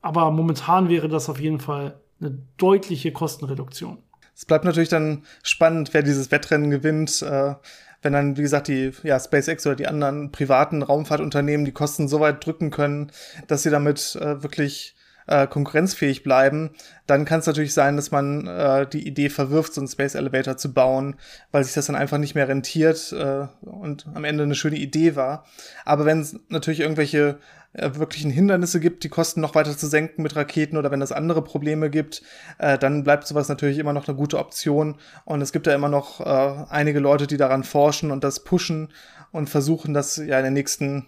Aber 0.00 0.30
momentan 0.30 0.88
wäre 0.88 1.08
das 1.08 1.28
auf 1.28 1.40
jeden 1.40 1.60
Fall 1.60 2.00
eine 2.20 2.38
deutliche 2.56 3.12
Kostenreduktion. 3.12 3.98
Es 4.38 4.44
bleibt 4.44 4.64
natürlich 4.64 4.88
dann 4.88 5.24
spannend, 5.42 5.92
wer 5.92 6.04
dieses 6.04 6.30
Wettrennen 6.30 6.70
gewinnt. 6.70 7.22
Äh, 7.22 7.54
wenn 8.02 8.12
dann, 8.12 8.36
wie 8.36 8.42
gesagt, 8.42 8.68
die 8.68 8.92
ja, 9.02 9.18
SpaceX 9.18 9.66
oder 9.66 9.74
die 9.74 9.88
anderen 9.88 10.30
privaten 10.30 10.84
Raumfahrtunternehmen 10.84 11.66
die 11.66 11.72
Kosten 11.72 12.06
so 12.06 12.20
weit 12.20 12.46
drücken 12.46 12.70
können, 12.70 13.10
dass 13.48 13.64
sie 13.64 13.70
damit 13.70 14.14
äh, 14.14 14.40
wirklich 14.40 14.94
äh, 15.26 15.48
konkurrenzfähig 15.48 16.22
bleiben, 16.22 16.70
dann 17.08 17.24
kann 17.24 17.40
es 17.40 17.46
natürlich 17.46 17.74
sein, 17.74 17.96
dass 17.96 18.12
man 18.12 18.46
äh, 18.46 18.86
die 18.86 19.08
Idee 19.08 19.28
verwirft, 19.28 19.74
so 19.74 19.80
einen 19.80 19.88
Space 19.88 20.14
Elevator 20.14 20.56
zu 20.56 20.72
bauen, 20.72 21.16
weil 21.50 21.64
sich 21.64 21.74
das 21.74 21.86
dann 21.86 21.96
einfach 21.96 22.18
nicht 22.18 22.36
mehr 22.36 22.46
rentiert 22.46 23.12
äh, 23.12 23.48
und 23.66 24.06
am 24.14 24.22
Ende 24.22 24.44
eine 24.44 24.54
schöne 24.54 24.76
Idee 24.76 25.16
war. 25.16 25.44
Aber 25.84 26.04
wenn 26.04 26.20
es 26.20 26.38
natürlich 26.48 26.80
irgendwelche 26.80 27.38
äh, 27.72 27.90
wirklichen 27.94 28.30
Hindernisse 28.30 28.80
gibt, 28.80 29.04
die 29.04 29.08
Kosten 29.08 29.40
noch 29.40 29.54
weiter 29.54 29.76
zu 29.76 29.86
senken 29.86 30.22
mit 30.22 30.36
Raketen 30.36 30.76
oder 30.76 30.90
wenn 30.90 31.02
es 31.02 31.12
andere 31.12 31.42
Probleme 31.42 31.90
gibt, 31.90 32.22
äh, 32.58 32.78
dann 32.78 33.04
bleibt 33.04 33.26
sowas 33.26 33.48
natürlich 33.48 33.78
immer 33.78 33.92
noch 33.92 34.08
eine 34.08 34.16
gute 34.16 34.38
Option. 34.38 34.96
Und 35.24 35.42
es 35.42 35.52
gibt 35.52 35.66
ja 35.66 35.74
immer 35.74 35.88
noch 35.88 36.20
äh, 36.20 36.64
einige 36.70 36.98
Leute, 36.98 37.26
die 37.26 37.36
daran 37.36 37.64
forschen 37.64 38.10
und 38.10 38.24
das 38.24 38.44
pushen 38.44 38.88
und 39.32 39.50
versuchen, 39.50 39.94
das 39.94 40.16
ja 40.16 40.38
in 40.38 40.44
den 40.44 40.54
nächsten 40.54 41.06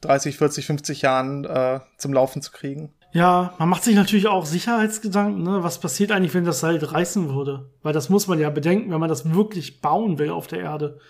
30, 0.00 0.38
40, 0.38 0.66
50 0.66 1.02
Jahren 1.02 1.44
äh, 1.44 1.80
zum 1.98 2.12
Laufen 2.12 2.40
zu 2.40 2.52
kriegen. 2.52 2.92
Ja, 3.12 3.54
man 3.58 3.68
macht 3.68 3.82
sich 3.82 3.96
natürlich 3.96 4.28
auch 4.28 4.46
Sicherheitsgedanken, 4.46 5.42
ne? 5.42 5.64
was 5.64 5.80
passiert 5.80 6.12
eigentlich, 6.12 6.32
wenn 6.32 6.44
das 6.44 6.60
Seil 6.60 6.76
reißen 6.82 7.34
würde? 7.34 7.68
Weil 7.82 7.92
das 7.92 8.08
muss 8.08 8.28
man 8.28 8.38
ja 8.38 8.50
bedenken, 8.50 8.92
wenn 8.92 9.00
man 9.00 9.08
das 9.08 9.34
wirklich 9.34 9.80
bauen 9.80 10.18
will 10.18 10.30
auf 10.30 10.46
der 10.46 10.60
Erde. 10.60 11.00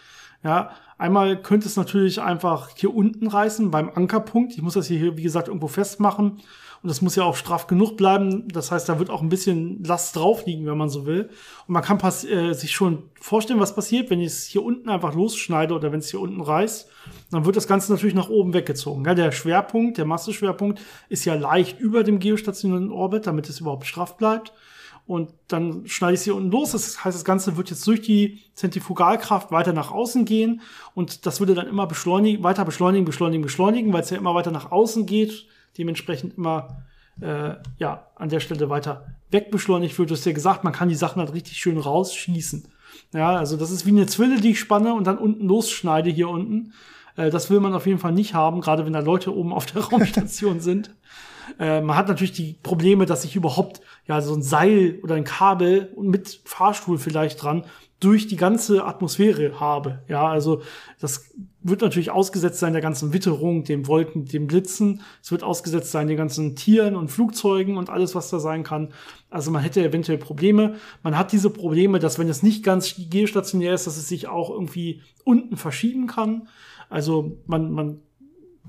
Ja, 0.43 0.71
einmal 0.97 1.41
könnte 1.41 1.67
es 1.67 1.77
natürlich 1.77 2.21
einfach 2.23 2.71
hier 2.75 2.95
unten 2.95 3.27
reißen 3.27 3.71
beim 3.71 3.91
Ankerpunkt. 3.91 4.53
Ich 4.55 4.63
muss 4.63 4.75
das 4.75 4.87
hier, 4.87 5.17
wie 5.17 5.23
gesagt, 5.23 5.49
irgendwo 5.49 5.69
festmachen. 5.69 6.41
Und 6.83 6.89
das 6.89 7.03
muss 7.03 7.15
ja 7.15 7.25
auch 7.25 7.37
straff 7.37 7.67
genug 7.67 7.99
bleiben. 7.99 8.49
Das 8.49 8.73
heißt, 8.73 8.89
da 8.89 8.99
wird 8.99 9.11
auch 9.11 9.21
ein 9.21 9.29
bisschen 9.29 9.85
Last 9.85 10.17
drauf 10.17 10.47
liegen, 10.47 10.65
wenn 10.65 10.79
man 10.79 10.89
so 10.89 11.05
will. 11.05 11.29
Und 11.67 11.75
man 11.75 11.83
kann 11.83 11.99
äh, 11.99 12.55
sich 12.55 12.73
schon 12.73 13.03
vorstellen, 13.21 13.61
was 13.61 13.75
passiert, 13.75 14.09
wenn 14.09 14.21
ich 14.21 14.29
es 14.29 14.45
hier 14.47 14.63
unten 14.63 14.89
einfach 14.89 15.15
losschneide 15.15 15.75
oder 15.75 15.93
wenn 15.93 15.99
es 15.99 16.11
hier 16.11 16.21
unten 16.21 16.41
reißt. 16.41 16.89
Dann 17.31 17.45
wird 17.45 17.57
das 17.57 17.69
Ganze 17.69 17.93
natürlich 17.93 18.15
nach 18.15 18.31
oben 18.31 18.55
weggezogen. 18.55 19.05
Ja, 19.05 19.15
der 19.15 19.31
Schwerpunkt, 19.31 19.99
der 19.99 20.07
Masseschwerpunkt 20.07 20.81
ist 21.11 21.27
ja 21.27 21.35
leicht 21.35 21.79
über 21.81 22.03
dem 22.03 22.19
geostationären 22.19 22.91
Orbit, 22.91 23.27
damit 23.27 23.51
es 23.51 23.61
überhaupt 23.61 23.85
straff 23.85 24.17
bleibt 24.17 24.55
und 25.11 25.33
dann 25.49 25.89
schneide 25.89 26.15
ich 26.15 26.21
sie 26.21 26.31
unten 26.31 26.53
los. 26.53 26.71
Das 26.71 27.05
heißt, 27.05 27.17
das 27.17 27.25
Ganze 27.25 27.57
wird 27.57 27.69
jetzt 27.69 27.85
durch 27.85 28.01
die 28.01 28.39
Zentrifugalkraft 28.55 29.51
weiter 29.51 29.73
nach 29.73 29.91
außen 29.91 30.25
gehen 30.25 30.61
und 30.95 31.27
das 31.27 31.41
würde 31.41 31.57
dann 31.57 31.67
immer 31.67 31.89
beschleunigen, 31.89 32.45
weiter 32.45 32.65
beschleunigen, 32.65 33.05
beschleunigen, 33.05 33.43
beschleunigen, 33.43 33.93
weil 33.93 34.03
es 34.03 34.11
ja 34.11 34.19
immer 34.19 34.37
weiter 34.37 34.53
nach 34.53 34.71
außen 34.71 35.07
geht, 35.07 35.49
dementsprechend 35.77 36.39
immer 36.39 36.85
äh, 37.21 37.55
ja 37.79 38.07
an 38.15 38.29
der 38.29 38.39
Stelle 38.39 38.71
weiter 38.71 39.17
wegbeschleunigt 39.33 39.99
wird. 39.99 40.11
Du 40.11 40.15
hast 40.15 40.27
ja 40.27 40.33
gesagt, 40.33 40.63
man 40.63 40.73
kann 40.73 40.89
die 40.89 40.95
Sachen 40.95 41.19
halt 41.19 41.35
richtig 41.35 41.57
schön 41.57 41.79
rausschießen. 41.79 42.69
Ja, 43.13 43.35
also 43.35 43.57
das 43.57 43.73
ist 43.73 43.87
wie 43.87 43.91
eine 43.91 44.07
Zwille, 44.07 44.41
die 44.41 44.53
ich 44.53 44.61
spanne 44.61 44.95
und 44.95 45.09
dann 45.09 45.19
unten 45.19 45.45
losschneide 45.45 46.11
hier 46.11 46.29
unten. 46.29 46.73
Äh, 47.17 47.31
das 47.31 47.51
will 47.51 47.59
man 47.59 47.75
auf 47.75 47.89
jeden 47.89 47.99
Fall 47.99 48.13
nicht 48.13 48.35
haben, 48.35 48.61
gerade 48.61 48.87
wenn 48.87 48.93
da 48.93 49.01
Leute 49.01 49.35
oben 49.35 49.53
auf 49.53 49.67
der 49.67 49.83
Raumstation 49.91 50.61
sind. 50.61 50.95
Äh, 51.59 51.81
man 51.81 51.97
hat 51.97 52.09
natürlich 52.09 52.33
die 52.33 52.57
Probleme, 52.63 53.07
dass 53.07 53.25
ich 53.25 53.37
überhaupt 53.37 53.81
ja 54.07 54.21
so 54.21 54.35
ein 54.35 54.43
Seil 54.43 54.99
oder 55.03 55.15
ein 55.15 55.25
Kabel 55.25 55.93
mit 56.01 56.41
Fahrstuhl 56.45 56.99
vielleicht 56.99 57.43
dran 57.43 57.65
durch 58.01 58.27
die 58.27 58.37
ganze 58.37 58.85
Atmosphäre 58.87 59.61
habe. 59.61 60.03
Ja, 60.09 60.27
also 60.27 60.63
das 60.99 61.31
wird 61.63 61.83
natürlich 61.83 62.11
ausgesetzt 62.11 62.59
sein 62.59 62.73
der 62.73 62.81
ganzen 62.81 63.13
Witterung, 63.13 63.65
dem 63.65 63.87
Wolken, 63.87 64.25
dem 64.25 64.47
Blitzen. 64.47 65.03
Es 65.23 65.31
wird 65.31 65.43
ausgesetzt 65.43 65.93
sein 65.93 66.09
den 66.09 66.17
ganzen 66.17 66.57
Tieren 66.57 66.97
und 66.97 67.11
Flugzeugen 67.11 67.77
und 67.77 67.91
alles, 67.91 68.15
was 68.15 68.31
da 68.31 68.39
sein 68.39 68.65
kann. 68.65 68.95
Also 69.29 69.51
man 69.51 69.63
hätte 69.63 69.85
eventuell 69.85 70.17
Probleme. 70.17 70.77
Man 71.03 71.19
hat 71.19 71.33
diese 71.33 71.51
Probleme, 71.51 71.99
dass 71.99 72.19
wenn 72.19 72.31
es 72.31 72.43
nicht 72.43 72.65
ganz 72.65 72.95
geostationär 72.97 73.75
ist, 73.75 73.87
dass 73.87 73.99
es 73.99 74.09
sich 74.09 74.29
auch 74.29 74.49
irgendwie 74.49 75.03
unten 75.25 75.59
verschieben 75.59 76.07
kann. 76.07 76.49
Also 76.89 77.37
man, 77.47 77.71
man 77.71 78.01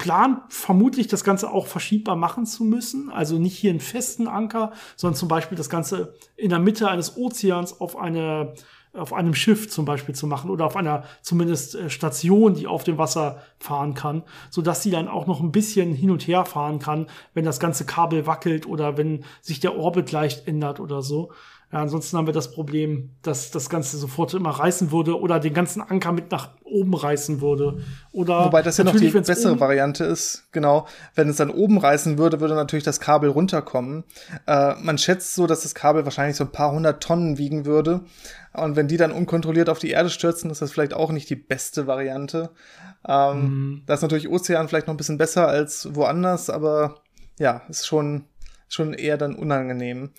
plant 0.01 0.41
vermutlich 0.49 1.07
das 1.07 1.23
Ganze 1.23 1.51
auch 1.51 1.67
verschiebbar 1.67 2.15
machen 2.15 2.47
zu 2.47 2.63
müssen. 2.63 3.11
Also 3.11 3.37
nicht 3.37 3.55
hier 3.55 3.69
einen 3.69 3.79
festen 3.79 4.27
Anker, 4.27 4.71
sondern 4.95 5.15
zum 5.15 5.27
Beispiel 5.27 5.55
das 5.55 5.69
Ganze 5.69 6.15
in 6.35 6.49
der 6.49 6.57
Mitte 6.57 6.89
eines 6.89 7.17
Ozeans 7.17 7.79
auf 7.79 7.95
eine 7.95 8.55
auf 8.93 9.13
einem 9.13 9.33
Schiff 9.33 9.69
zum 9.69 9.85
Beispiel 9.85 10.13
zu 10.13 10.27
machen 10.27 10.49
oder 10.49 10.65
auf 10.65 10.75
einer 10.75 11.05
zumindest 11.21 11.75
äh, 11.75 11.89
Station, 11.89 12.55
die 12.55 12.67
auf 12.67 12.83
dem 12.83 12.97
Wasser 12.97 13.41
fahren 13.57 13.93
kann, 13.93 14.23
so 14.49 14.61
dass 14.61 14.83
sie 14.83 14.91
dann 14.91 15.07
auch 15.07 15.27
noch 15.27 15.39
ein 15.39 15.53
bisschen 15.53 15.93
hin 15.93 16.11
und 16.11 16.27
her 16.27 16.43
fahren 16.43 16.79
kann, 16.79 17.07
wenn 17.33 17.45
das 17.45 17.61
ganze 17.61 17.85
Kabel 17.85 18.25
wackelt 18.25 18.67
oder 18.67 18.97
wenn 18.97 19.23
sich 19.39 19.61
der 19.61 19.77
Orbit 19.77 20.11
leicht 20.11 20.45
ändert 20.45 20.81
oder 20.81 21.01
so. 21.01 21.31
Ja, 21.71 21.79
ansonsten 21.79 22.17
haben 22.17 22.25
wir 22.25 22.33
das 22.33 22.51
Problem, 22.51 23.11
dass 23.21 23.49
das 23.49 23.69
Ganze 23.69 23.97
sofort 23.97 24.33
immer 24.33 24.49
reißen 24.49 24.91
würde 24.91 25.17
oder 25.17 25.39
den 25.39 25.53
ganzen 25.53 25.81
Anker 25.81 26.11
mit 26.11 26.29
nach 26.29 26.49
oben 26.65 26.93
reißen 26.93 27.39
würde. 27.39 27.81
Oder 28.11 28.45
Wobei 28.45 28.61
das 28.61 28.77
ja 28.77 28.83
noch 28.83 28.95
die 28.95 29.09
bessere 29.09 29.59
Variante 29.59 30.03
ist, 30.03 30.47
genau. 30.51 30.85
Wenn 31.15 31.29
es 31.29 31.37
dann 31.37 31.49
oben 31.49 31.77
reißen 31.77 32.17
würde, 32.17 32.41
würde 32.41 32.55
natürlich 32.55 32.83
das 32.83 32.99
Kabel 32.99 33.29
runterkommen. 33.29 34.03
Äh, 34.47 34.75
man 34.81 34.97
schätzt 34.97 35.33
so, 35.33 35.47
dass 35.47 35.61
das 35.61 35.73
Kabel 35.73 36.03
wahrscheinlich 36.03 36.35
so 36.35 36.43
ein 36.43 36.51
paar 36.51 36.73
hundert 36.73 37.01
Tonnen 37.01 37.37
wiegen 37.37 37.65
würde. 37.65 38.01
Und 38.53 38.75
wenn 38.75 38.89
die 38.89 38.97
dann 38.97 39.13
unkontrolliert 39.13 39.69
auf 39.69 39.79
die 39.79 39.91
Erde 39.91 40.09
stürzen, 40.09 40.51
ist 40.51 40.61
das 40.61 40.73
vielleicht 40.73 40.93
auch 40.93 41.11
nicht 41.11 41.29
die 41.29 41.37
beste 41.37 41.87
Variante. 41.87 42.49
Ähm, 43.07 43.43
mhm. 43.43 43.81
Da 43.85 43.93
ist 43.93 44.01
natürlich 44.01 44.29
Ozean 44.29 44.67
vielleicht 44.67 44.87
noch 44.87 44.93
ein 44.93 44.97
bisschen 44.97 45.17
besser 45.17 45.47
als 45.47 45.95
woanders, 45.95 46.49
aber 46.49 46.95
ja, 47.39 47.61
ist 47.69 47.87
schon 47.87 48.25
schon 48.73 48.93
eher 48.93 49.17
dann 49.17 49.35
unangenehm. 49.35 50.11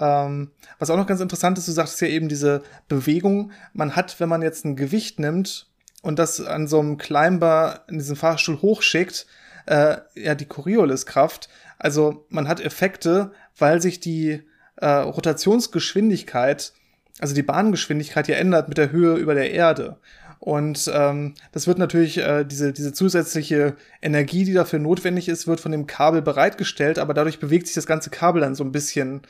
Ähm, 0.00 0.50
was 0.78 0.90
auch 0.90 0.96
noch 0.96 1.06
ganz 1.06 1.20
interessant 1.20 1.58
ist, 1.58 1.68
du 1.68 1.72
sagtest 1.72 2.00
ja 2.00 2.08
eben 2.08 2.28
diese 2.28 2.62
Bewegung. 2.88 3.52
Man 3.74 3.94
hat, 3.94 4.18
wenn 4.18 4.30
man 4.30 4.42
jetzt 4.42 4.64
ein 4.64 4.74
Gewicht 4.74 5.20
nimmt 5.20 5.68
und 6.02 6.18
das 6.18 6.40
an 6.40 6.66
so 6.66 6.80
einem 6.80 6.96
Climber 6.96 7.84
in 7.88 7.98
diesem 7.98 8.16
Fahrstuhl 8.16 8.62
hochschickt, 8.62 9.26
äh, 9.66 9.98
ja, 10.14 10.34
die 10.34 10.46
Corioliskraft. 10.46 11.50
Also 11.78 12.26
man 12.30 12.48
hat 12.48 12.60
Effekte, 12.60 13.32
weil 13.58 13.82
sich 13.82 14.00
die 14.00 14.42
äh, 14.76 14.86
Rotationsgeschwindigkeit, 14.86 16.72
also 17.18 17.34
die 17.34 17.42
Bahngeschwindigkeit 17.42 18.26
ja 18.28 18.36
ändert 18.36 18.68
mit 18.68 18.78
der 18.78 18.90
Höhe 18.90 19.16
über 19.16 19.34
der 19.34 19.50
Erde. 19.50 19.98
Und 20.38 20.90
ähm, 20.94 21.34
das 21.52 21.66
wird 21.66 21.76
natürlich, 21.76 22.16
äh, 22.16 22.44
diese, 22.44 22.72
diese 22.72 22.94
zusätzliche 22.94 23.76
Energie, 24.00 24.44
die 24.44 24.54
dafür 24.54 24.78
notwendig 24.78 25.28
ist, 25.28 25.46
wird 25.46 25.60
von 25.60 25.70
dem 25.70 25.86
Kabel 25.86 26.22
bereitgestellt, 26.22 26.98
aber 26.98 27.12
dadurch 27.12 27.40
bewegt 27.40 27.66
sich 27.66 27.74
das 27.74 27.86
ganze 27.86 28.08
Kabel 28.08 28.40
dann 28.40 28.54
so 28.54 28.64
ein 28.64 28.72
bisschen 28.72 29.20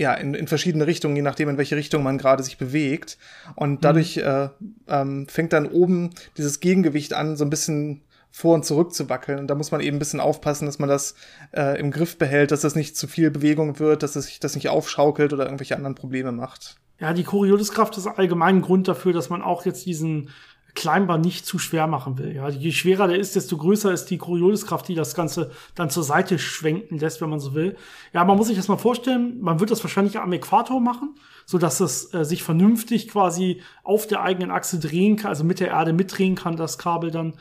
ja, 0.00 0.14
in, 0.14 0.32
in 0.32 0.48
verschiedene 0.48 0.86
Richtungen, 0.86 1.14
je 1.14 1.20
nachdem, 1.20 1.50
in 1.50 1.58
welche 1.58 1.76
Richtung 1.76 2.02
man 2.02 2.16
gerade 2.16 2.42
sich 2.42 2.56
bewegt. 2.56 3.18
Und 3.54 3.84
dadurch 3.84 4.16
mhm. 4.16 4.22
äh, 4.22 4.48
ähm, 4.88 5.28
fängt 5.28 5.52
dann 5.52 5.66
oben 5.66 6.08
dieses 6.38 6.60
Gegengewicht 6.60 7.12
an, 7.12 7.36
so 7.36 7.44
ein 7.44 7.50
bisschen 7.50 8.00
vor 8.30 8.54
und 8.54 8.64
zurück 8.64 8.94
zu 8.94 9.10
wackeln. 9.10 9.38
Und 9.38 9.48
da 9.48 9.54
muss 9.54 9.72
man 9.72 9.82
eben 9.82 9.96
ein 9.96 9.98
bisschen 9.98 10.20
aufpassen, 10.20 10.64
dass 10.64 10.78
man 10.78 10.88
das 10.88 11.16
äh, 11.52 11.78
im 11.78 11.90
Griff 11.90 12.16
behält, 12.16 12.50
dass 12.50 12.62
das 12.62 12.76
nicht 12.76 12.96
zu 12.96 13.08
viel 13.08 13.30
Bewegung 13.30 13.78
wird, 13.78 14.02
dass 14.02 14.16
es 14.16 14.24
sich 14.24 14.40
das 14.40 14.54
nicht 14.54 14.70
aufschaukelt 14.70 15.34
oder 15.34 15.44
irgendwelche 15.44 15.76
anderen 15.76 15.96
Probleme 15.96 16.32
macht. 16.32 16.76
Ja, 16.98 17.12
die 17.12 17.24
Corioliskraft 17.24 17.98
ist 17.98 18.06
allgemein 18.06 18.56
ein 18.56 18.62
Grund 18.62 18.88
dafür, 18.88 19.12
dass 19.12 19.28
man 19.28 19.42
auch 19.42 19.66
jetzt 19.66 19.84
diesen 19.84 20.30
Climber 20.74 21.18
nicht 21.18 21.46
zu 21.46 21.58
schwer 21.58 21.86
machen 21.86 22.18
will. 22.18 22.34
Ja, 22.34 22.48
je 22.48 22.72
schwerer 22.72 23.08
der 23.08 23.18
ist, 23.18 23.36
desto 23.36 23.56
größer 23.56 23.92
ist 23.92 24.06
die 24.06 24.18
Corioliskraft, 24.18 24.88
die 24.88 24.94
das 24.94 25.14
Ganze 25.14 25.50
dann 25.74 25.90
zur 25.90 26.02
Seite 26.02 26.38
schwenken 26.38 26.98
lässt, 26.98 27.20
wenn 27.20 27.30
man 27.30 27.40
so 27.40 27.54
will. 27.54 27.76
Ja, 28.12 28.24
man 28.24 28.36
muss 28.36 28.48
sich 28.48 28.56
das 28.56 28.68
mal 28.68 28.76
vorstellen, 28.76 29.40
man 29.40 29.60
wird 29.60 29.70
das 29.70 29.82
wahrscheinlich 29.82 30.18
am 30.18 30.32
Äquator 30.32 30.80
machen, 30.80 31.14
so 31.46 31.58
dass 31.58 31.80
es 31.80 32.12
äh, 32.14 32.24
sich 32.24 32.42
vernünftig 32.42 33.08
quasi 33.08 33.62
auf 33.82 34.06
der 34.06 34.22
eigenen 34.22 34.50
Achse 34.50 34.78
drehen 34.78 35.16
kann, 35.16 35.30
also 35.30 35.44
mit 35.44 35.60
der 35.60 35.68
Erde 35.68 35.92
mitdrehen 35.92 36.34
kann, 36.34 36.56
das 36.56 36.78
Kabel 36.78 37.10
dann. 37.10 37.34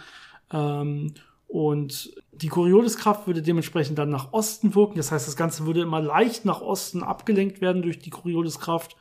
Ähm, 0.52 1.14
und 1.50 2.14
die 2.32 2.48
Corioliskraft 2.48 3.26
würde 3.26 3.42
dementsprechend 3.42 3.98
dann 3.98 4.12
nach 4.12 4.34
Osten 4.34 4.76
wirken. 4.76 4.98
Das 4.98 5.12
heißt, 5.12 5.28
das 5.28 5.36
Ganze 5.36 5.66
würde 5.66 5.82
immer 5.82 6.00
leicht 6.00 6.46
nach 6.46 6.62
Osten 6.62 7.02
abgelenkt 7.02 7.60
werden 7.60 7.82
durch 7.82 7.98
die 7.98 8.12
Corioliskraft. 8.12 8.96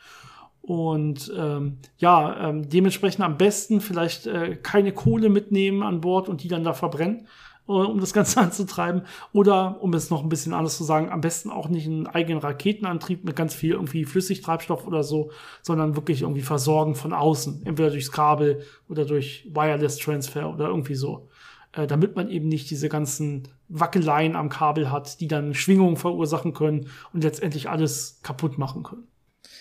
Und 0.68 1.32
ähm, 1.34 1.78
ja, 1.96 2.50
ähm, 2.50 2.68
dementsprechend 2.68 3.24
am 3.24 3.38
besten 3.38 3.80
vielleicht 3.80 4.26
äh, 4.26 4.54
keine 4.54 4.92
Kohle 4.92 5.30
mitnehmen 5.30 5.82
an 5.82 6.02
Bord 6.02 6.28
und 6.28 6.42
die 6.42 6.48
dann 6.48 6.62
da 6.62 6.74
verbrennen, 6.74 7.26
äh, 7.66 7.72
um 7.72 8.00
das 8.00 8.12
Ganze 8.12 8.38
anzutreiben. 8.38 9.06
Oder, 9.32 9.82
um 9.82 9.94
es 9.94 10.10
noch 10.10 10.22
ein 10.22 10.28
bisschen 10.28 10.52
anders 10.52 10.76
zu 10.76 10.84
sagen, 10.84 11.08
am 11.08 11.22
besten 11.22 11.48
auch 11.48 11.70
nicht 11.70 11.86
einen 11.86 12.06
eigenen 12.06 12.38
Raketenantrieb 12.38 13.24
mit 13.24 13.34
ganz 13.34 13.54
viel 13.54 13.72
irgendwie 13.72 14.04
Flüssigtreibstoff 14.04 14.86
oder 14.86 15.02
so, 15.04 15.30
sondern 15.62 15.96
wirklich 15.96 16.20
irgendwie 16.20 16.42
versorgen 16.42 16.94
von 16.94 17.14
außen. 17.14 17.62
Entweder 17.64 17.88
durchs 17.88 18.12
Kabel 18.12 18.60
oder 18.90 19.06
durch 19.06 19.48
Wireless 19.50 19.96
Transfer 19.96 20.52
oder 20.52 20.66
irgendwie 20.68 20.96
so. 20.96 21.30
Äh, 21.72 21.86
damit 21.86 22.14
man 22.14 22.28
eben 22.28 22.48
nicht 22.48 22.68
diese 22.68 22.90
ganzen 22.90 23.48
Wackeleien 23.68 24.36
am 24.36 24.50
Kabel 24.50 24.90
hat, 24.90 25.18
die 25.22 25.28
dann 25.28 25.54
Schwingungen 25.54 25.96
verursachen 25.96 26.52
können 26.52 26.88
und 27.14 27.24
letztendlich 27.24 27.70
alles 27.70 28.20
kaputt 28.22 28.58
machen 28.58 28.82
können 28.82 29.07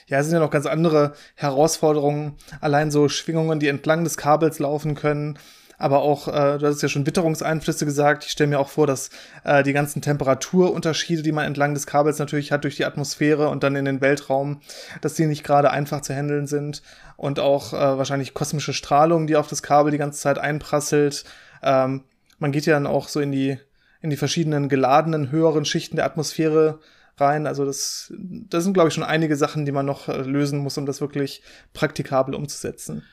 ja, 0.07 0.19
es 0.19 0.25
sind 0.25 0.33
ja 0.33 0.39
noch 0.39 0.51
ganz 0.51 0.65
andere 0.65 1.13
Herausforderungen. 1.35 2.35
Allein 2.61 2.91
so 2.91 3.09
Schwingungen, 3.09 3.59
die 3.59 3.67
entlang 3.67 4.03
des 4.03 4.17
Kabels 4.17 4.59
laufen 4.59 4.95
können. 4.95 5.37
Aber 5.77 5.99
auch, 5.99 6.27
äh, 6.27 6.57
du 6.57 6.65
hast 6.65 6.81
ja 6.81 6.89
schon 6.89 7.05
Witterungseinflüsse 7.05 7.85
gesagt. 7.85 8.23
Ich 8.25 8.31
stelle 8.31 8.49
mir 8.49 8.59
auch 8.59 8.69
vor, 8.69 8.87
dass 8.87 9.11
äh, 9.43 9.61
die 9.61 9.73
ganzen 9.73 10.01
Temperaturunterschiede, 10.01 11.21
die 11.21 11.31
man 11.31 11.45
entlang 11.45 11.75
des 11.75 11.85
Kabels 11.85 12.17
natürlich 12.17 12.51
hat 12.51 12.63
durch 12.63 12.77
die 12.77 12.85
Atmosphäre 12.85 13.49
und 13.49 13.63
dann 13.63 13.75
in 13.75 13.85
den 13.85 14.01
Weltraum, 14.01 14.61
dass 15.01 15.13
die 15.13 15.27
nicht 15.27 15.43
gerade 15.43 15.69
einfach 15.69 16.01
zu 16.01 16.15
handeln 16.15 16.47
sind. 16.47 16.81
Und 17.15 17.39
auch 17.39 17.73
äh, 17.73 17.97
wahrscheinlich 17.97 18.33
kosmische 18.33 18.73
Strahlung, 18.73 19.27
die 19.27 19.35
auf 19.35 19.47
das 19.47 19.61
Kabel 19.61 19.91
die 19.91 19.99
ganze 19.99 20.19
Zeit 20.19 20.39
einprasselt. 20.39 21.25
Ähm, 21.61 22.05
man 22.39 22.51
geht 22.51 22.65
ja 22.65 22.73
dann 22.73 22.87
auch 22.87 23.07
so 23.07 23.19
in 23.19 23.31
die 23.31 23.59
in 23.99 24.09
die 24.11 24.17
verschiedenen 24.17 24.69
geladenen 24.69 25.31
höheren 25.31 25.65
Schichten 25.65 25.95
der 25.95 26.05
Atmosphäre 26.05 26.79
rein. 27.17 27.47
Also 27.47 27.65
das, 27.65 28.13
das 28.17 28.63
sind, 28.63 28.73
glaube 28.73 28.89
ich, 28.89 28.93
schon 28.93 29.03
einige 29.03 29.35
Sachen, 29.35 29.65
die 29.65 29.71
man 29.71 29.85
noch 29.85 30.07
äh, 30.07 30.21
lösen 30.21 30.59
muss, 30.59 30.77
um 30.77 30.85
das 30.85 31.01
wirklich 31.01 31.41
praktikabel 31.73 32.35
umzusetzen. 32.35 33.03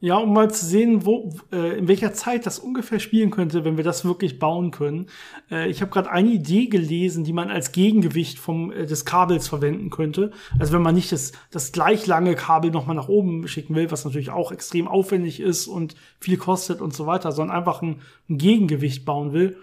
Ja, 0.00 0.16
um 0.18 0.32
mal 0.32 0.48
zu 0.48 0.64
sehen, 0.64 1.04
wo, 1.04 1.34
äh, 1.50 1.76
in 1.76 1.88
welcher 1.88 2.12
Zeit 2.12 2.46
das 2.46 2.60
ungefähr 2.60 3.00
spielen 3.00 3.30
könnte, 3.30 3.64
wenn 3.64 3.76
wir 3.76 3.82
das 3.82 4.04
wirklich 4.04 4.38
bauen 4.38 4.70
können. 4.70 5.06
Äh, 5.50 5.68
ich 5.68 5.80
habe 5.80 5.90
gerade 5.90 6.08
eine 6.08 6.30
Idee 6.30 6.66
gelesen, 6.66 7.24
die 7.24 7.32
man 7.32 7.50
als 7.50 7.72
Gegengewicht 7.72 8.38
vom, 8.38 8.70
äh, 8.70 8.86
des 8.86 9.04
Kabels 9.04 9.48
verwenden 9.48 9.90
könnte. 9.90 10.30
Also 10.60 10.72
wenn 10.72 10.82
man 10.82 10.94
nicht 10.94 11.10
das, 11.10 11.32
das 11.50 11.72
gleich 11.72 12.06
lange 12.06 12.36
Kabel 12.36 12.70
nochmal 12.70 12.94
nach 12.94 13.08
oben 13.08 13.48
schicken 13.48 13.74
will, 13.74 13.90
was 13.90 14.04
natürlich 14.04 14.30
auch 14.30 14.52
extrem 14.52 14.86
aufwendig 14.86 15.40
ist 15.40 15.66
und 15.66 15.96
viel 16.20 16.36
kostet 16.36 16.80
und 16.80 16.94
so 16.94 17.06
weiter, 17.06 17.32
sondern 17.32 17.56
einfach 17.56 17.82
ein, 17.82 18.00
ein 18.30 18.38
Gegengewicht 18.38 19.04
bauen 19.04 19.32
will, 19.32 19.56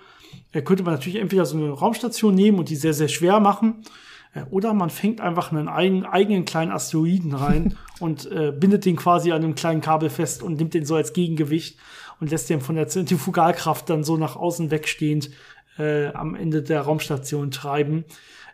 könnte 0.62 0.84
man 0.84 0.94
natürlich 0.94 1.20
entweder 1.20 1.46
so 1.46 1.58
eine 1.58 1.70
Raumstation 1.72 2.34
nehmen 2.34 2.60
und 2.60 2.70
die 2.70 2.76
sehr, 2.76 2.94
sehr 2.94 3.08
schwer 3.08 3.40
machen. 3.40 3.84
Äh, 4.34 4.44
oder 4.50 4.74
man 4.74 4.90
fängt 4.90 5.22
einfach 5.22 5.52
einen 5.52 5.68
eigenen, 5.68 6.06
eigenen 6.06 6.46
kleinen 6.46 6.72
Asteroiden 6.72 7.34
rein 7.34 7.78
und 8.00 8.30
äh, 8.32 8.52
bindet 8.52 8.86
den 8.86 8.96
quasi 8.96 9.32
an 9.32 9.44
einem 9.44 9.56
kleinen 9.56 9.82
Kabel 9.82 10.10
fest 10.10 10.44
und 10.44 10.58
nimmt 10.58 10.74
den 10.74 10.86
so 10.86 10.96
als 10.96 11.14
Gegengewicht 11.14 11.80
und 12.20 12.32
lässt 12.32 12.50
den 12.50 12.62
von 12.62 12.76
der 12.76 12.88
Zentrifugalkraft 12.88 13.90
dann 13.90 14.04
so 14.04 14.18
nach 14.18 14.36
außen 14.36 14.72
wegstehend 14.72 15.32
äh, 15.78 16.08
am 16.08 16.36
Ende 16.36 16.64
der 16.64 16.82
Raumstation 16.82 17.52
treiben. 17.52 18.06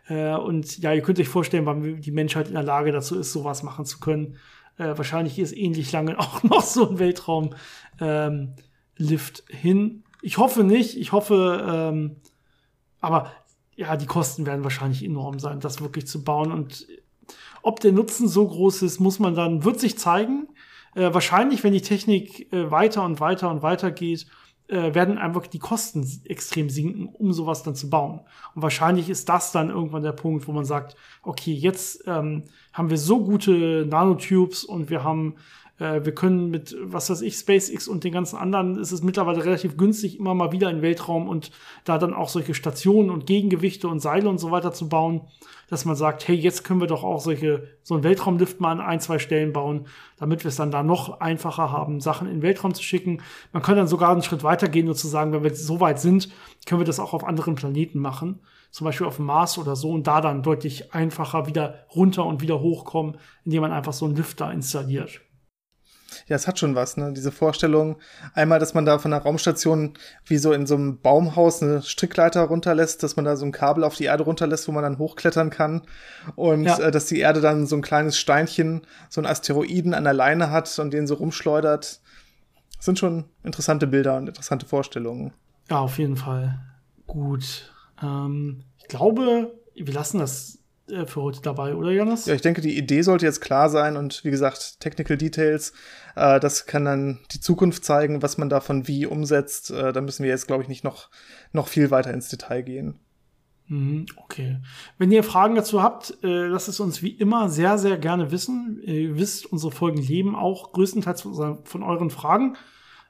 Äh, 0.07 0.35
und 0.35 0.79
ja, 0.79 0.93
ihr 0.93 1.01
könnt 1.01 1.19
euch 1.19 1.27
vorstellen, 1.27 1.65
wann 1.65 2.01
die 2.01 2.11
Menschheit 2.11 2.47
in 2.47 2.53
der 2.53 2.63
Lage 2.63 2.91
dazu 2.91 3.19
ist, 3.19 3.31
sowas 3.31 3.63
machen 3.63 3.85
zu 3.85 3.99
können. 3.99 4.37
Äh, 4.77 4.97
wahrscheinlich 4.97 5.37
ist 5.39 5.55
ähnlich 5.55 5.91
lange 5.91 6.19
auch 6.19 6.43
noch 6.43 6.63
so 6.63 6.89
ein 6.89 6.99
Weltraumlift 6.99 7.55
ähm, 7.99 8.53
hin. 9.47 10.03
Ich 10.21 10.37
hoffe 10.37 10.63
nicht. 10.63 10.97
Ich 10.97 11.11
hoffe, 11.11 11.65
ähm, 11.67 12.17
aber 12.99 13.31
ja, 13.75 13.95
die 13.95 14.05
Kosten 14.05 14.45
werden 14.45 14.63
wahrscheinlich 14.63 15.03
enorm 15.03 15.39
sein, 15.39 15.59
das 15.59 15.81
wirklich 15.81 16.07
zu 16.07 16.23
bauen. 16.23 16.51
Und 16.51 16.87
ob 17.61 17.79
der 17.79 17.91
Nutzen 17.91 18.27
so 18.27 18.47
groß 18.47 18.83
ist, 18.83 18.99
muss 18.99 19.19
man 19.19 19.35
dann, 19.35 19.63
wird 19.63 19.79
sich 19.79 19.97
zeigen. 19.97 20.47
Äh, 20.95 21.13
wahrscheinlich, 21.13 21.63
wenn 21.63 21.73
die 21.73 21.81
Technik 21.81 22.51
äh, 22.53 22.69
weiter 22.69 23.03
und 23.03 23.19
weiter 23.19 23.49
und 23.49 23.61
weiter 23.61 23.91
geht, 23.91 24.27
äh, 24.67 24.93
werden 24.93 25.17
einfach 25.17 25.47
die 25.47 25.59
Kosten 25.59 26.07
extrem 26.25 26.69
sinken, 26.69 27.07
um 27.07 27.33
sowas 27.33 27.63
dann 27.63 27.75
zu 27.75 27.89
bauen. 27.89 28.21
Und 28.55 28.61
wahrscheinlich 28.61 29.09
ist 29.09 29.27
das 29.29 29.51
dann 29.51 29.69
irgendwann 29.69 30.03
der 30.03 30.13
Punkt, 30.13 30.47
wo 30.47 30.51
man 30.51 30.65
sagt, 30.65 30.95
okay, 31.23 31.53
jetzt 31.53 32.03
ähm, 32.07 32.43
haben 32.73 32.89
wir 32.89 32.97
so 32.97 33.23
gute 33.23 33.85
Nanotubes 33.89 34.63
und 34.63 34.89
wir 34.89 35.03
haben 35.03 35.35
äh, 35.81 36.05
wir 36.05 36.13
können 36.13 36.51
mit, 36.51 36.75
was 36.83 37.09
weiß 37.09 37.21
ich, 37.21 37.35
SpaceX 37.35 37.87
und 37.87 38.03
den 38.03 38.13
ganzen 38.13 38.37
anderen, 38.37 38.77
ist 38.77 38.91
es 38.91 39.01
mittlerweile 39.01 39.43
relativ 39.43 39.77
günstig, 39.77 40.19
immer 40.19 40.35
mal 40.35 40.51
wieder 40.51 40.69
in 40.69 40.83
Weltraum 40.83 41.27
und 41.27 41.51
da 41.85 41.97
dann 41.97 42.13
auch 42.13 42.29
solche 42.29 42.53
Stationen 42.53 43.09
und 43.09 43.25
Gegengewichte 43.25 43.87
und 43.87 43.99
Seile 43.99 44.29
und 44.29 44.37
so 44.37 44.51
weiter 44.51 44.71
zu 44.73 44.87
bauen, 44.87 45.21
dass 45.69 45.85
man 45.85 45.95
sagt, 45.95 46.27
hey, 46.27 46.35
jetzt 46.35 46.63
können 46.63 46.81
wir 46.81 46.87
doch 46.87 47.03
auch 47.03 47.19
solche, 47.19 47.67
so 47.81 47.95
einen 47.95 48.03
Weltraumlift 48.03 48.61
mal 48.61 48.73
an 48.73 48.79
ein, 48.79 48.99
zwei 48.99 49.17
Stellen 49.17 49.53
bauen, 49.53 49.87
damit 50.17 50.43
wir 50.43 50.49
es 50.49 50.55
dann 50.55 50.69
da 50.69 50.83
noch 50.83 51.19
einfacher 51.19 51.71
haben, 51.71 51.99
Sachen 51.99 52.27
in 52.27 52.35
den 52.35 52.41
Weltraum 52.43 52.75
zu 52.75 52.83
schicken. 52.83 53.21
Man 53.51 53.63
kann 53.63 53.75
dann 53.75 53.87
sogar 53.87 54.11
einen 54.11 54.21
Schritt 54.21 54.43
weiter 54.43 54.69
gehen 54.69 54.87
und 54.87 54.95
zu 54.95 55.07
sagen, 55.07 55.33
wenn 55.33 55.43
wir 55.43 55.55
so 55.55 55.79
weit 55.79 55.99
sind, 55.99 56.29
können 56.67 56.81
wir 56.81 56.85
das 56.85 56.99
auch 56.99 57.13
auf 57.13 57.23
anderen 57.23 57.55
Planeten 57.55 57.99
machen 57.99 58.39
zum 58.73 58.85
Beispiel 58.85 59.05
auf 59.05 59.17
dem 59.17 59.25
Mars 59.25 59.57
oder 59.57 59.75
so 59.75 59.91
und 59.91 60.07
da 60.07 60.21
dann 60.21 60.43
deutlich 60.43 60.93
einfacher 60.93 61.45
wieder 61.45 61.87
runter 61.93 62.25
und 62.25 62.41
wieder 62.41 62.61
hochkommen, 62.61 63.17
indem 63.43 63.63
man 63.63 63.73
einfach 63.73 63.91
so 63.91 64.05
einen 64.05 64.15
Lift 64.15 64.39
da 64.39 64.49
installiert 64.49 65.19
ja, 66.27 66.35
es 66.35 66.47
hat 66.47 66.59
schon 66.59 66.75
was, 66.75 66.97
ne? 66.97 67.13
Diese 67.13 67.31
Vorstellung, 67.31 67.97
einmal, 68.33 68.59
dass 68.59 68.73
man 68.73 68.85
da 68.85 68.99
von 68.99 69.11
der 69.11 69.21
Raumstation 69.21 69.93
wie 70.25 70.37
so 70.37 70.53
in 70.53 70.65
so 70.65 70.75
einem 70.75 70.99
Baumhaus 70.99 71.61
eine 71.61 71.81
Strickleiter 71.81 72.41
runterlässt, 72.43 73.03
dass 73.03 73.15
man 73.15 73.25
da 73.25 73.35
so 73.35 73.45
ein 73.45 73.51
Kabel 73.51 73.83
auf 73.83 73.95
die 73.95 74.05
Erde 74.05 74.23
runterlässt, 74.23 74.67
wo 74.67 74.71
man 74.71 74.83
dann 74.83 74.97
hochklettern 74.97 75.49
kann. 75.49 75.83
Und 76.35 76.63
ja. 76.63 76.79
äh, 76.79 76.91
dass 76.91 77.05
die 77.05 77.19
Erde 77.19 77.41
dann 77.41 77.65
so 77.65 77.75
ein 77.75 77.81
kleines 77.81 78.17
Steinchen, 78.17 78.81
so 79.09 79.21
ein 79.21 79.27
Asteroiden 79.27 79.93
an 79.93 80.03
der 80.03 80.13
Leine 80.13 80.51
hat 80.51 80.77
und 80.79 80.91
den 80.91 81.07
so 81.07 81.15
rumschleudert. 81.15 82.01
Das 82.77 82.85
sind 82.85 82.99
schon 82.99 83.25
interessante 83.43 83.87
Bilder 83.87 84.17
und 84.17 84.27
interessante 84.27 84.65
Vorstellungen. 84.65 85.33
Ja, 85.69 85.79
auf 85.79 85.97
jeden 85.99 86.17
Fall. 86.17 86.59
Gut. 87.07 87.71
Ähm, 88.01 88.63
ich 88.79 88.87
glaube, 88.87 89.53
wir 89.75 89.93
lassen 89.93 90.19
das 90.19 90.60
äh, 90.89 91.05
für 91.05 91.21
heute 91.21 91.41
dabei, 91.41 91.75
oder 91.75 91.91
Jonas? 91.91 92.25
Ja, 92.25 92.33
ich 92.33 92.41
denke, 92.41 92.61
die 92.61 92.77
Idee 92.77 93.01
sollte 93.01 93.25
jetzt 93.25 93.41
klar 93.41 93.69
sein 93.69 93.97
und 93.97 94.23
wie 94.23 94.31
gesagt, 94.31 94.79
Technical 94.79 95.17
Details, 95.17 95.73
äh, 96.15 96.39
das 96.39 96.65
kann 96.65 96.85
dann 96.85 97.19
die 97.31 97.39
Zukunft 97.39 97.85
zeigen, 97.85 98.21
was 98.21 98.37
man 98.37 98.49
davon 98.49 98.87
wie 98.87 99.05
umsetzt. 99.05 99.71
Äh, 99.71 99.93
da 99.93 100.01
müssen 100.01 100.23
wir 100.23 100.29
jetzt, 100.29 100.47
glaube 100.47 100.63
ich, 100.63 100.69
nicht 100.69 100.83
noch, 100.83 101.09
noch 101.53 101.67
viel 101.67 101.91
weiter 101.91 102.13
ins 102.13 102.29
Detail 102.29 102.63
gehen. 102.63 102.99
Mhm, 103.67 104.05
okay. 104.17 104.57
Wenn 104.97 105.11
ihr 105.11 105.23
Fragen 105.23 105.55
dazu 105.55 105.81
habt, 105.81 106.17
äh, 106.23 106.47
lasst 106.47 106.67
es 106.67 106.81
uns 106.81 107.01
wie 107.01 107.11
immer 107.11 107.49
sehr, 107.49 107.77
sehr 107.77 107.97
gerne 107.97 108.31
wissen. 108.31 108.81
Ihr 108.83 109.15
wisst, 109.17 109.45
unsere 109.45 109.71
Folgen 109.71 110.01
leben 110.01 110.35
auch 110.35 110.73
größtenteils 110.73 111.21
von, 111.21 111.63
von 111.63 111.83
euren 111.83 112.09
Fragen. 112.09 112.57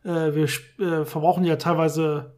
Äh, 0.03 0.35
wir 0.35 0.43
äh, 0.79 1.05
verbrauchen 1.05 1.45
ja 1.45 1.55
teilweise 1.55 2.35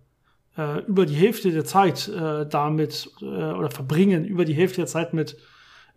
äh, 0.57 0.81
über 0.85 1.05
die 1.05 1.15
Hälfte 1.15 1.51
der 1.51 1.65
Zeit 1.65 2.07
äh, 2.07 2.47
damit 2.47 3.09
äh, 3.21 3.25
oder 3.25 3.69
verbringen 3.69 4.25
über 4.25 4.45
die 4.45 4.53
Hälfte 4.53 4.77
der 4.77 4.87
Zeit 4.87 5.13
mit, 5.13 5.37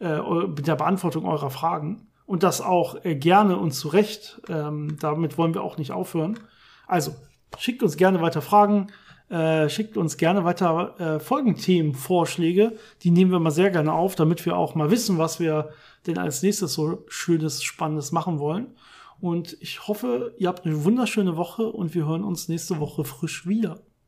äh, 0.00 0.18
mit 0.46 0.66
der 0.66 0.76
Beantwortung 0.76 1.26
eurer 1.26 1.50
Fragen. 1.50 2.08
Und 2.26 2.42
das 2.42 2.60
auch 2.60 3.04
äh, 3.04 3.14
gerne 3.14 3.56
und 3.56 3.72
zu 3.72 3.88
Recht. 3.88 4.40
Ähm, 4.48 4.96
damit 5.00 5.38
wollen 5.38 5.54
wir 5.54 5.62
auch 5.62 5.78
nicht 5.78 5.92
aufhören. 5.92 6.38
Also, 6.86 7.14
schickt 7.58 7.82
uns 7.82 7.96
gerne 7.96 8.20
weiter 8.20 8.42
Fragen. 8.42 8.88
Äh, 9.28 9.68
schickt 9.68 9.96
uns 9.96 10.16
gerne 10.16 10.44
weiter 10.44 11.00
äh, 11.00 11.20
Folgenthemenvorschläge. 11.20 12.76
Die 13.02 13.10
nehmen 13.10 13.32
wir 13.32 13.40
mal 13.40 13.50
sehr 13.50 13.70
gerne 13.70 13.92
auf, 13.92 14.14
damit 14.14 14.44
wir 14.46 14.56
auch 14.56 14.74
mal 14.74 14.90
wissen, 14.90 15.18
was 15.18 15.40
wir 15.40 15.70
denn 16.06 16.18
als 16.18 16.42
nächstes 16.42 16.74
so 16.74 17.04
Schönes, 17.08 17.62
Spannendes 17.62 18.12
machen 18.12 18.38
wollen. 18.38 18.76
Und 19.20 19.56
ich 19.60 19.88
hoffe, 19.88 20.34
ihr 20.38 20.48
habt 20.48 20.64
eine 20.64 20.84
wunderschöne 20.84 21.36
Woche 21.36 21.66
und 21.66 21.94
wir 21.94 22.06
hören 22.06 22.22
uns 22.22 22.48
nächste 22.48 22.78
Woche 22.78 23.04
frisch 23.04 23.46
wieder. 23.46 23.80